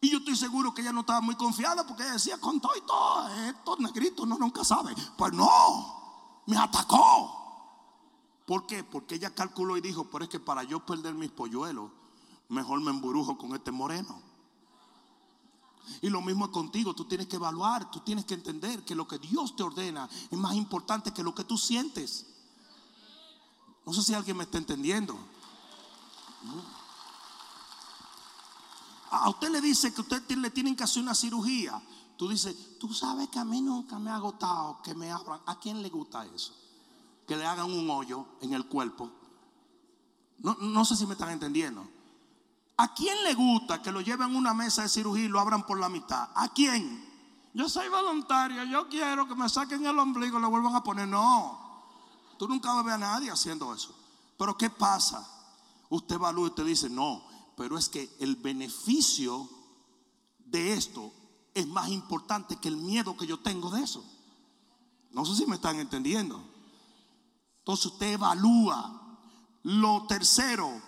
Y 0.00 0.10
yo 0.10 0.18
estoy 0.18 0.36
seguro 0.36 0.72
que 0.72 0.82
ella 0.82 0.92
no 0.92 1.00
estaba 1.00 1.20
muy 1.20 1.34
confiada 1.34 1.84
porque 1.86 2.04
ella 2.04 2.12
decía, 2.12 2.38
con 2.38 2.60
todo 2.60 2.76
y 2.76 2.80
todo, 2.82 3.28
estos 3.46 3.80
negritos 3.80 4.28
no 4.28 4.38
nunca 4.38 4.62
saben. 4.62 4.94
Pues 5.16 5.32
no, 5.32 6.42
me 6.46 6.56
atacó. 6.56 7.38
¿Por 8.46 8.66
qué? 8.66 8.84
Porque 8.84 9.16
ella 9.16 9.34
calculó 9.34 9.76
y 9.76 9.80
dijo, 9.80 10.04
pero 10.04 10.24
es 10.24 10.30
que 10.30 10.38
para 10.38 10.62
yo 10.62 10.86
perder 10.86 11.14
mis 11.14 11.30
polluelos, 11.30 11.90
mejor 12.48 12.80
me 12.80 12.90
emburujo 12.90 13.36
con 13.36 13.54
este 13.54 13.72
moreno. 13.72 14.22
Y 16.02 16.08
lo 16.08 16.20
mismo 16.20 16.46
es 16.46 16.50
contigo, 16.50 16.94
tú 16.94 17.04
tienes 17.04 17.26
que 17.26 17.36
evaluar, 17.36 17.90
tú 17.90 18.00
tienes 18.00 18.24
que 18.24 18.34
entender 18.34 18.84
que 18.84 18.94
lo 18.94 19.06
que 19.06 19.18
Dios 19.18 19.56
te 19.56 19.62
ordena 19.62 20.08
es 20.30 20.38
más 20.38 20.54
importante 20.54 21.12
que 21.12 21.22
lo 21.22 21.34
que 21.34 21.44
tú 21.44 21.58
sientes. 21.58 22.26
No 23.84 23.92
sé 23.92 24.02
si 24.02 24.14
alguien 24.14 24.36
me 24.36 24.44
está 24.44 24.58
entendiendo. 24.58 25.18
A 29.10 29.30
usted 29.30 29.50
le 29.50 29.60
dice 29.60 29.92
que 29.92 30.02
usted 30.02 30.22
le 30.36 30.50
tienen 30.50 30.76
que 30.76 30.84
hacer 30.84 31.02
una 31.02 31.14
cirugía. 31.14 31.82
Tú 32.16 32.28
dices, 32.28 32.78
tú 32.78 32.92
sabes 32.92 33.28
que 33.28 33.38
a 33.38 33.44
mí 33.44 33.60
nunca 33.60 33.98
me 33.98 34.10
ha 34.10 34.16
agotado 34.16 34.82
que 34.82 34.94
me 34.94 35.10
abran. 35.10 35.40
¿A 35.46 35.58
quién 35.58 35.82
le 35.82 35.88
gusta 35.88 36.26
eso? 36.26 36.52
Que 37.26 37.36
le 37.36 37.46
hagan 37.46 37.70
un 37.70 37.88
hoyo 37.88 38.26
en 38.40 38.52
el 38.52 38.66
cuerpo. 38.66 39.10
No, 40.38 40.54
no 40.60 40.84
sé 40.84 40.96
si 40.96 41.06
me 41.06 41.14
están 41.14 41.30
entendiendo. 41.30 41.88
¿A 42.78 42.94
quién 42.94 43.22
le 43.24 43.34
gusta 43.34 43.82
que 43.82 43.90
lo 43.90 44.00
lleven 44.00 44.34
a 44.34 44.38
una 44.38 44.54
mesa 44.54 44.82
de 44.82 44.88
cirugía 44.88 45.24
y 45.24 45.28
lo 45.28 45.40
abran 45.40 45.66
por 45.66 45.80
la 45.80 45.88
mitad? 45.88 46.30
¿A 46.34 46.48
quién? 46.48 47.06
Yo 47.52 47.68
soy 47.68 47.88
voluntario, 47.88 48.62
yo 48.64 48.88
quiero 48.88 49.26
que 49.26 49.34
me 49.34 49.48
saquen 49.48 49.84
el 49.84 49.98
ombligo 49.98 50.38
y 50.38 50.40
lo 50.40 50.48
vuelvan 50.48 50.76
a 50.76 50.84
poner. 50.84 51.08
No, 51.08 51.58
tú 52.38 52.46
nunca 52.46 52.68
vas 52.72 52.78
a 52.78 52.82
ver 52.84 52.94
a 52.94 52.98
nadie 52.98 53.30
haciendo 53.32 53.74
eso. 53.74 53.94
Pero 54.38 54.56
¿qué 54.56 54.70
pasa? 54.70 55.28
Usted 55.88 56.14
evalúa 56.14 56.44
y 56.44 56.50
usted 56.50 56.64
dice, 56.64 56.88
no, 56.88 57.24
pero 57.56 57.76
es 57.76 57.88
que 57.88 58.16
el 58.20 58.36
beneficio 58.36 59.48
de 60.38 60.74
esto 60.74 61.12
es 61.54 61.66
más 61.66 61.88
importante 61.88 62.56
que 62.56 62.68
el 62.68 62.76
miedo 62.76 63.16
que 63.16 63.26
yo 63.26 63.40
tengo 63.40 63.70
de 63.70 63.82
eso. 63.82 64.04
No 65.10 65.24
sé 65.24 65.34
si 65.34 65.46
me 65.46 65.56
están 65.56 65.80
entendiendo. 65.80 66.40
Entonces 67.58 67.86
usted 67.86 68.12
evalúa. 68.12 69.18
Lo 69.64 70.06
tercero, 70.06 70.80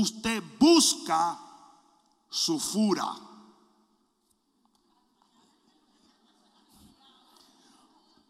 usted 0.00 0.42
busca 0.58 1.38
su 2.28 2.58
fura. 2.58 3.14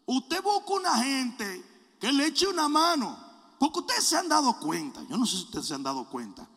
Usted 0.05 0.41
busca 0.41 0.73
una 0.73 0.97
gente 1.03 1.97
que 1.99 2.11
le 2.11 2.27
eche 2.27 2.47
una 2.47 2.69
mano. 2.69 3.25
Porque 3.59 3.79
ustedes 3.79 4.03
se 4.03 4.17
han 4.17 4.29
dado 4.29 4.59
cuenta, 4.59 5.03
yo 5.09 5.17
no 5.17 5.25
sé 5.25 5.37
si 5.37 5.43
ustedes 5.43 5.65
se 5.65 5.73
han 5.73 5.81
dado 5.81 6.07
cuenta, 6.09 6.47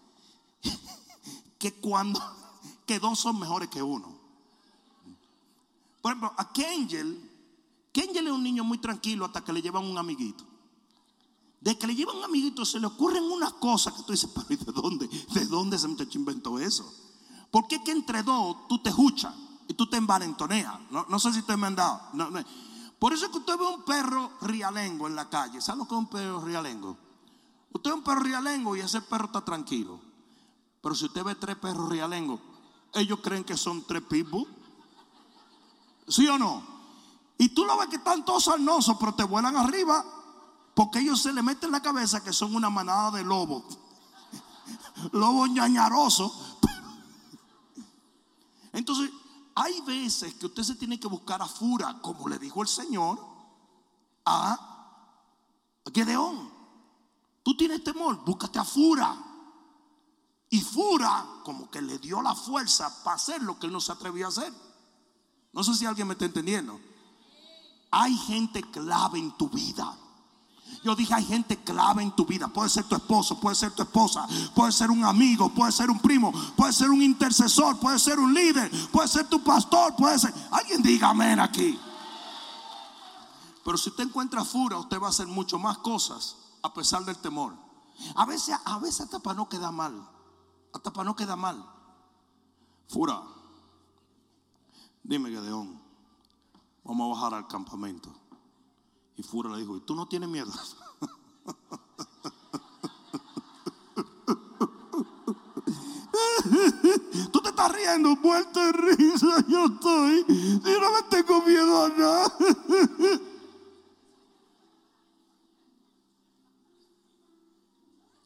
que 1.58 1.72
cuando, 1.80 2.20
que 2.86 2.98
dos 2.98 3.18
son 3.18 3.38
mejores 3.38 3.70
que 3.70 3.82
uno. 3.82 4.18
Por 6.02 6.12
ejemplo, 6.12 6.34
a 6.36 6.52
Kengel, 6.52 7.30
Kengel 7.90 8.26
es 8.26 8.32
un 8.32 8.42
niño 8.42 8.64
muy 8.64 8.78
tranquilo 8.78 9.24
hasta 9.24 9.42
que 9.42 9.52
le 9.52 9.62
llevan 9.62 9.86
un 9.86 9.96
amiguito. 9.96 10.49
De 11.60 11.76
que 11.76 11.86
le 11.86 11.94
llevan 11.94 12.16
un 12.16 12.24
amiguito 12.24 12.64
se 12.64 12.80
le 12.80 12.86
ocurren 12.86 13.22
unas 13.22 13.52
cosas 13.54 13.92
que 13.92 14.02
tú 14.02 14.12
dices, 14.12 14.30
pero 14.34 14.46
¿y 14.48 14.56
de 14.56 14.72
dónde? 14.72 15.08
¿De 15.08 15.44
dónde 15.46 15.76
ese 15.76 15.88
muchacho 15.88 16.18
inventó 16.18 16.58
eso? 16.58 16.90
Porque 17.50 17.76
es 17.76 17.82
que 17.82 17.92
entre 17.92 18.22
dos 18.22 18.66
tú 18.68 18.82
te 18.82 18.88
escuchas 18.88 19.34
y 19.68 19.74
tú 19.74 19.86
te 19.88 19.98
envalentoneas. 19.98 20.80
No, 20.90 21.04
no 21.08 21.18
sé 21.18 21.32
si 21.32 21.42
te 21.42 21.56
me 21.56 21.66
han 21.66 21.76
dado. 21.76 22.00
Por 22.98 23.12
eso 23.12 23.26
es 23.26 23.30
que 23.30 23.38
usted 23.38 23.58
ve 23.58 23.66
un 23.66 23.84
perro 23.84 24.32
rialengo 24.40 25.06
en 25.06 25.14
la 25.14 25.28
calle. 25.28 25.60
¿Sabe 25.60 25.78
lo 25.78 25.88
que 25.88 25.94
es 25.94 25.98
un 25.98 26.08
perro 26.08 26.40
rialengo? 26.40 26.96
Usted 27.72 27.90
ve 27.90 27.96
un 27.96 28.04
perro 28.04 28.20
rialengo 28.20 28.76
y 28.76 28.80
ese 28.80 29.02
perro 29.02 29.26
está 29.26 29.44
tranquilo. 29.44 30.00
Pero 30.80 30.94
si 30.94 31.04
usted 31.04 31.22
ve 31.22 31.34
tres 31.34 31.56
perros 31.56 31.90
rialengos, 31.90 32.40
ellos 32.94 33.20
creen 33.22 33.44
que 33.44 33.56
son 33.56 33.84
tres 33.84 34.02
pitbull. 34.02 34.48
¿Sí 36.08 36.26
o 36.26 36.38
no? 36.38 36.62
Y 37.36 37.50
tú 37.50 37.64
lo 37.64 37.76
ves 37.76 37.88
que 37.88 37.96
están 37.96 38.24
todos 38.24 38.44
sarnosos, 38.44 38.96
pero 38.98 39.14
te 39.14 39.24
vuelan 39.24 39.56
arriba 39.56 40.04
porque 40.74 41.00
ellos 41.00 41.20
se 41.20 41.32
le 41.32 41.42
meten 41.42 41.68
en 41.68 41.72
la 41.72 41.82
cabeza 41.82 42.22
que 42.22 42.32
son 42.32 42.54
una 42.54 42.70
manada 42.70 43.10
de 43.12 43.24
lobos. 43.24 43.64
Lobos 45.12 45.50
ñañarosos. 45.50 46.32
Entonces, 48.72 49.10
hay 49.54 49.80
veces 49.82 50.34
que 50.34 50.46
usted 50.46 50.62
se 50.62 50.76
tiene 50.76 50.98
que 50.98 51.08
buscar 51.08 51.42
a 51.42 51.46
Fura, 51.46 52.00
como 52.00 52.28
le 52.28 52.38
dijo 52.38 52.62
el 52.62 52.68
Señor 52.68 53.18
a 54.24 54.58
Gedeón. 55.92 56.50
Tú 57.42 57.56
tienes 57.56 57.82
temor, 57.82 58.24
búscate 58.24 58.58
a 58.58 58.64
Fura. 58.64 59.16
Y 60.48 60.60
Fura 60.60 61.26
como 61.44 61.70
que 61.70 61.80
le 61.80 61.98
dio 61.98 62.22
la 62.22 62.34
fuerza 62.34 63.02
para 63.04 63.16
hacer 63.16 63.42
lo 63.42 63.58
que 63.58 63.66
él 63.66 63.72
no 63.72 63.80
se 63.80 63.92
atrevía 63.92 64.26
a 64.26 64.28
hacer. 64.28 64.52
No 65.52 65.64
sé 65.64 65.74
si 65.74 65.86
alguien 65.86 66.06
me 66.06 66.14
está 66.14 66.24
entendiendo. 66.24 66.80
Hay 67.90 68.16
gente 68.16 68.62
clave 68.62 69.18
en 69.18 69.36
tu 69.36 69.48
vida. 69.48 69.96
Yo 70.82 70.96
dije, 70.96 71.12
hay 71.12 71.24
gente 71.24 71.62
clave 71.62 72.02
en 72.02 72.12
tu 72.12 72.24
vida. 72.24 72.48
Puede 72.48 72.70
ser 72.70 72.84
tu 72.84 72.94
esposo, 72.94 73.38
puede 73.38 73.54
ser 73.54 73.72
tu 73.72 73.82
esposa, 73.82 74.26
puede 74.54 74.72
ser 74.72 74.90
un 74.90 75.04
amigo, 75.04 75.48
puede 75.50 75.72
ser 75.72 75.90
un 75.90 75.98
primo, 75.98 76.32
puede 76.56 76.72
ser 76.72 76.90
un 76.90 77.02
intercesor, 77.02 77.78
puede 77.78 77.98
ser 77.98 78.18
un 78.18 78.32
líder, 78.32 78.70
puede 78.90 79.08
ser 79.08 79.28
tu 79.28 79.42
pastor, 79.42 79.94
puede 79.96 80.18
ser... 80.18 80.32
Alguien 80.50 80.82
diga 80.82 81.10
amén 81.10 81.38
aquí. 81.38 81.78
Pero 83.64 83.76
si 83.76 83.90
usted 83.90 84.04
encuentra 84.04 84.44
fura, 84.44 84.78
usted 84.78 85.00
va 85.00 85.08
a 85.08 85.10
hacer 85.10 85.26
mucho 85.26 85.58
más 85.58 85.78
cosas 85.78 86.36
a 86.62 86.72
pesar 86.72 87.04
del 87.04 87.18
temor. 87.18 87.54
A 88.14 88.24
veces, 88.24 88.56
a 88.64 88.78
veces 88.78 89.02
hasta 89.02 89.18
para 89.18 89.36
no 89.36 89.48
queda 89.48 89.70
mal. 89.70 90.08
Hasta 90.72 90.92
para 90.92 91.04
no 91.04 91.14
quedar 91.14 91.36
mal. 91.36 91.64
Fura, 92.88 93.22
dime 95.02 95.30
Gedeón, 95.30 95.80
vamos 96.82 97.06
a 97.06 97.20
bajar 97.20 97.34
al 97.38 97.46
campamento. 97.46 98.19
Y 99.20 99.22
Fura 99.22 99.50
le 99.50 99.58
dijo, 99.58 99.76
¿y 99.76 99.80
tú 99.80 99.94
no 99.94 100.06
tienes 100.06 100.30
miedo? 100.30 100.50
tú 107.30 107.42
te 107.42 107.50
estás 107.50 107.70
riendo, 107.70 108.16
muerto 108.16 108.60
de 108.60 108.72
risa, 108.72 109.44
yo 109.46 109.66
estoy. 109.66 110.24
Yo 110.64 110.80
no 110.80 110.90
me 110.90 111.02
tengo 111.10 111.42
miedo 111.42 111.84
a 111.84 111.88
nada. 111.90 112.34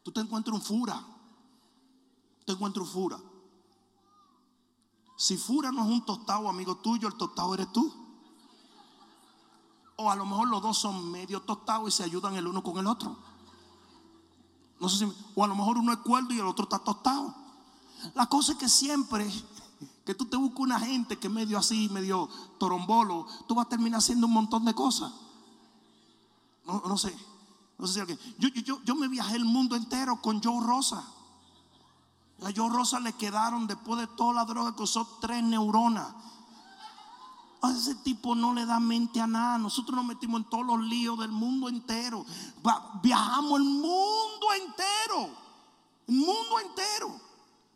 tú 0.01 0.13
te 0.13 0.21
encuentras 0.21 0.55
un 0.55 0.61
Fura 0.61 1.05
te 2.45 2.53
encuentro 2.53 2.85
fura. 2.85 3.19
Si 5.17 5.35
fura 5.35 5.73
no 5.73 5.83
es 5.83 5.89
un 5.89 6.05
tostado 6.05 6.47
amigo 6.47 6.77
tuyo, 6.77 7.09
el 7.09 7.15
tostado 7.15 7.53
eres 7.53 7.69
tú. 7.73 8.04
O 9.97 10.11
a 10.11 10.15
lo 10.15 10.25
mejor 10.25 10.47
los 10.49 10.61
dos 10.61 10.77
son 10.77 11.11
medio 11.11 11.41
tostados 11.41 11.87
y 11.87 11.91
se 11.91 12.03
ayudan 12.03 12.35
el 12.35 12.47
uno 12.47 12.61
con 12.61 12.77
el 12.77 12.87
otro. 12.87 13.15
No 14.79 14.89
sé 14.89 15.05
si, 15.05 15.13
o 15.35 15.43
a 15.43 15.47
lo 15.47 15.55
mejor 15.55 15.77
uno 15.77 15.93
es 15.93 15.99
cuerdo 15.99 16.33
y 16.33 16.39
el 16.39 16.45
otro 16.45 16.63
está 16.63 16.79
tostado. 16.79 17.33
La 18.13 18.27
cosa 18.27 18.53
es 18.53 18.57
que 18.57 18.69
siempre 18.69 19.31
que 20.05 20.13
tú 20.13 20.25
te 20.25 20.37
buscas 20.37 20.59
una 20.59 20.79
gente 20.79 21.17
que 21.17 21.29
medio 21.29 21.57
así, 21.57 21.89
medio 21.89 22.29
torombolo, 22.59 23.25
tú 23.47 23.55
vas 23.55 23.65
a 23.65 23.69
terminar 23.69 23.99
haciendo 23.99 24.27
un 24.27 24.33
montón 24.33 24.63
de 24.65 24.73
cosas. 24.73 25.11
No, 26.65 26.97
sé. 26.97 27.15
No 27.77 27.87
sé 27.87 28.05
si. 28.05 28.17
Yo, 28.37 28.49
yo, 28.49 28.81
yo 28.83 28.95
me 28.95 29.07
viajé 29.07 29.35
el 29.35 29.45
mundo 29.45 29.75
entero 29.75 30.21
con 30.21 30.41
Joe 30.43 30.63
Rosa. 30.63 31.03
A 32.43 32.51
Joe 32.55 32.69
Rosa 32.69 32.99
le 32.99 33.13
quedaron 33.13 33.65
después 33.65 33.99
de 33.99 34.07
toda 34.07 34.33
la 34.33 34.45
droga 34.45 34.75
que 34.75 34.83
usó 34.83 35.07
tres 35.21 35.43
neuronas. 35.43 36.07
A 37.65 37.71
ese 37.71 37.95
tipo 37.95 38.35
no 38.35 38.53
le 38.53 38.65
da 38.65 38.79
mente 38.79 39.19
a 39.19 39.27
nada. 39.27 39.57
Nosotros 39.57 39.95
nos 39.95 40.05
metimos 40.05 40.41
en 40.41 40.49
todos 40.49 40.65
los 40.65 40.79
líos 40.81 41.17
del 41.19 41.31
mundo 41.31 41.67
entero. 41.67 42.25
Viajamos 43.01 43.59
el 43.59 43.65
mundo 43.65 44.47
entero. 44.53 45.29
El 46.07 46.15
mundo 46.15 46.59
entero. 46.59 47.19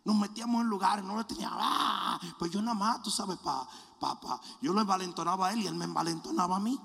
Nos 0.05 0.15
metíamos 0.15 0.61
en 0.61 0.67
lugares, 0.67 1.03
no 1.03 1.17
le 1.17 1.23
tenía. 1.23 1.49
Ah, 1.51 2.19
pues 2.37 2.51
yo 2.51 2.61
nada 2.61 2.75
más, 2.75 3.01
tú 3.01 3.09
sabes, 3.09 3.37
papá. 3.39 4.39
yo 4.61 4.73
lo 4.73 4.81
envalentonaba 4.81 5.47
a 5.47 5.53
él 5.53 5.61
y 5.61 5.67
él 5.67 5.75
me 5.75 5.85
envalentonaba 5.85 6.57
a 6.57 6.59
mí. 6.59 6.79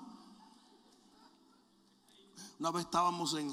Una 2.59 2.71
vez 2.71 2.85
estábamos 2.85 3.35
en, 3.35 3.53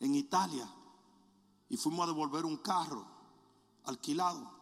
en 0.00 0.14
Italia 0.14 0.68
y 1.68 1.76
fuimos 1.76 2.04
a 2.04 2.06
devolver 2.06 2.44
un 2.44 2.58
carro 2.58 3.04
alquilado. 3.84 4.53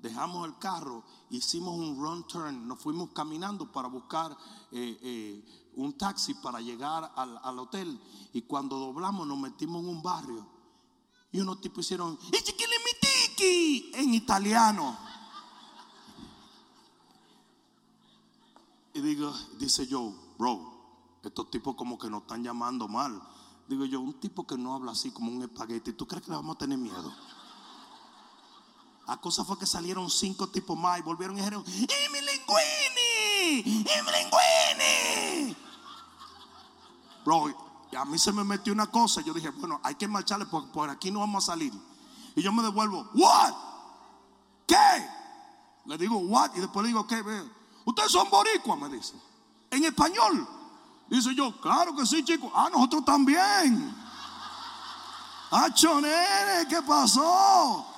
Dejamos 0.00 0.48
el 0.48 0.58
carro, 0.58 1.04
hicimos 1.28 1.78
un 1.78 1.96
run 2.00 2.26
turn, 2.26 2.66
nos 2.66 2.78
fuimos 2.80 3.10
caminando 3.10 3.70
para 3.70 3.88
buscar 3.88 4.36
eh, 4.72 4.98
eh, 5.02 5.70
un 5.76 5.96
taxi 5.98 6.34
para 6.34 6.60
llegar 6.60 7.12
al, 7.16 7.38
al 7.42 7.58
hotel. 7.58 8.00
Y 8.32 8.42
cuando 8.42 8.78
doblamos 8.78 9.26
nos 9.26 9.38
metimos 9.38 9.82
en 9.82 9.88
un 9.88 10.02
barrio. 10.02 10.46
Y 11.32 11.40
unos 11.40 11.60
tipos 11.60 11.84
hicieron 11.84 12.18
en 13.94 14.14
italiano. 14.14 14.96
Y 18.92 19.00
digo, 19.00 19.32
dice 19.58 19.86
yo, 19.86 20.12
bro, 20.38 21.18
estos 21.22 21.50
tipos 21.50 21.76
como 21.76 21.98
que 21.98 22.10
nos 22.10 22.22
están 22.22 22.42
llamando 22.42 22.88
mal. 22.88 23.22
Digo 23.68 23.84
yo, 23.84 24.00
un 24.00 24.14
tipo 24.14 24.46
que 24.46 24.58
no 24.58 24.74
habla 24.74 24.92
así 24.92 25.12
como 25.12 25.30
un 25.30 25.42
espagueti, 25.42 25.92
¿tú 25.92 26.06
crees 26.06 26.24
que 26.24 26.30
le 26.30 26.36
vamos 26.36 26.56
a 26.56 26.58
tener 26.58 26.76
miedo? 26.76 27.12
La 29.10 29.16
cosa 29.16 29.44
fue 29.44 29.58
que 29.58 29.66
salieron 29.66 30.08
cinco 30.08 30.46
tipos 30.50 30.78
más 30.78 31.00
y 31.00 31.02
volvieron 31.02 31.36
y 31.36 31.40
dijeron, 31.40 31.64
¡Emilinguini! 31.66 32.24
¡Emilinguini! 33.84 35.56
Bro, 37.24 37.48
y 37.90 37.96
a 37.96 38.04
mí 38.04 38.16
se 38.20 38.30
me 38.30 38.44
metió 38.44 38.72
una 38.72 38.86
cosa. 38.86 39.20
Yo 39.22 39.34
dije, 39.34 39.50
bueno, 39.50 39.80
hay 39.82 39.96
que 39.96 40.06
marcharle 40.06 40.46
porque 40.46 40.68
por 40.72 40.88
aquí 40.88 41.10
no 41.10 41.18
vamos 41.18 41.42
a 41.42 41.46
salir. 41.54 41.72
Y 42.36 42.42
yo 42.42 42.52
me 42.52 42.62
devuelvo, 42.62 43.10
¿what? 43.14 43.52
¿Qué? 44.64 44.76
Le 45.86 45.98
digo, 45.98 46.16
¿what? 46.18 46.54
Y 46.54 46.60
después 46.60 46.84
le 46.84 46.90
digo, 46.90 47.04
¿qué? 47.04 47.20
Ustedes 47.86 48.12
son 48.12 48.30
boricuas, 48.30 48.78
me 48.78 48.90
dice. 48.90 49.14
En 49.72 49.86
español. 49.86 50.46
Dice 51.08 51.34
yo, 51.34 51.60
claro 51.60 51.96
que 51.96 52.06
sí, 52.06 52.24
chicos. 52.24 52.52
Ah, 52.54 52.68
nosotros 52.72 53.04
también. 53.04 53.92
Ah, 55.50 55.66
nene, 56.00 56.68
¿qué 56.68 56.80
pasó? 56.82 57.89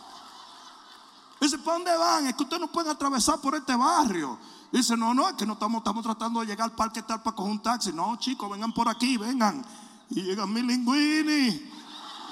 Dice, 1.42 1.58
¿para 1.58 1.78
dónde 1.78 1.96
van? 1.96 2.28
Es 2.28 2.36
que 2.36 2.44
ustedes 2.44 2.60
no 2.60 2.68
pueden 2.68 2.92
atravesar 2.92 3.40
por 3.40 3.56
este 3.56 3.74
barrio. 3.74 4.38
Dice, 4.70 4.96
no, 4.96 5.12
no, 5.12 5.28
es 5.28 5.34
que 5.34 5.44
no 5.44 5.54
estamos, 5.54 5.78
estamos 5.78 6.04
tratando 6.04 6.38
de 6.38 6.46
llegar 6.46 6.70
al 6.70 6.76
parque 6.76 7.02
tal 7.02 7.20
para 7.20 7.34
coger 7.34 7.50
un 7.50 7.60
taxi. 7.60 7.92
No, 7.92 8.14
chicos, 8.14 8.48
vengan 8.48 8.72
por 8.72 8.88
aquí, 8.88 9.16
vengan. 9.16 9.66
Y 10.10 10.22
llegan 10.22 10.52
mi 10.52 10.62
linguini. 10.62 11.68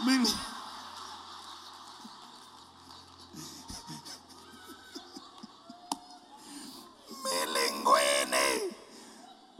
Mi-. 0.06 0.22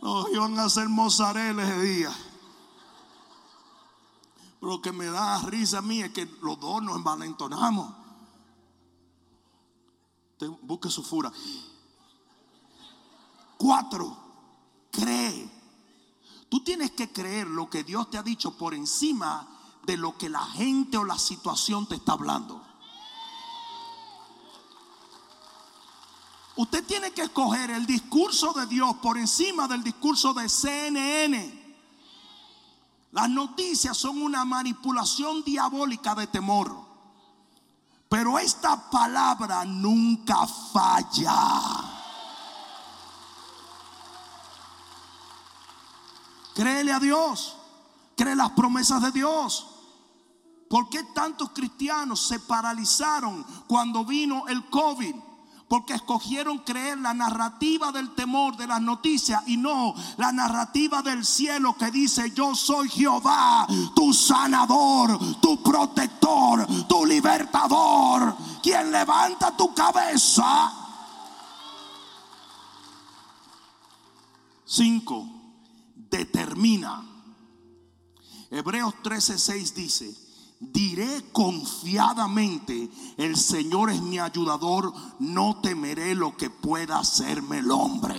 Nos 0.00 0.30
iban 0.30 0.56
a 0.60 0.64
hacer 0.66 0.88
mozzarella 0.88 1.64
ese 1.64 1.80
día. 1.80 2.12
Pero 4.60 4.72
lo 4.72 4.80
que 4.80 4.92
me 4.92 5.06
da 5.06 5.40
risa 5.40 5.78
a 5.78 5.82
mí 5.82 6.02
es 6.02 6.12
que 6.12 6.26
los 6.40 6.60
dos 6.60 6.80
nos 6.84 6.94
envalentonamos. 6.94 7.99
Usted 10.40 10.58
busque 10.62 10.88
su 10.88 11.02
fura. 11.02 11.30
Cuatro, 13.58 14.16
cree. 14.90 15.50
Tú 16.48 16.64
tienes 16.64 16.92
que 16.92 17.12
creer 17.12 17.46
lo 17.46 17.68
que 17.68 17.84
Dios 17.84 18.10
te 18.10 18.16
ha 18.16 18.22
dicho 18.22 18.56
por 18.56 18.72
encima 18.72 19.46
de 19.84 19.98
lo 19.98 20.16
que 20.16 20.30
la 20.30 20.40
gente 20.40 20.96
o 20.96 21.04
la 21.04 21.18
situación 21.18 21.86
te 21.86 21.96
está 21.96 22.12
hablando. 22.12 22.64
Usted 26.56 26.86
tiene 26.86 27.12
que 27.12 27.22
escoger 27.22 27.70
el 27.70 27.84
discurso 27.84 28.54
de 28.54 28.64
Dios 28.64 28.94
por 29.02 29.18
encima 29.18 29.68
del 29.68 29.82
discurso 29.82 30.32
de 30.32 30.48
CNN. 30.48 31.76
Las 33.12 33.28
noticias 33.28 33.94
son 33.94 34.22
una 34.22 34.46
manipulación 34.46 35.44
diabólica 35.44 36.14
de 36.14 36.28
temor. 36.28 36.89
Pero 38.10 38.40
esta 38.40 38.90
palabra 38.90 39.64
nunca 39.64 40.44
falla. 40.44 41.32
Créele 46.52 46.92
a 46.92 46.98
Dios. 46.98 47.56
Cree 48.16 48.34
las 48.34 48.50
promesas 48.50 49.00
de 49.00 49.12
Dios. 49.12 49.64
¿Por 50.68 50.88
qué 50.88 51.04
tantos 51.14 51.50
cristianos 51.50 52.26
se 52.26 52.40
paralizaron 52.40 53.46
cuando 53.68 54.04
vino 54.04 54.48
el 54.48 54.68
COVID? 54.68 55.14
Porque 55.70 55.94
escogieron 55.94 56.58
creer 56.58 56.98
la 56.98 57.14
narrativa 57.14 57.92
del 57.92 58.12
temor 58.16 58.56
de 58.56 58.66
las 58.66 58.82
noticias 58.82 59.40
y 59.46 59.56
no 59.56 59.94
la 60.16 60.32
narrativa 60.32 61.00
del 61.00 61.24
cielo 61.24 61.76
que 61.78 61.92
dice 61.92 62.32
yo 62.32 62.56
soy 62.56 62.88
Jehová, 62.88 63.68
tu 63.94 64.12
sanador, 64.12 65.16
tu 65.40 65.62
protector, 65.62 66.66
tu 66.88 67.06
libertador, 67.06 68.36
quien 68.60 68.90
levanta 68.90 69.56
tu 69.56 69.72
cabeza. 69.72 70.72
Cinco, 74.64 75.24
determina. 75.94 77.00
Hebreos 78.50 78.92
13:6 79.04 79.72
dice, 79.74 80.29
diré 80.60 81.32
confiadamente, 81.32 82.90
el 83.16 83.36
Señor 83.36 83.90
es 83.90 84.02
mi 84.02 84.18
ayudador, 84.18 84.92
no 85.18 85.60
temeré 85.62 86.14
lo 86.14 86.36
que 86.36 86.50
pueda 86.50 86.98
hacerme 86.98 87.58
el 87.58 87.70
hombre. 87.70 88.14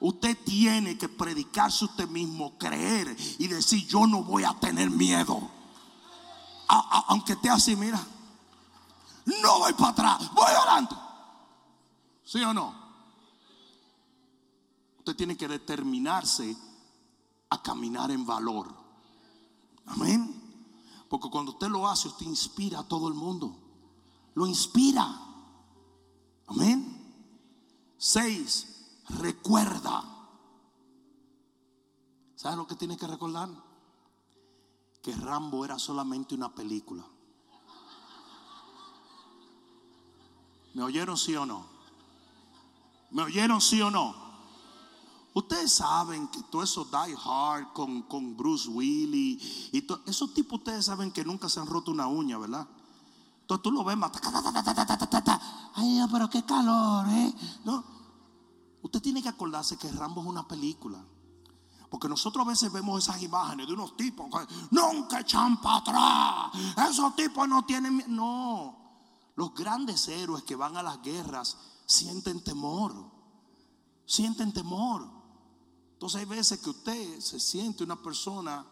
Usted 0.00 0.36
tiene 0.44 0.96
que 0.96 1.08
predicarse 1.08 1.86
usted 1.86 2.06
mismo, 2.08 2.56
creer 2.58 3.16
y 3.38 3.48
decir, 3.48 3.86
yo 3.88 4.06
no 4.06 4.22
voy 4.22 4.44
a 4.44 4.54
tener 4.60 4.90
miedo. 4.90 5.50
Aunque 6.68 7.32
esté 7.32 7.48
así, 7.48 7.74
mira, 7.74 8.00
no 9.42 9.58
voy 9.60 9.72
para 9.72 9.88
atrás, 9.88 10.30
voy 10.34 10.46
adelante. 10.46 10.94
¿Sí 12.22 12.42
o 12.42 12.52
no? 12.52 12.74
Usted 14.98 15.16
tiene 15.16 15.36
que 15.38 15.48
determinarse 15.48 16.54
a 17.48 17.62
caminar 17.62 18.10
en 18.10 18.26
valor. 18.26 18.68
Amén. 19.86 20.37
Porque 21.08 21.30
cuando 21.30 21.52
usted 21.52 21.68
lo 21.68 21.88
hace, 21.88 22.08
usted 22.08 22.26
inspira 22.26 22.80
a 22.80 22.88
todo 22.88 23.08
el 23.08 23.14
mundo. 23.14 23.56
Lo 24.34 24.46
inspira. 24.46 25.06
Amén. 26.46 26.94
Seis, 27.96 29.00
recuerda. 29.08 30.04
¿Sabe 32.36 32.56
lo 32.56 32.66
que 32.66 32.76
tiene 32.76 32.96
que 32.96 33.06
recordar? 33.06 33.48
Que 35.02 35.12
Rambo 35.14 35.64
era 35.64 35.78
solamente 35.78 36.34
una 36.34 36.54
película. 36.54 37.04
¿Me 40.74 40.82
oyeron 40.82 41.16
sí 41.16 41.34
o 41.34 41.44
no? 41.44 41.66
¿Me 43.10 43.22
oyeron 43.22 43.60
sí 43.60 43.80
o 43.80 43.90
no? 43.90 44.27
Ustedes 45.38 45.70
saben 45.70 46.26
que 46.26 46.42
todo 46.42 46.64
eso 46.64 46.84
Die 46.84 47.16
Hard 47.24 47.72
con, 47.72 48.02
con 48.02 48.36
Bruce 48.36 48.68
Willis 48.68 49.70
y 49.72 49.86
esos 50.06 50.34
tipos 50.34 50.58
ustedes 50.58 50.86
saben 50.86 51.12
que 51.12 51.24
nunca 51.24 51.48
se 51.48 51.60
han 51.60 51.68
roto 51.68 51.92
una 51.92 52.08
uña, 52.08 52.38
¿verdad? 52.38 52.66
Entonces 53.42 53.62
tú 53.62 53.70
lo 53.70 53.84
ves 53.84 53.96
más. 53.96 54.10
Ay, 55.74 56.00
pero 56.10 56.28
qué 56.28 56.44
calor, 56.44 57.06
¿eh? 57.10 57.32
No. 57.64 57.84
Usted 58.82 59.00
tiene 59.00 59.22
que 59.22 59.28
acordarse 59.28 59.78
que 59.78 59.92
Rambo 59.92 60.22
es 60.22 60.26
una 60.26 60.48
película. 60.48 60.98
Porque 61.88 62.08
nosotros 62.08 62.44
a 62.44 62.48
veces 62.48 62.72
vemos 62.72 63.04
esas 63.04 63.22
imágenes 63.22 63.68
de 63.68 63.74
unos 63.74 63.96
tipos 63.96 64.26
que 64.26 64.54
nunca 64.72 65.20
echan 65.20 65.60
para 65.60 65.76
atrás. 65.76 66.90
Esos 66.90 67.14
tipos 67.14 67.48
no 67.48 67.64
tienen. 67.64 67.94
miedo. 67.94 68.08
No. 68.08 68.76
Los 69.36 69.54
grandes 69.54 70.08
héroes 70.08 70.42
que 70.42 70.56
van 70.56 70.76
a 70.76 70.82
las 70.82 71.00
guerras 71.00 71.56
sienten 71.86 72.42
temor. 72.42 72.92
Sienten 74.04 74.52
temor. 74.52 75.17
Entonces 75.98 76.20
hay 76.20 76.26
veces 76.26 76.60
que 76.60 76.70
usted 76.70 77.18
se 77.18 77.40
siente 77.40 77.82
una 77.82 78.00
persona 78.00 78.64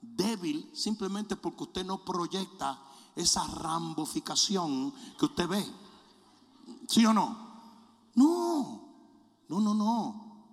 débil 0.00 0.70
simplemente 0.72 1.34
porque 1.34 1.64
usted 1.64 1.84
no 1.84 2.04
proyecta 2.04 2.80
esa 3.16 3.44
ramboficación 3.48 4.94
que 5.18 5.24
usted 5.24 5.48
ve. 5.48 5.66
¿Sí 6.86 7.04
o 7.04 7.12
no? 7.12 7.36
No, 8.14 8.94
no, 9.48 9.60
no, 9.60 9.74
no. 9.74 10.44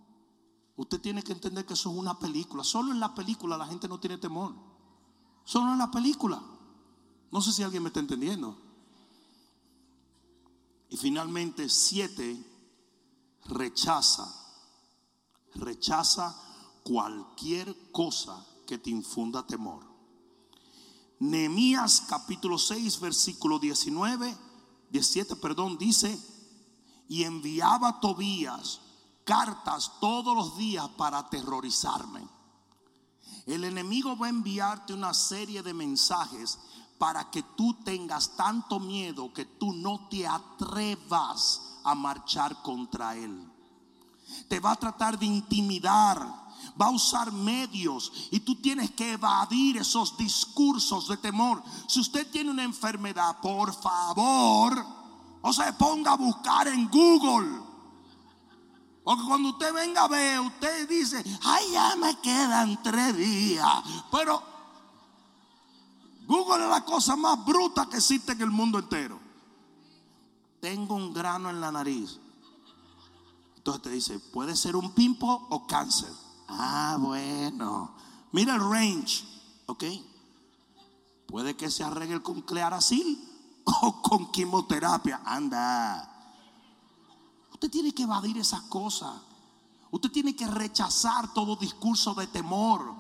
Usted 0.77 0.99
tiene 0.99 1.21
que 1.21 1.31
entender 1.31 1.63
que 1.63 1.73
eso 1.73 1.91
es 1.91 1.95
una 1.95 2.17
película. 2.17 2.63
Solo 2.63 2.91
en 2.91 2.99
la 2.99 3.13
película 3.13 3.55
la 3.55 3.67
gente 3.67 3.87
no 3.87 3.99
tiene 3.99 4.17
temor. 4.17 4.55
Solo 5.43 5.73
en 5.73 5.77
la 5.77 5.91
película. 5.91 6.41
No 7.31 7.39
sé 7.39 7.53
si 7.53 7.61
alguien 7.61 7.83
me 7.83 7.89
está 7.89 7.99
entendiendo. 7.99 8.57
Y 10.89 10.97
finalmente, 10.97 11.69
siete, 11.69 12.43
rechaza. 13.45 14.44
Rechaza 15.55 16.35
cualquier 16.83 17.91
cosa 17.91 18.45
que 18.67 18.77
te 18.77 18.89
infunda 18.89 19.45
temor. 19.45 19.83
Nehemías 21.19 22.03
capítulo 22.07 22.57
6, 22.57 22.99
versículo 22.99 23.57
19, 23.57 24.37
17, 24.89 25.35
perdón, 25.37 25.77
dice, 25.77 26.19
y 27.07 27.23
enviaba 27.23 27.99
Tobías 27.99 28.81
cartas 29.23 29.93
todos 29.99 30.35
los 30.35 30.57
días 30.57 30.87
para 30.97 31.19
aterrorizarme. 31.19 32.27
El 33.45 33.63
enemigo 33.63 34.17
va 34.17 34.27
a 34.27 34.29
enviarte 34.29 34.93
una 34.93 35.13
serie 35.13 35.63
de 35.63 35.73
mensajes 35.73 36.59
para 36.97 37.29
que 37.29 37.43
tú 37.55 37.73
tengas 37.83 38.35
tanto 38.35 38.79
miedo 38.79 39.33
que 39.33 39.45
tú 39.45 39.73
no 39.73 40.07
te 40.09 40.25
atrevas 40.25 41.79
a 41.83 41.93
marchar 41.95 42.61
contra 42.61 43.15
Él. 43.15 43.54
Te 44.47 44.59
va 44.59 44.71
a 44.71 44.75
tratar 44.75 45.17
de 45.17 45.25
intimidar, 45.25 46.19
va 46.79 46.87
a 46.87 46.91
usar 46.91 47.31
medios 47.31 48.11
y 48.31 48.39
tú 48.39 48.55
tienes 48.55 48.91
que 48.91 49.13
evadir 49.13 49.77
esos 49.77 50.17
discursos 50.17 51.07
de 51.07 51.17
temor. 51.17 51.63
Si 51.87 51.99
usted 51.99 52.29
tiene 52.31 52.51
una 52.51 52.63
enfermedad, 52.63 53.39
por 53.41 53.73
favor, 53.73 54.85
o 55.41 55.53
se 55.53 55.71
ponga 55.73 56.13
a 56.13 56.17
buscar 56.17 56.67
en 56.67 56.89
Google. 56.89 57.61
Porque 59.03 59.23
cuando 59.23 59.49
usted 59.49 59.71
venga 59.71 60.05
a 60.05 60.07
ver, 60.07 60.39
usted 60.39 60.89
dice, 60.89 61.23
ay, 61.43 61.65
ya 61.71 61.95
me 61.95 62.19
quedan 62.21 62.81
tres 62.81 63.15
días. 63.15 63.83
Pero 64.11 64.41
Google 66.25 66.63
es 66.63 66.69
la 66.69 66.83
cosa 66.83 67.15
más 67.15 67.45
bruta 67.45 67.87
que 67.87 67.97
existe 67.97 68.31
en 68.31 68.41
el 68.41 68.49
mundo 68.49 68.79
entero. 68.79 69.19
Tengo 70.59 70.95
un 70.95 71.13
grano 71.13 71.51
en 71.51 71.61
la 71.61 71.71
nariz. 71.71 72.19
Entonces 73.65 73.81
te 73.81 73.89
dice, 73.89 74.19
puede 74.19 74.55
ser 74.55 74.75
un 74.75 74.91
pimpo 74.91 75.47
o 75.49 75.65
cáncer. 75.65 76.11
Ah, 76.47 76.97
bueno. 76.99 77.95
Mira 78.31 78.53
el 78.53 78.61
range, 78.61 79.25
¿ok? 79.65 79.83
Puede 81.25 81.57
que 81.57 81.71
se 81.71 81.83
arregle 81.83 82.21
con 82.21 82.43
clearacil 82.43 83.27
o 83.81 84.03
con 84.03 84.31
quimioterapia. 84.31 85.23
Anda. 85.25 86.37
Usted 87.53 87.71
tiene 87.71 87.91
que 87.91 88.03
evadir 88.03 88.37
esas 88.37 88.61
cosas. 88.61 89.13
Usted 89.89 90.11
tiene 90.11 90.35
que 90.35 90.45
rechazar 90.45 91.33
todo 91.33 91.55
discurso 91.55 92.13
de 92.13 92.27
temor. 92.27 92.93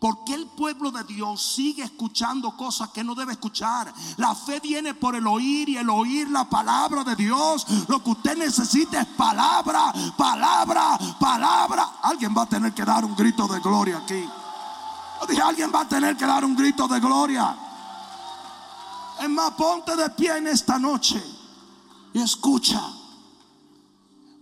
Porque 0.00 0.34
el 0.34 0.46
pueblo 0.46 0.92
de 0.92 1.02
Dios 1.04 1.42
sigue 1.42 1.82
escuchando 1.82 2.56
cosas 2.56 2.90
que 2.90 3.02
no 3.02 3.16
debe 3.16 3.32
escuchar? 3.32 3.92
La 4.16 4.32
fe 4.34 4.60
viene 4.60 4.94
por 4.94 5.16
el 5.16 5.26
oír 5.26 5.68
y 5.68 5.76
el 5.76 5.90
oír 5.90 6.30
la 6.30 6.48
palabra 6.48 7.02
de 7.02 7.16
Dios. 7.16 7.66
Lo 7.88 8.02
que 8.02 8.10
usted 8.10 8.36
necesita 8.36 9.00
es 9.00 9.06
palabra, 9.08 9.92
palabra, 10.16 10.96
palabra. 11.18 11.98
Alguien 12.02 12.32
va 12.36 12.42
a 12.42 12.46
tener 12.46 12.72
que 12.72 12.84
dar 12.84 13.04
un 13.04 13.16
grito 13.16 13.48
de 13.48 13.58
gloria 13.58 13.98
aquí. 13.98 14.24
Dije, 15.28 15.42
alguien 15.42 15.72
va 15.74 15.80
a 15.80 15.88
tener 15.88 16.16
que 16.16 16.26
dar 16.26 16.44
un 16.44 16.54
grito 16.54 16.86
de 16.86 17.00
gloria. 17.00 17.56
Es 19.20 19.28
más, 19.28 19.50
ponte 19.52 19.96
de 19.96 20.10
pie 20.10 20.36
en 20.36 20.46
esta 20.46 20.78
noche 20.78 21.20
y 22.12 22.20
escucha. 22.20 22.80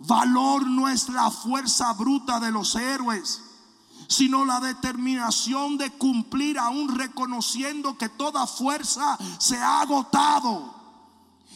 Valor 0.00 0.66
no 0.66 0.86
es 0.86 1.08
la 1.08 1.30
fuerza 1.30 1.94
bruta 1.94 2.38
de 2.40 2.52
los 2.52 2.74
héroes 2.74 3.45
sino 4.08 4.44
la 4.44 4.60
determinación 4.60 5.78
de 5.78 5.90
cumplir 5.90 6.58
aún 6.58 6.96
reconociendo 6.96 7.96
que 7.96 8.08
toda 8.08 8.46
fuerza 8.46 9.18
se 9.38 9.56
ha 9.56 9.80
agotado. 9.80 10.74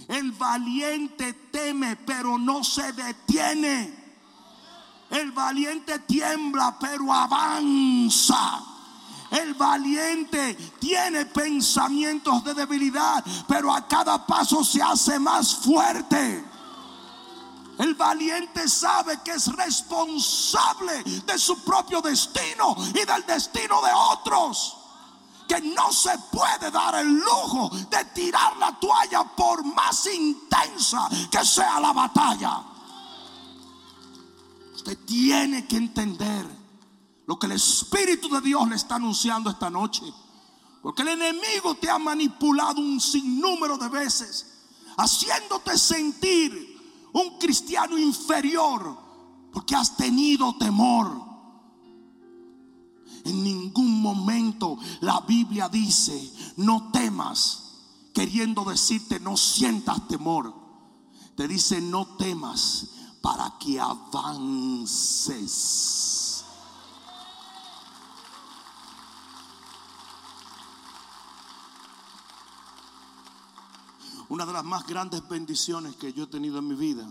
El 0.08 0.32
valiente 0.32 1.32
teme, 1.52 1.96
pero 1.96 2.38
no 2.38 2.64
se 2.64 2.92
detiene. 2.92 3.98
El 5.10 5.32
valiente 5.32 5.98
tiembla, 6.00 6.76
pero 6.80 7.12
avanza. 7.12 8.62
El 9.30 9.54
valiente 9.54 10.54
tiene 10.80 11.26
pensamientos 11.26 12.42
de 12.42 12.54
debilidad, 12.54 13.24
pero 13.46 13.72
a 13.72 13.86
cada 13.86 14.26
paso 14.26 14.64
se 14.64 14.82
hace 14.82 15.18
más 15.20 15.54
fuerte. 15.54 16.49
El 17.80 17.94
valiente 17.94 18.68
sabe 18.68 19.22
que 19.24 19.30
es 19.30 19.46
responsable 19.46 21.02
de 21.02 21.38
su 21.38 21.64
propio 21.64 22.02
destino 22.02 22.76
y 22.90 23.06
del 23.06 23.24
destino 23.26 23.80
de 23.80 23.90
otros. 24.12 24.76
Que 25.48 25.62
no 25.62 25.90
se 25.90 26.10
puede 26.30 26.70
dar 26.70 26.96
el 26.96 27.08
lujo 27.08 27.70
de 27.70 28.04
tirar 28.14 28.54
la 28.58 28.78
toalla 28.78 29.24
por 29.34 29.64
más 29.64 30.06
intensa 30.14 31.08
que 31.30 31.42
sea 31.42 31.80
la 31.80 31.94
batalla. 31.94 32.62
Usted 34.74 34.98
tiene 35.06 35.66
que 35.66 35.76
entender 35.76 36.46
lo 37.24 37.38
que 37.38 37.46
el 37.46 37.52
Espíritu 37.52 38.28
de 38.28 38.42
Dios 38.42 38.68
le 38.68 38.76
está 38.76 38.96
anunciando 38.96 39.48
esta 39.48 39.70
noche. 39.70 40.02
Porque 40.82 41.00
el 41.00 41.08
enemigo 41.08 41.74
te 41.76 41.88
ha 41.88 41.98
manipulado 41.98 42.78
un 42.78 43.00
sinnúmero 43.00 43.78
de 43.78 43.88
veces, 43.88 44.66
haciéndote 44.98 45.78
sentir 45.78 46.69
un 47.12 47.38
cristiano 47.38 47.98
inferior 47.98 48.96
porque 49.52 49.74
has 49.74 49.96
tenido 49.96 50.54
temor. 50.56 51.28
En 53.24 53.44
ningún 53.44 54.00
momento 54.00 54.78
la 55.00 55.20
Biblia 55.20 55.68
dice, 55.68 56.32
no 56.56 56.90
temas, 56.90 57.74
queriendo 58.14 58.64
decirte, 58.64 59.20
no 59.20 59.36
sientas 59.36 60.08
temor. 60.08 60.54
Te 61.36 61.46
dice, 61.46 61.80
no 61.80 62.16
temas 62.16 62.86
para 63.20 63.58
que 63.58 63.78
avances. 63.78 65.30
Una 74.30 74.46
de 74.46 74.52
las 74.52 74.64
más 74.64 74.86
grandes 74.86 75.28
bendiciones 75.28 75.96
que 75.96 76.12
yo 76.12 76.24
he 76.24 76.26
tenido 76.28 76.60
en 76.60 76.68
mi 76.68 76.76
vida 76.76 77.04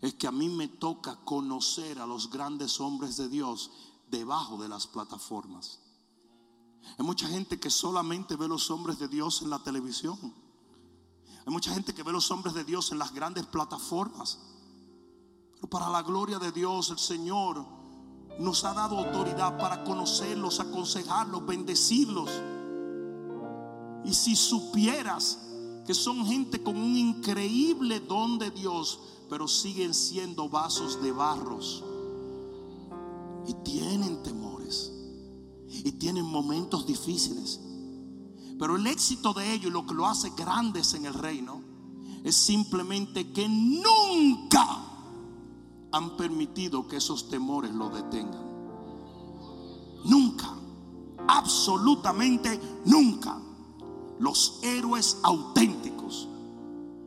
es 0.00 0.14
que 0.14 0.28
a 0.28 0.30
mí 0.30 0.48
me 0.48 0.68
toca 0.68 1.16
conocer 1.24 1.98
a 1.98 2.06
los 2.06 2.30
grandes 2.30 2.80
hombres 2.80 3.16
de 3.16 3.28
Dios 3.28 3.72
debajo 4.08 4.56
de 4.56 4.68
las 4.68 4.86
plataformas. 4.86 5.80
Hay 6.96 7.04
mucha 7.04 7.26
gente 7.26 7.58
que 7.58 7.70
solamente 7.70 8.36
ve 8.36 8.46
los 8.46 8.70
hombres 8.70 9.00
de 9.00 9.08
Dios 9.08 9.42
en 9.42 9.50
la 9.50 9.58
televisión. 9.58 10.16
Hay 11.44 11.52
mucha 11.52 11.74
gente 11.74 11.92
que 11.92 12.04
ve 12.04 12.12
los 12.12 12.30
hombres 12.30 12.54
de 12.54 12.62
Dios 12.62 12.92
en 12.92 13.00
las 13.00 13.12
grandes 13.12 13.46
plataformas. 13.46 14.38
Pero 15.56 15.68
para 15.68 15.90
la 15.90 16.02
gloria 16.02 16.38
de 16.38 16.52
Dios, 16.52 16.90
el 16.90 17.00
Señor 17.00 17.66
nos 18.38 18.64
ha 18.64 18.74
dado 18.74 18.98
autoridad 18.98 19.58
para 19.58 19.82
conocerlos, 19.82 20.60
aconsejarlos, 20.60 21.44
bendecirlos. 21.44 22.30
Y 24.06 24.14
si 24.14 24.36
supieras 24.36 25.38
que 25.84 25.92
son 25.92 26.24
gente 26.26 26.62
con 26.62 26.76
un 26.76 26.96
increíble 26.96 28.00
don 28.00 28.38
de 28.38 28.50
Dios, 28.50 29.00
pero 29.28 29.48
siguen 29.48 29.94
siendo 29.94 30.48
vasos 30.48 31.02
de 31.02 31.10
barros. 31.10 31.82
Y 33.46 33.54
tienen 33.64 34.22
temores. 34.22 34.92
Y 35.68 35.92
tienen 35.92 36.24
momentos 36.24 36.86
difíciles. 36.86 37.60
Pero 38.58 38.76
el 38.76 38.86
éxito 38.86 39.32
de 39.32 39.52
ellos 39.52 39.66
y 39.66 39.72
lo 39.72 39.86
que 39.86 39.94
lo 39.94 40.06
hace 40.06 40.30
grandes 40.36 40.94
en 40.94 41.06
el 41.06 41.14
reino 41.14 41.62
es 42.24 42.36
simplemente 42.36 43.32
que 43.32 43.48
nunca 43.48 44.86
han 45.92 46.16
permitido 46.16 46.86
que 46.86 46.96
esos 46.96 47.28
temores 47.28 47.72
lo 47.72 47.90
detengan. 47.90 48.46
Nunca. 50.04 50.52
Absolutamente 51.28 52.60
nunca. 52.84 53.40
Los 54.18 54.60
héroes 54.62 55.18
auténticos 55.22 56.28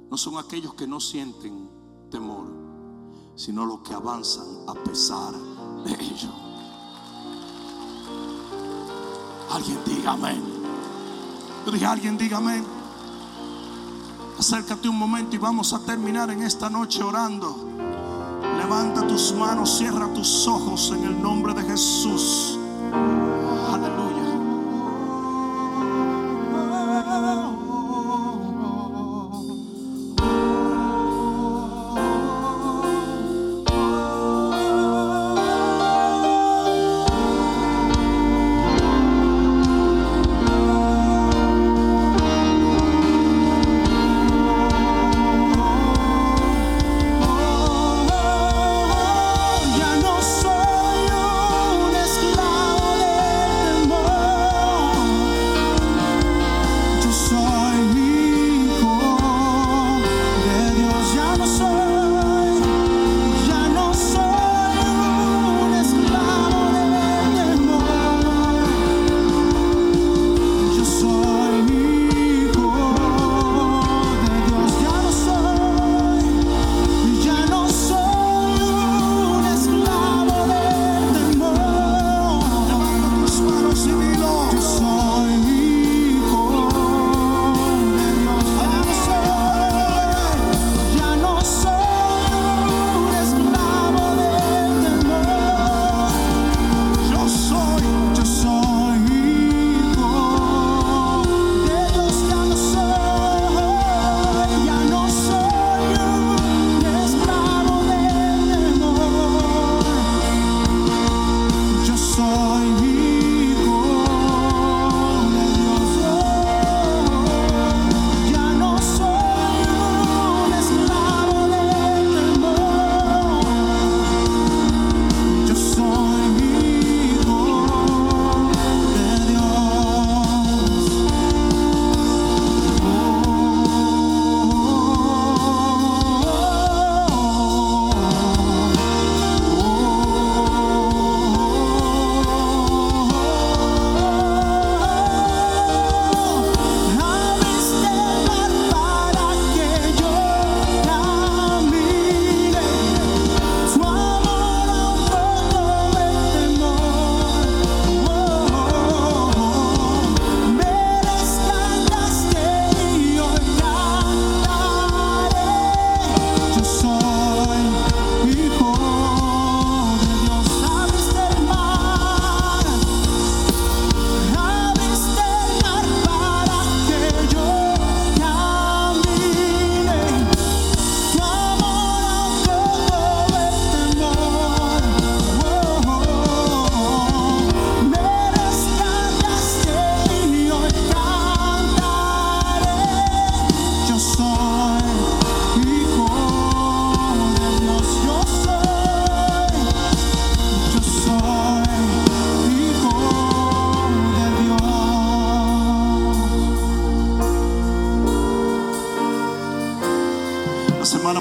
no 0.10 0.18
son 0.18 0.38
aquellos 0.38 0.74
que 0.74 0.88
no 0.88 1.00
sienten 1.00 1.70
temor, 2.10 2.48
sino 3.36 3.66
los 3.66 3.80
que 3.80 3.94
avanzan 3.94 4.46
a 4.68 4.74
pesar 4.74 5.34
de 5.86 5.94
ello. 5.94 6.30
Alguien 9.52 9.80
diga 9.86 10.12
amén. 10.12 10.44
Yo 11.66 11.72
dije, 11.72 11.86
alguien 11.86 12.18
diga 12.18 12.38
amén. 12.38 12.66
Acércate 14.38 14.88
un 14.88 14.98
momento 14.98 15.36
y 15.36 15.40
vamos 15.40 15.74
a 15.74 15.80
terminar 15.80 16.30
en 16.30 16.44
esta 16.44 16.70
noche 16.70 17.04
orando. 17.04 17.68
Levanta 18.58 19.06
tus 19.08 19.34
manos, 19.34 19.78
cierra 19.78 20.12
tus 20.14 20.48
ojos 20.48 20.92
en 20.96 21.04
el 21.04 21.22
nombre 21.22 21.54
de 21.54 21.64
Jesús. 21.64 22.58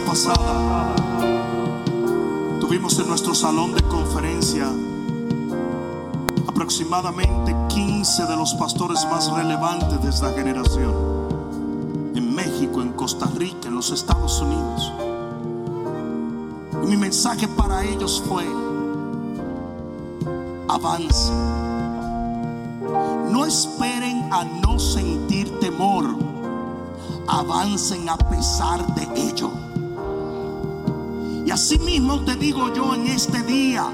Pasada 0.08 0.94
tuvimos 2.60 2.98
en 2.98 3.08
nuestro 3.08 3.34
salón 3.34 3.74
de 3.74 3.82
conferencia 3.82 4.66
aproximadamente 6.46 7.54
15 7.68 8.24
de 8.24 8.34
los 8.34 8.54
pastores 8.54 9.06
más 9.10 9.30
relevantes 9.30 10.02
de 10.02 10.08
esta 10.08 10.32
generación. 10.32 10.94
En 12.14 12.34
México, 12.34 12.80
en 12.80 12.94
Costa 12.94 13.26
Rica, 13.36 13.68
en 13.68 13.74
los 13.74 13.90
Estados 13.90 14.40
Unidos. 14.40 14.92
Y 16.82 16.86
mi 16.86 16.96
mensaje 16.96 17.46
para 17.46 17.84
ellos 17.84 18.22
fue, 18.26 18.46
avance. 20.68 21.32
No 23.30 23.44
esperen 23.44 24.32
a 24.32 24.44
no 24.44 24.78
sentir 24.78 25.60
temor. 25.60 26.06
Avancen 27.28 28.08
a 28.08 28.16
pesar 28.16 28.94
de 28.94 29.06
ello. 29.14 29.57
Y 31.48 31.50
así 31.50 31.78
mismo 31.78 32.20
te 32.26 32.36
digo 32.36 32.74
yo 32.74 32.94
en 32.94 33.06
este 33.06 33.42
día. 33.42 33.86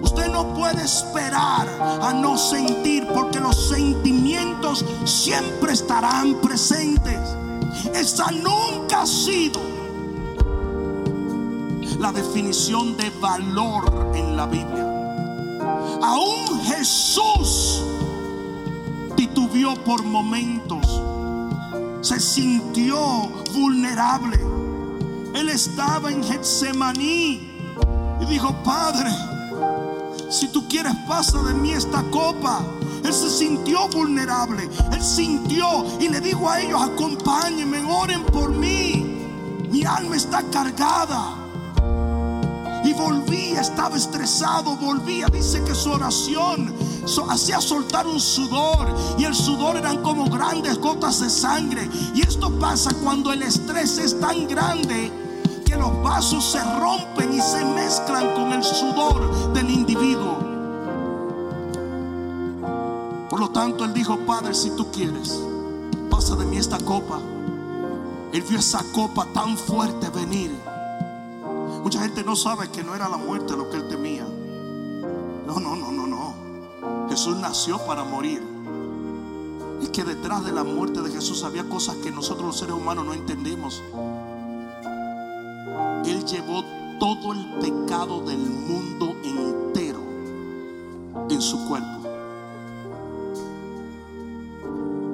Usted 0.00 0.28
no 0.28 0.54
puede 0.54 0.84
esperar 0.84 1.66
a 2.00 2.12
no 2.12 2.38
sentir 2.38 3.04
porque 3.12 3.40
los 3.40 3.68
sentimientos 3.68 4.84
siempre 5.04 5.72
estarán 5.72 6.36
presentes. 6.36 7.18
Esa 7.92 8.30
nunca 8.30 9.02
ha 9.02 9.06
sido 9.06 9.60
la 11.98 12.12
definición 12.12 12.96
de 12.96 13.10
valor 13.20 14.12
en 14.14 14.36
la 14.36 14.46
Biblia. 14.46 14.86
Aún 16.00 16.60
Jesús 16.62 17.82
titubeó 19.16 19.74
por 19.82 20.04
momentos, 20.04 21.02
se 22.02 22.20
sintió 22.20 22.96
vulnerable. 23.52 24.49
Él 25.34 25.48
estaba 25.48 26.10
en 26.10 26.22
Getsemaní 26.22 27.50
y 28.20 28.24
dijo, 28.26 28.54
Padre, 28.64 29.10
si 30.30 30.48
tú 30.48 30.66
quieres 30.68 30.94
pasa 31.08 31.42
de 31.42 31.54
mí 31.54 31.72
esta 31.72 32.02
copa. 32.10 32.62
Él 33.04 33.12
se 33.12 33.30
sintió 33.30 33.88
vulnerable. 33.88 34.68
Él 34.92 35.02
sintió 35.02 35.84
y 35.98 36.08
le 36.08 36.20
dijo 36.20 36.48
a 36.48 36.60
ellos, 36.60 36.80
acompáñenme, 36.80 37.82
oren 37.84 38.24
por 38.24 38.50
mí. 38.50 39.18
Mi 39.70 39.84
alma 39.84 40.16
está 40.16 40.42
cargada. 40.52 41.36
Y 42.84 42.92
volvía, 42.92 43.60
estaba 43.60 43.96
estresado, 43.96 44.76
volvía. 44.76 45.26
Dice 45.26 45.62
que 45.64 45.74
su 45.74 45.90
oración 45.90 46.72
hacía 47.28 47.60
soltar 47.60 48.06
un 48.06 48.20
sudor. 48.20 48.94
Y 49.18 49.24
el 49.24 49.34
sudor 49.34 49.76
eran 49.76 50.02
como 50.02 50.28
grandes 50.28 50.78
gotas 50.78 51.20
de 51.20 51.30
sangre. 51.30 51.88
Y 52.14 52.22
esto 52.22 52.50
pasa 52.58 52.92
cuando 53.02 53.32
el 53.32 53.42
estrés 53.42 53.98
es 53.98 54.18
tan 54.18 54.46
grande 54.46 55.12
que 55.64 55.76
los 55.76 56.02
vasos 56.02 56.44
se 56.44 56.62
rompen 56.78 57.32
y 57.32 57.40
se 57.40 57.64
mezclan 57.64 58.34
con 58.34 58.52
el 58.52 58.62
sudor 58.62 59.52
del 59.52 59.70
individuo. 59.70 60.38
Por 63.28 63.40
lo 63.40 63.50
tanto, 63.50 63.84
él 63.84 63.94
dijo, 63.94 64.18
Padre, 64.26 64.54
si 64.54 64.70
tú 64.70 64.90
quieres, 64.90 65.38
pasa 66.10 66.34
de 66.36 66.44
mí 66.44 66.56
esta 66.56 66.78
copa. 66.78 67.20
Él 68.32 68.42
vio 68.42 68.58
esa 68.58 68.84
copa 68.92 69.26
tan 69.32 69.56
fuerte 69.56 70.08
venir 70.10 70.52
Mucha 71.82 72.02
gente 72.02 72.22
no 72.22 72.36
sabe 72.36 72.68
que 72.68 72.84
no 72.84 72.94
era 72.94 73.08
la 73.08 73.16
muerte 73.16 73.56
lo 73.56 73.70
que 73.70 73.78
él 73.78 73.88
temía. 73.88 74.24
No, 75.46 75.58
no, 75.58 75.74
no, 75.74 75.90
no, 75.90 76.06
no. 76.06 76.49
Jesús 77.08 77.36
nació 77.36 77.78
para 77.86 78.04
morir. 78.04 78.42
Es 79.82 79.88
que 79.90 80.04
detrás 80.04 80.44
de 80.44 80.52
la 80.52 80.64
muerte 80.64 81.00
de 81.00 81.10
Jesús 81.10 81.42
había 81.42 81.68
cosas 81.68 81.96
que 81.96 82.10
nosotros 82.10 82.46
los 82.46 82.58
seres 82.58 82.74
humanos 82.74 83.04
no 83.04 83.14
entendemos. 83.14 83.82
Él 86.04 86.24
llevó 86.24 86.64
todo 86.98 87.32
el 87.32 87.44
pecado 87.60 88.20
del 88.20 88.38
mundo 88.38 89.16
entero 89.24 90.00
en 91.28 91.40
su 91.40 91.66
cuerpo. 91.66 92.00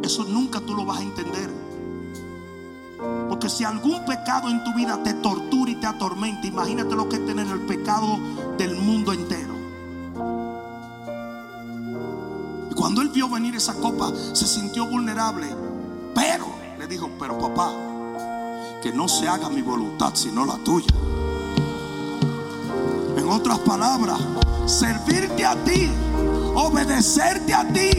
Eso 0.03 0.25
nunca 0.25 0.61
tú 0.61 0.75
lo 0.75 0.85
vas 0.85 1.01
a 1.01 1.03
entender. 1.03 1.51
Porque 3.29 3.49
si 3.49 3.65
algún 3.65 4.05
pecado 4.05 4.49
en 4.49 4.65
tu 4.65 4.73
vida 4.75 5.03
te 5.03 5.15
tortura 5.15 5.71
y 5.71 5.75
te 5.75 5.87
atormenta, 5.87 6.47
imagínate 6.47 6.95
lo 6.95 7.09
que 7.09 7.17
es 7.17 7.27
tener 7.27 7.47
el 7.47 7.61
pecado 7.61 8.19
del 8.57 8.77
mundo 8.77 9.13
entero. 9.13 9.36
Cuando 12.87 13.03
él 13.03 13.09
vio 13.09 13.29
venir 13.29 13.57
esa 13.57 13.75
copa, 13.75 14.13
se 14.33 14.47
sintió 14.47 14.87
vulnerable. 14.87 15.49
Pero, 16.15 16.47
le 16.79 16.87
dijo, 16.87 17.11
pero 17.19 17.37
papá, 17.37 17.73
que 18.81 18.93
no 18.93 19.09
se 19.09 19.27
haga 19.27 19.49
mi 19.49 19.61
voluntad 19.61 20.13
sino 20.15 20.47
la 20.47 20.55
tuya. 20.59 20.95
En 23.17 23.29
otras 23.29 23.59
palabras, 23.59 24.21
servirte 24.67 25.45
a 25.45 25.57
ti, 25.65 25.91
obedecerte 26.55 27.53
a 27.53 27.67
ti 27.67 27.91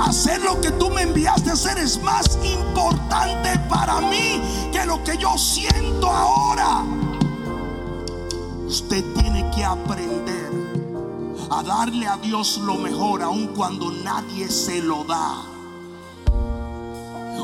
hacer 0.00 0.40
lo 0.40 0.58
que 0.62 0.70
tú 0.70 0.88
me 0.88 1.02
enviaste 1.02 1.50
a 1.50 1.52
hacer 1.52 1.76
es 1.76 2.02
más 2.02 2.38
importante 2.42 3.50
para 3.68 4.00
mí 4.00 4.40
que 4.72 4.86
lo 4.86 5.04
que 5.04 5.18
yo 5.18 5.36
siento 5.36 6.08
ahora. 6.08 6.84
Usted 8.66 9.04
tiene 9.12 9.50
que 9.54 9.62
aprender 9.62 10.47
a 11.50 11.62
darle 11.62 12.06
a 12.06 12.16
Dios 12.16 12.58
lo 12.58 12.74
mejor 12.74 13.22
aun 13.22 13.48
cuando 13.48 13.90
nadie 13.90 14.48
se 14.48 14.82
lo 14.82 15.04
da. 15.04 15.42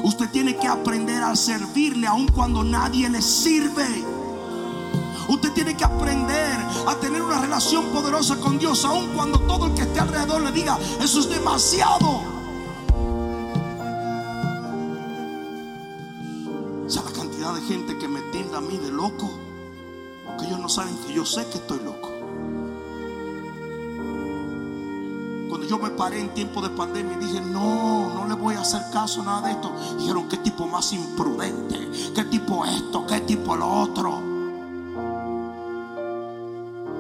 Usted 0.03 0.31
tiene 0.31 0.57
que 0.57 0.69
aprender 0.69 1.23
a 1.23 1.35
servirle 1.35 2.07
aun 2.07 2.29
cuando 2.29 2.63
nadie 2.63 3.09
le 3.09 3.23
sirve. 3.23 4.05
Usted 5.29 5.53
tiene 5.53 5.77
que 5.77 5.85
aprender 5.85 6.59
a 6.87 6.95
tener 6.97 7.23
una 7.23 7.41
relación 7.41 7.87
poderosa 7.87 8.37
con 8.37 8.59
Dios, 8.59 8.85
aun 8.85 9.09
cuando 9.15 9.39
todo 9.41 9.67
el 9.67 9.75
que 9.75 9.83
esté 9.83 10.01
alrededor 10.01 10.43
le 10.43 10.53
diga, 10.53 10.79
eso 11.01 11.21
es 11.21 11.29
demasiado. 11.31 12.35
gente 17.67 17.97
que 17.99 18.09
me 18.09 18.21
tilda 18.31 18.59
a 18.59 18.61
mí 18.61 18.77
de 18.77 18.91
loco, 18.91 19.31
porque 20.27 20.47
ellos 20.47 20.61
no 20.61 20.69
saben 20.69 20.97
que 21.07 21.15
yo 21.15 21.25
sé 21.25 21.47
que 21.47 21.59
estoy 21.59 21.81
loco. 21.81 22.14
Yo 25.75 25.81
me 25.81 25.91
paré 25.91 26.21
en 26.21 26.33
tiempo 26.33 26.63
de 26.63 26.71
pandemia 26.71 27.17
y 27.17 27.25
dije, 27.25 27.41
no, 27.41 28.15
no 28.15 28.29
le 28.29 28.35
voy 28.35 28.55
a 28.55 28.61
hacer 28.61 28.81
caso 28.93 29.23
a 29.23 29.25
nada 29.25 29.49
de 29.49 29.55
esto, 29.55 29.73
dijeron, 29.99 30.29
qué 30.29 30.37
tipo 30.37 30.69
más 30.69 30.93
imprudente, 30.93 31.91
qué 32.15 32.25
tipo 32.27 32.65
esto, 32.65 33.05
qué 33.07 33.21
tipo 33.23 33.57
lo 33.57 33.69
otro. 33.69 34.21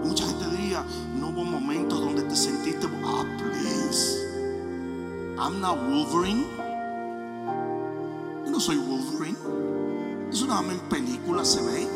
mucha 0.02 0.26
gente 0.26 0.48
diría, 0.56 0.84
no 1.14 1.28
hubo 1.28 1.44
momentos 1.44 2.00
donde 2.00 2.22
te 2.22 2.34
sentiste, 2.34 2.88
ah, 3.04 3.24
please, 3.38 4.18
I'm 5.38 5.60
not 5.60 5.78
Wolverine. 5.88 6.44
Yo 8.44 8.50
no 8.50 8.58
soy 8.58 8.76
Wolverine. 8.76 9.38
Eso 10.32 10.46
más 10.46 10.64
en 10.64 10.80
películas 10.88 11.48
se 11.48 11.62
ve. 11.62 11.93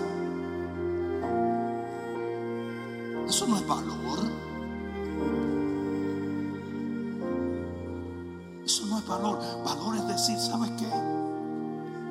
Valor. 9.09 9.41
Valor 9.65 9.97
es 9.97 10.07
decir, 10.07 10.39
¿sabes 10.39 10.71
qué? 10.79 10.89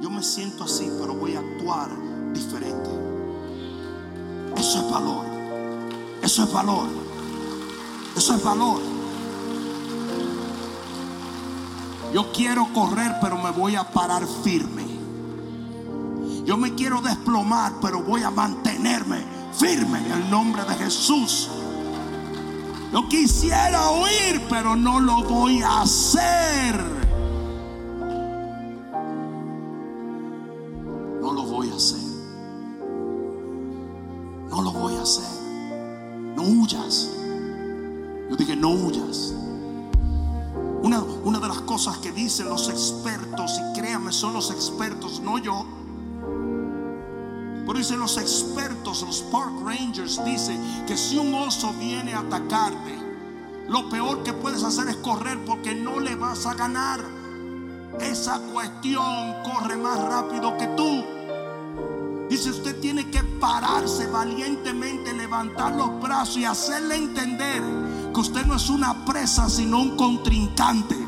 Yo 0.01 0.09
me 0.09 0.21
siento 0.21 0.65
así, 0.65 0.91
pero 0.99 1.13
voy 1.13 1.35
a 1.35 1.39
actuar 1.39 1.89
diferente. 2.33 2.89
Eso 4.57 4.79
es 4.79 4.91
valor. 4.91 5.25
Eso 6.21 6.43
es 6.43 6.51
valor. 6.51 6.87
Eso 8.15 8.35
es 8.35 8.43
valor. 8.43 8.81
Yo 12.13 12.31
quiero 12.31 12.67
correr, 12.73 13.15
pero 13.21 13.37
me 13.37 13.51
voy 13.51 13.75
a 13.75 13.83
parar 13.83 14.25
firme. 14.43 14.85
Yo 16.45 16.57
me 16.57 16.73
quiero 16.75 17.01
desplomar, 17.01 17.73
pero 17.81 18.01
voy 18.01 18.23
a 18.23 18.31
mantenerme 18.31 19.23
firme 19.57 19.99
en 19.99 20.11
el 20.11 20.29
nombre 20.29 20.63
de 20.63 20.75
Jesús. 20.75 21.49
Yo 22.91 23.07
quisiera 23.09 23.91
huir, 23.91 24.41
pero 24.49 24.75
no 24.75 24.99
lo 24.99 25.23
voy 25.23 25.61
a 25.61 25.81
hacer. 25.81 26.81
No 31.21 31.33
lo 31.33 31.43
voy 31.43 31.69
a 31.69 31.75
hacer. 31.75 31.99
No 34.49 34.61
lo 34.61 34.71
voy 34.71 34.95
a 34.95 35.01
hacer. 35.01 35.25
No 36.35 36.43
huyas. 36.43 37.09
Yo 38.29 38.35
dije, 38.37 38.55
no 38.55 38.69
huyas. 38.69 39.33
Una, 40.81 41.01
una 41.25 41.39
de 41.39 41.47
las 41.47 41.61
cosas 41.61 41.97
que 41.97 42.11
dicen 42.11 42.47
los 42.47 42.69
expertos, 42.69 43.59
y 43.59 43.79
créanme, 43.79 44.13
son 44.13 44.33
los 44.33 44.49
expertos, 44.51 45.19
no 45.19 45.37
yo 45.37 45.65
por 47.77 47.83
dicen 47.83 47.99
los 47.99 48.17
expertos, 48.17 49.03
los 49.03 49.21
park 49.31 49.53
rangers, 49.63 50.19
dice 50.25 50.57
que 50.87 50.97
si 50.97 51.15
un 51.15 51.31
oso 51.35 51.73
viene 51.73 52.15
a 52.15 52.21
atacarte, 52.21 52.97
lo 53.69 53.87
peor 53.87 54.23
que 54.23 54.33
puedes 54.33 54.63
hacer 54.63 54.87
es 54.87 54.95
correr 54.95 55.37
porque 55.45 55.75
no 55.75 55.99
le 55.99 56.15
vas 56.15 56.47
a 56.47 56.55
ganar. 56.55 57.01
Esa 58.01 58.39
cuestión 58.51 59.35
corre 59.43 59.77
más 59.77 59.99
rápido 59.99 60.57
que 60.57 60.65
tú. 60.69 61.05
Dice, 62.27 62.49
usted 62.49 62.79
tiene 62.79 63.11
que 63.11 63.23
pararse 63.23 64.07
valientemente, 64.07 65.13
levantar 65.13 65.75
los 65.75 66.01
brazos 66.01 66.37
y 66.37 66.45
hacerle 66.45 66.95
entender 66.95 67.61
que 68.11 68.19
usted 68.19 68.43
no 68.47 68.55
es 68.55 68.71
una 68.71 69.05
presa, 69.05 69.47
sino 69.51 69.81
un 69.81 69.95
contrincante. 69.95 71.06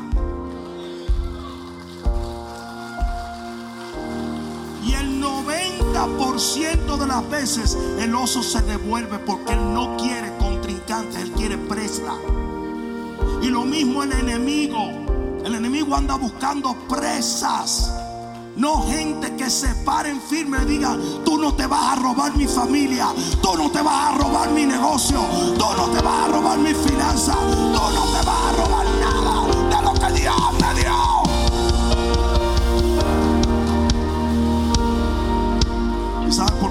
90% 6.06 6.96
de 6.96 7.06
las 7.06 7.28
veces 7.28 7.76
el 7.98 8.14
oso 8.14 8.42
se 8.42 8.62
devuelve 8.62 9.18
porque 9.18 9.52
él 9.52 9.74
no 9.74 9.96
quiere 9.96 10.34
contrincante, 10.38 11.20
él 11.20 11.30
quiere 11.32 11.58
presa. 11.58 12.14
Y 13.42 13.48
lo 13.48 13.64
mismo 13.64 14.02
el 14.02 14.12
enemigo. 14.12 14.78
El 15.44 15.54
enemigo 15.54 15.94
anda 15.94 16.14
buscando 16.14 16.74
presas. 16.88 17.92
No 18.56 18.82
gente 18.86 19.34
que 19.36 19.48
se 19.48 19.68
paren 19.86 20.20
firme 20.20 20.58
y 20.62 20.66
digan, 20.66 21.00
tú 21.24 21.38
no 21.38 21.54
te 21.54 21.66
vas 21.66 21.92
a 21.92 22.00
robar 22.00 22.36
mi 22.36 22.46
familia, 22.46 23.08
tú 23.40 23.56
no 23.56 23.70
te 23.70 23.80
vas 23.80 24.12
a 24.12 24.18
robar 24.18 24.50
mi 24.50 24.66
negocio, 24.66 25.20
tú 25.56 25.64
no 25.76 25.88
te 25.88 26.02
vas 26.02 26.24
a 26.24 26.28
robar 26.28 26.58
mi 26.58 26.74
finanza, 26.74 27.34
tú 27.34 27.70
no 27.70 28.04
te 28.12 28.26
vas 28.26 28.28
a 28.28 28.52
robar 28.56 28.89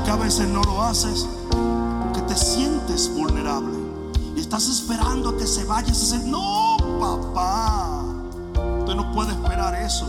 ¿Y 0.10 0.12
sabes 0.12 0.34
por 0.36 0.40
qué 0.40 0.42
a 0.42 0.42
veces 0.42 0.48
no 0.48 0.64
lo 0.64 0.82
haces? 0.82 1.28
Porque 2.04 2.22
te 2.22 2.36
sientes 2.36 3.14
vulnerable. 3.14 3.78
Y 4.36 4.40
estás 4.40 4.68
esperando 4.68 5.30
a 5.30 5.38
que 5.38 5.46
se 5.46 5.66
vaya 5.66 5.92
ese... 5.92 6.18
No, 6.20 6.78
papá. 7.00 8.04
Usted 8.80 8.96
no 8.96 9.12
puede 9.14 9.34
esperar 9.34 9.76
eso 9.76 10.08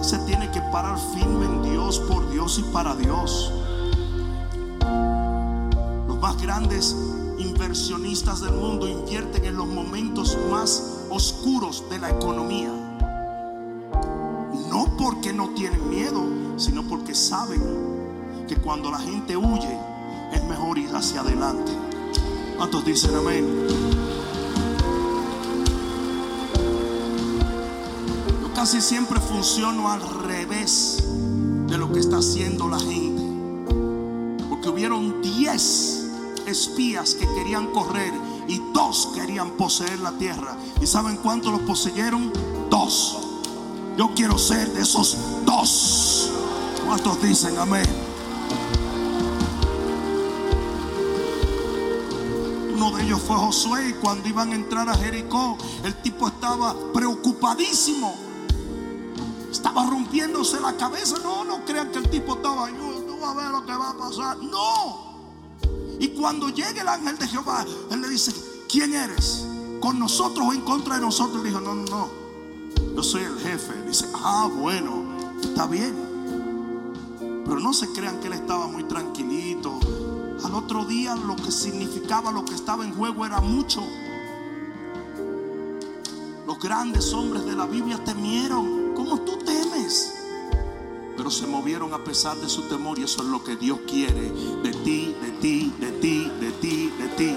se 0.00 0.18
tiene 0.20 0.50
que 0.50 0.60
parar 0.60 0.98
firme 1.14 1.44
en 1.44 1.62
Dios, 1.62 1.98
por 2.00 2.30
Dios 2.30 2.58
y 2.58 2.62
para 2.72 2.96
Dios. 2.96 3.52
Los 6.08 6.18
más 6.18 6.40
grandes 6.40 6.96
inversionistas 7.38 8.40
del 8.40 8.54
mundo 8.54 8.88
invierten 8.88 9.44
en 9.44 9.56
los 9.56 9.68
momentos 9.68 10.38
más 10.50 11.04
oscuros 11.10 11.84
de 11.90 11.98
la 11.98 12.10
economía. 12.10 12.70
No 14.70 14.96
porque 14.98 15.32
no 15.32 15.50
tienen 15.50 15.90
miedo, 15.90 16.22
sino 16.56 16.82
porque 16.84 17.14
saben 17.14 17.89
que 18.50 18.56
cuando 18.56 18.90
la 18.90 18.98
gente 18.98 19.36
huye 19.36 19.78
es 20.32 20.42
mejor 20.42 20.76
ir 20.76 20.90
hacia 20.92 21.20
adelante. 21.20 21.70
¿Cuántos 22.56 22.84
dicen 22.84 23.14
amén? 23.14 23.46
casi 28.52 28.82
siempre 28.82 29.20
funciono 29.20 29.90
al 29.90 30.02
revés 30.02 30.98
de 31.66 31.78
lo 31.78 31.90
que 31.92 32.00
está 32.00 32.18
haciendo 32.18 32.68
la 32.68 32.78
gente. 32.78 33.22
Porque 34.50 34.68
hubieron 34.68 35.22
10 35.22 36.10
espías 36.46 37.14
que 37.14 37.26
querían 37.36 37.68
correr 37.68 38.12
y 38.48 38.60
dos 38.74 39.12
querían 39.14 39.52
poseer 39.52 40.00
la 40.00 40.10
tierra. 40.12 40.56
¿Y 40.82 40.86
saben 40.86 41.16
cuántos 41.18 41.52
los 41.52 41.62
poseyeron? 41.62 42.32
Dos. 42.68 43.16
Yo 43.96 44.10
quiero 44.14 44.36
ser 44.36 44.72
de 44.72 44.82
esos 44.82 45.16
dos. 45.46 46.30
¿Cuántos 46.84 47.22
dicen 47.22 47.56
amén? 47.56 48.09
De 52.90 53.04
ellos 53.04 53.20
fue 53.20 53.36
Josué 53.36 53.90
y 53.90 53.92
cuando 53.94 54.28
iban 54.28 54.52
a 54.52 54.54
entrar 54.54 54.88
a 54.88 54.94
Jericó, 54.94 55.56
el 55.84 55.94
tipo 56.02 56.28
estaba 56.28 56.74
preocupadísimo 56.92 58.30
estaba 59.50 59.84
rompiéndose 59.84 60.60
la 60.60 60.76
cabeza. 60.76 61.16
No, 61.22 61.44
no 61.44 61.64
crean 61.64 61.90
que 61.90 61.98
el 61.98 62.08
tipo 62.08 62.34
estaba, 62.34 62.70
yo, 62.70 63.04
no 63.06 63.20
va 63.20 63.32
a 63.32 63.34
ver 63.34 63.50
lo 63.50 63.66
que 63.66 63.72
va 63.72 63.90
a 63.90 63.96
pasar. 63.96 64.38
No. 64.38 65.10
Y 65.98 66.08
cuando 66.08 66.48
llegue 66.48 66.80
el 66.80 66.88
ángel 66.88 67.18
de 67.18 67.28
Jehová, 67.28 67.66
él 67.90 68.00
le 68.00 68.08
dice, 68.08 68.32
¿quién 68.68 68.94
eres? 68.94 69.46
¿Con 69.80 69.98
nosotros 69.98 70.46
o 70.48 70.52
en 70.52 70.62
contra 70.62 70.94
de 70.96 71.02
nosotros? 71.02 71.38
Él 71.38 71.48
dijo, 71.48 71.60
no, 71.60 71.74
no, 71.74 71.84
no. 71.84 72.08
Yo 72.96 73.02
soy 73.02 73.24
el 73.24 73.38
jefe. 73.38 73.74
Dice, 73.86 74.06
ah, 74.14 74.48
bueno, 74.50 75.04
está 75.42 75.66
bien. 75.66 75.94
Pero 77.44 77.60
no 77.60 77.72
se 77.72 77.88
crean 77.92 78.20
que 78.20 78.28
él 78.28 78.34
estaba 78.34 78.66
muy 78.66 78.84
tranquilito. 78.84 79.78
Al 80.44 80.54
otro 80.54 80.84
día 80.84 81.14
lo 81.14 81.36
que 81.36 81.50
significaba, 81.50 82.30
lo 82.32 82.44
que 82.44 82.54
estaba 82.54 82.84
en 82.84 82.94
juego 82.94 83.26
era 83.26 83.40
mucho. 83.40 83.82
Los 86.46 86.58
grandes 86.58 87.12
hombres 87.12 87.44
de 87.44 87.54
la 87.54 87.66
Biblia 87.66 88.02
temieron 88.04 88.94
como 88.94 89.20
tú 89.20 89.38
temes. 89.38 90.14
Pero 91.16 91.30
se 91.30 91.46
movieron 91.46 91.92
a 91.92 92.02
pesar 92.02 92.36
de 92.38 92.48
su 92.48 92.62
temor 92.62 92.98
y 92.98 93.02
eso 93.02 93.22
es 93.22 93.28
lo 93.28 93.44
que 93.44 93.56
Dios 93.56 93.80
quiere 93.86 94.30
de 94.62 94.72
ti, 94.72 95.14
de 95.20 95.30
ti, 95.32 95.74
de 95.78 95.92
ti, 95.92 96.32
de 96.40 96.50
ti, 96.52 96.92
de 96.98 97.08
ti. 97.08 97.36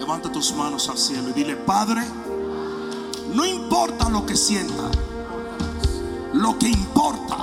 Levanta 0.00 0.32
tus 0.32 0.52
manos 0.54 0.88
al 0.88 0.98
cielo 0.98 1.30
y 1.30 1.32
dile, 1.32 1.56
Padre, 1.56 2.02
no 3.32 3.44
importa 3.44 4.08
lo 4.08 4.26
que 4.26 4.36
sienta, 4.36 4.90
lo 6.46 6.56
que 6.56 6.68
importa 6.68 7.38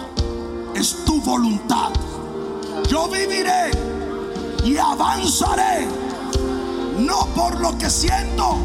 es 0.73 1.03
tu 1.03 1.19
voluntad. 1.19 1.91
Yo 2.87 3.09
viviré 3.09 3.69
y 4.63 4.77
avanzaré 4.77 5.89
no 6.99 7.25
por 7.35 7.59
lo 7.59 7.77
que 7.77 7.89
siento, 7.89 8.55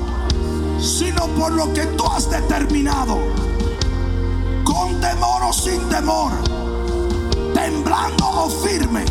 sino 0.81 1.27
por 1.39 1.51
lo 1.51 1.73
que 1.73 1.86
tú 1.86 2.05
has 2.06 2.31
determinado. 2.31 3.19
Con 4.62 5.01
temor 5.01 5.43
o 5.43 5.52
sin 5.52 5.81
temor, 5.89 6.31
temblando 7.52 8.24
o 8.28 8.48
firme, 8.48 9.06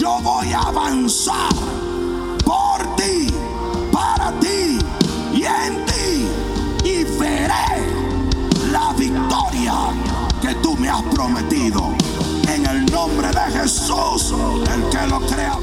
yo 0.00 0.18
voy 0.24 0.52
a 0.52 0.62
avanzar 0.62 1.54
por 2.44 2.96
ti, 2.96 3.28
para 3.92 4.32
ti 4.40 4.77
que 10.40 10.54
tú 10.62 10.76
me 10.76 10.88
has 10.88 11.02
prometido. 11.14 11.92
En 12.48 12.64
el 12.66 12.86
nombre 12.86 13.28
de 13.28 13.58
Jesús, 13.58 14.34
el 14.72 14.88
que 14.90 15.06
lo 15.08 15.20
crea. 15.20 15.58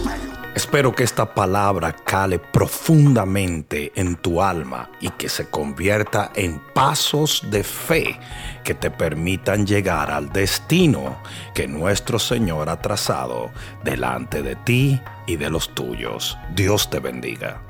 Espero 0.54 0.94
que 0.94 1.04
esta 1.04 1.34
palabra 1.34 1.94
cale 1.94 2.40
profundamente 2.40 3.92
en 3.96 4.16
tu 4.16 4.42
alma 4.42 4.90
y 5.02 5.10
que 5.10 5.28
se 5.28 5.50
convierta 5.50 6.32
en 6.34 6.62
pasos 6.74 7.44
de 7.50 7.64
fe 7.64 8.20
que 8.64 8.74
te 8.74 8.90
permitan 8.90 9.66
llegar 9.66 10.12
al 10.12 10.32
destino 10.32 11.18
que 11.54 11.68
nuestro 11.68 12.20
Señor 12.20 12.70
ha 12.70 12.82
trazado 12.82 13.52
delante 13.84 14.42
de 14.42 14.56
ti 14.56 15.02
y 15.28 15.36
de 15.36 15.50
los 15.50 15.76
tuyos. 15.76 16.38
Dios 16.54 16.90
te 16.90 17.00
bendiga. 17.00 17.65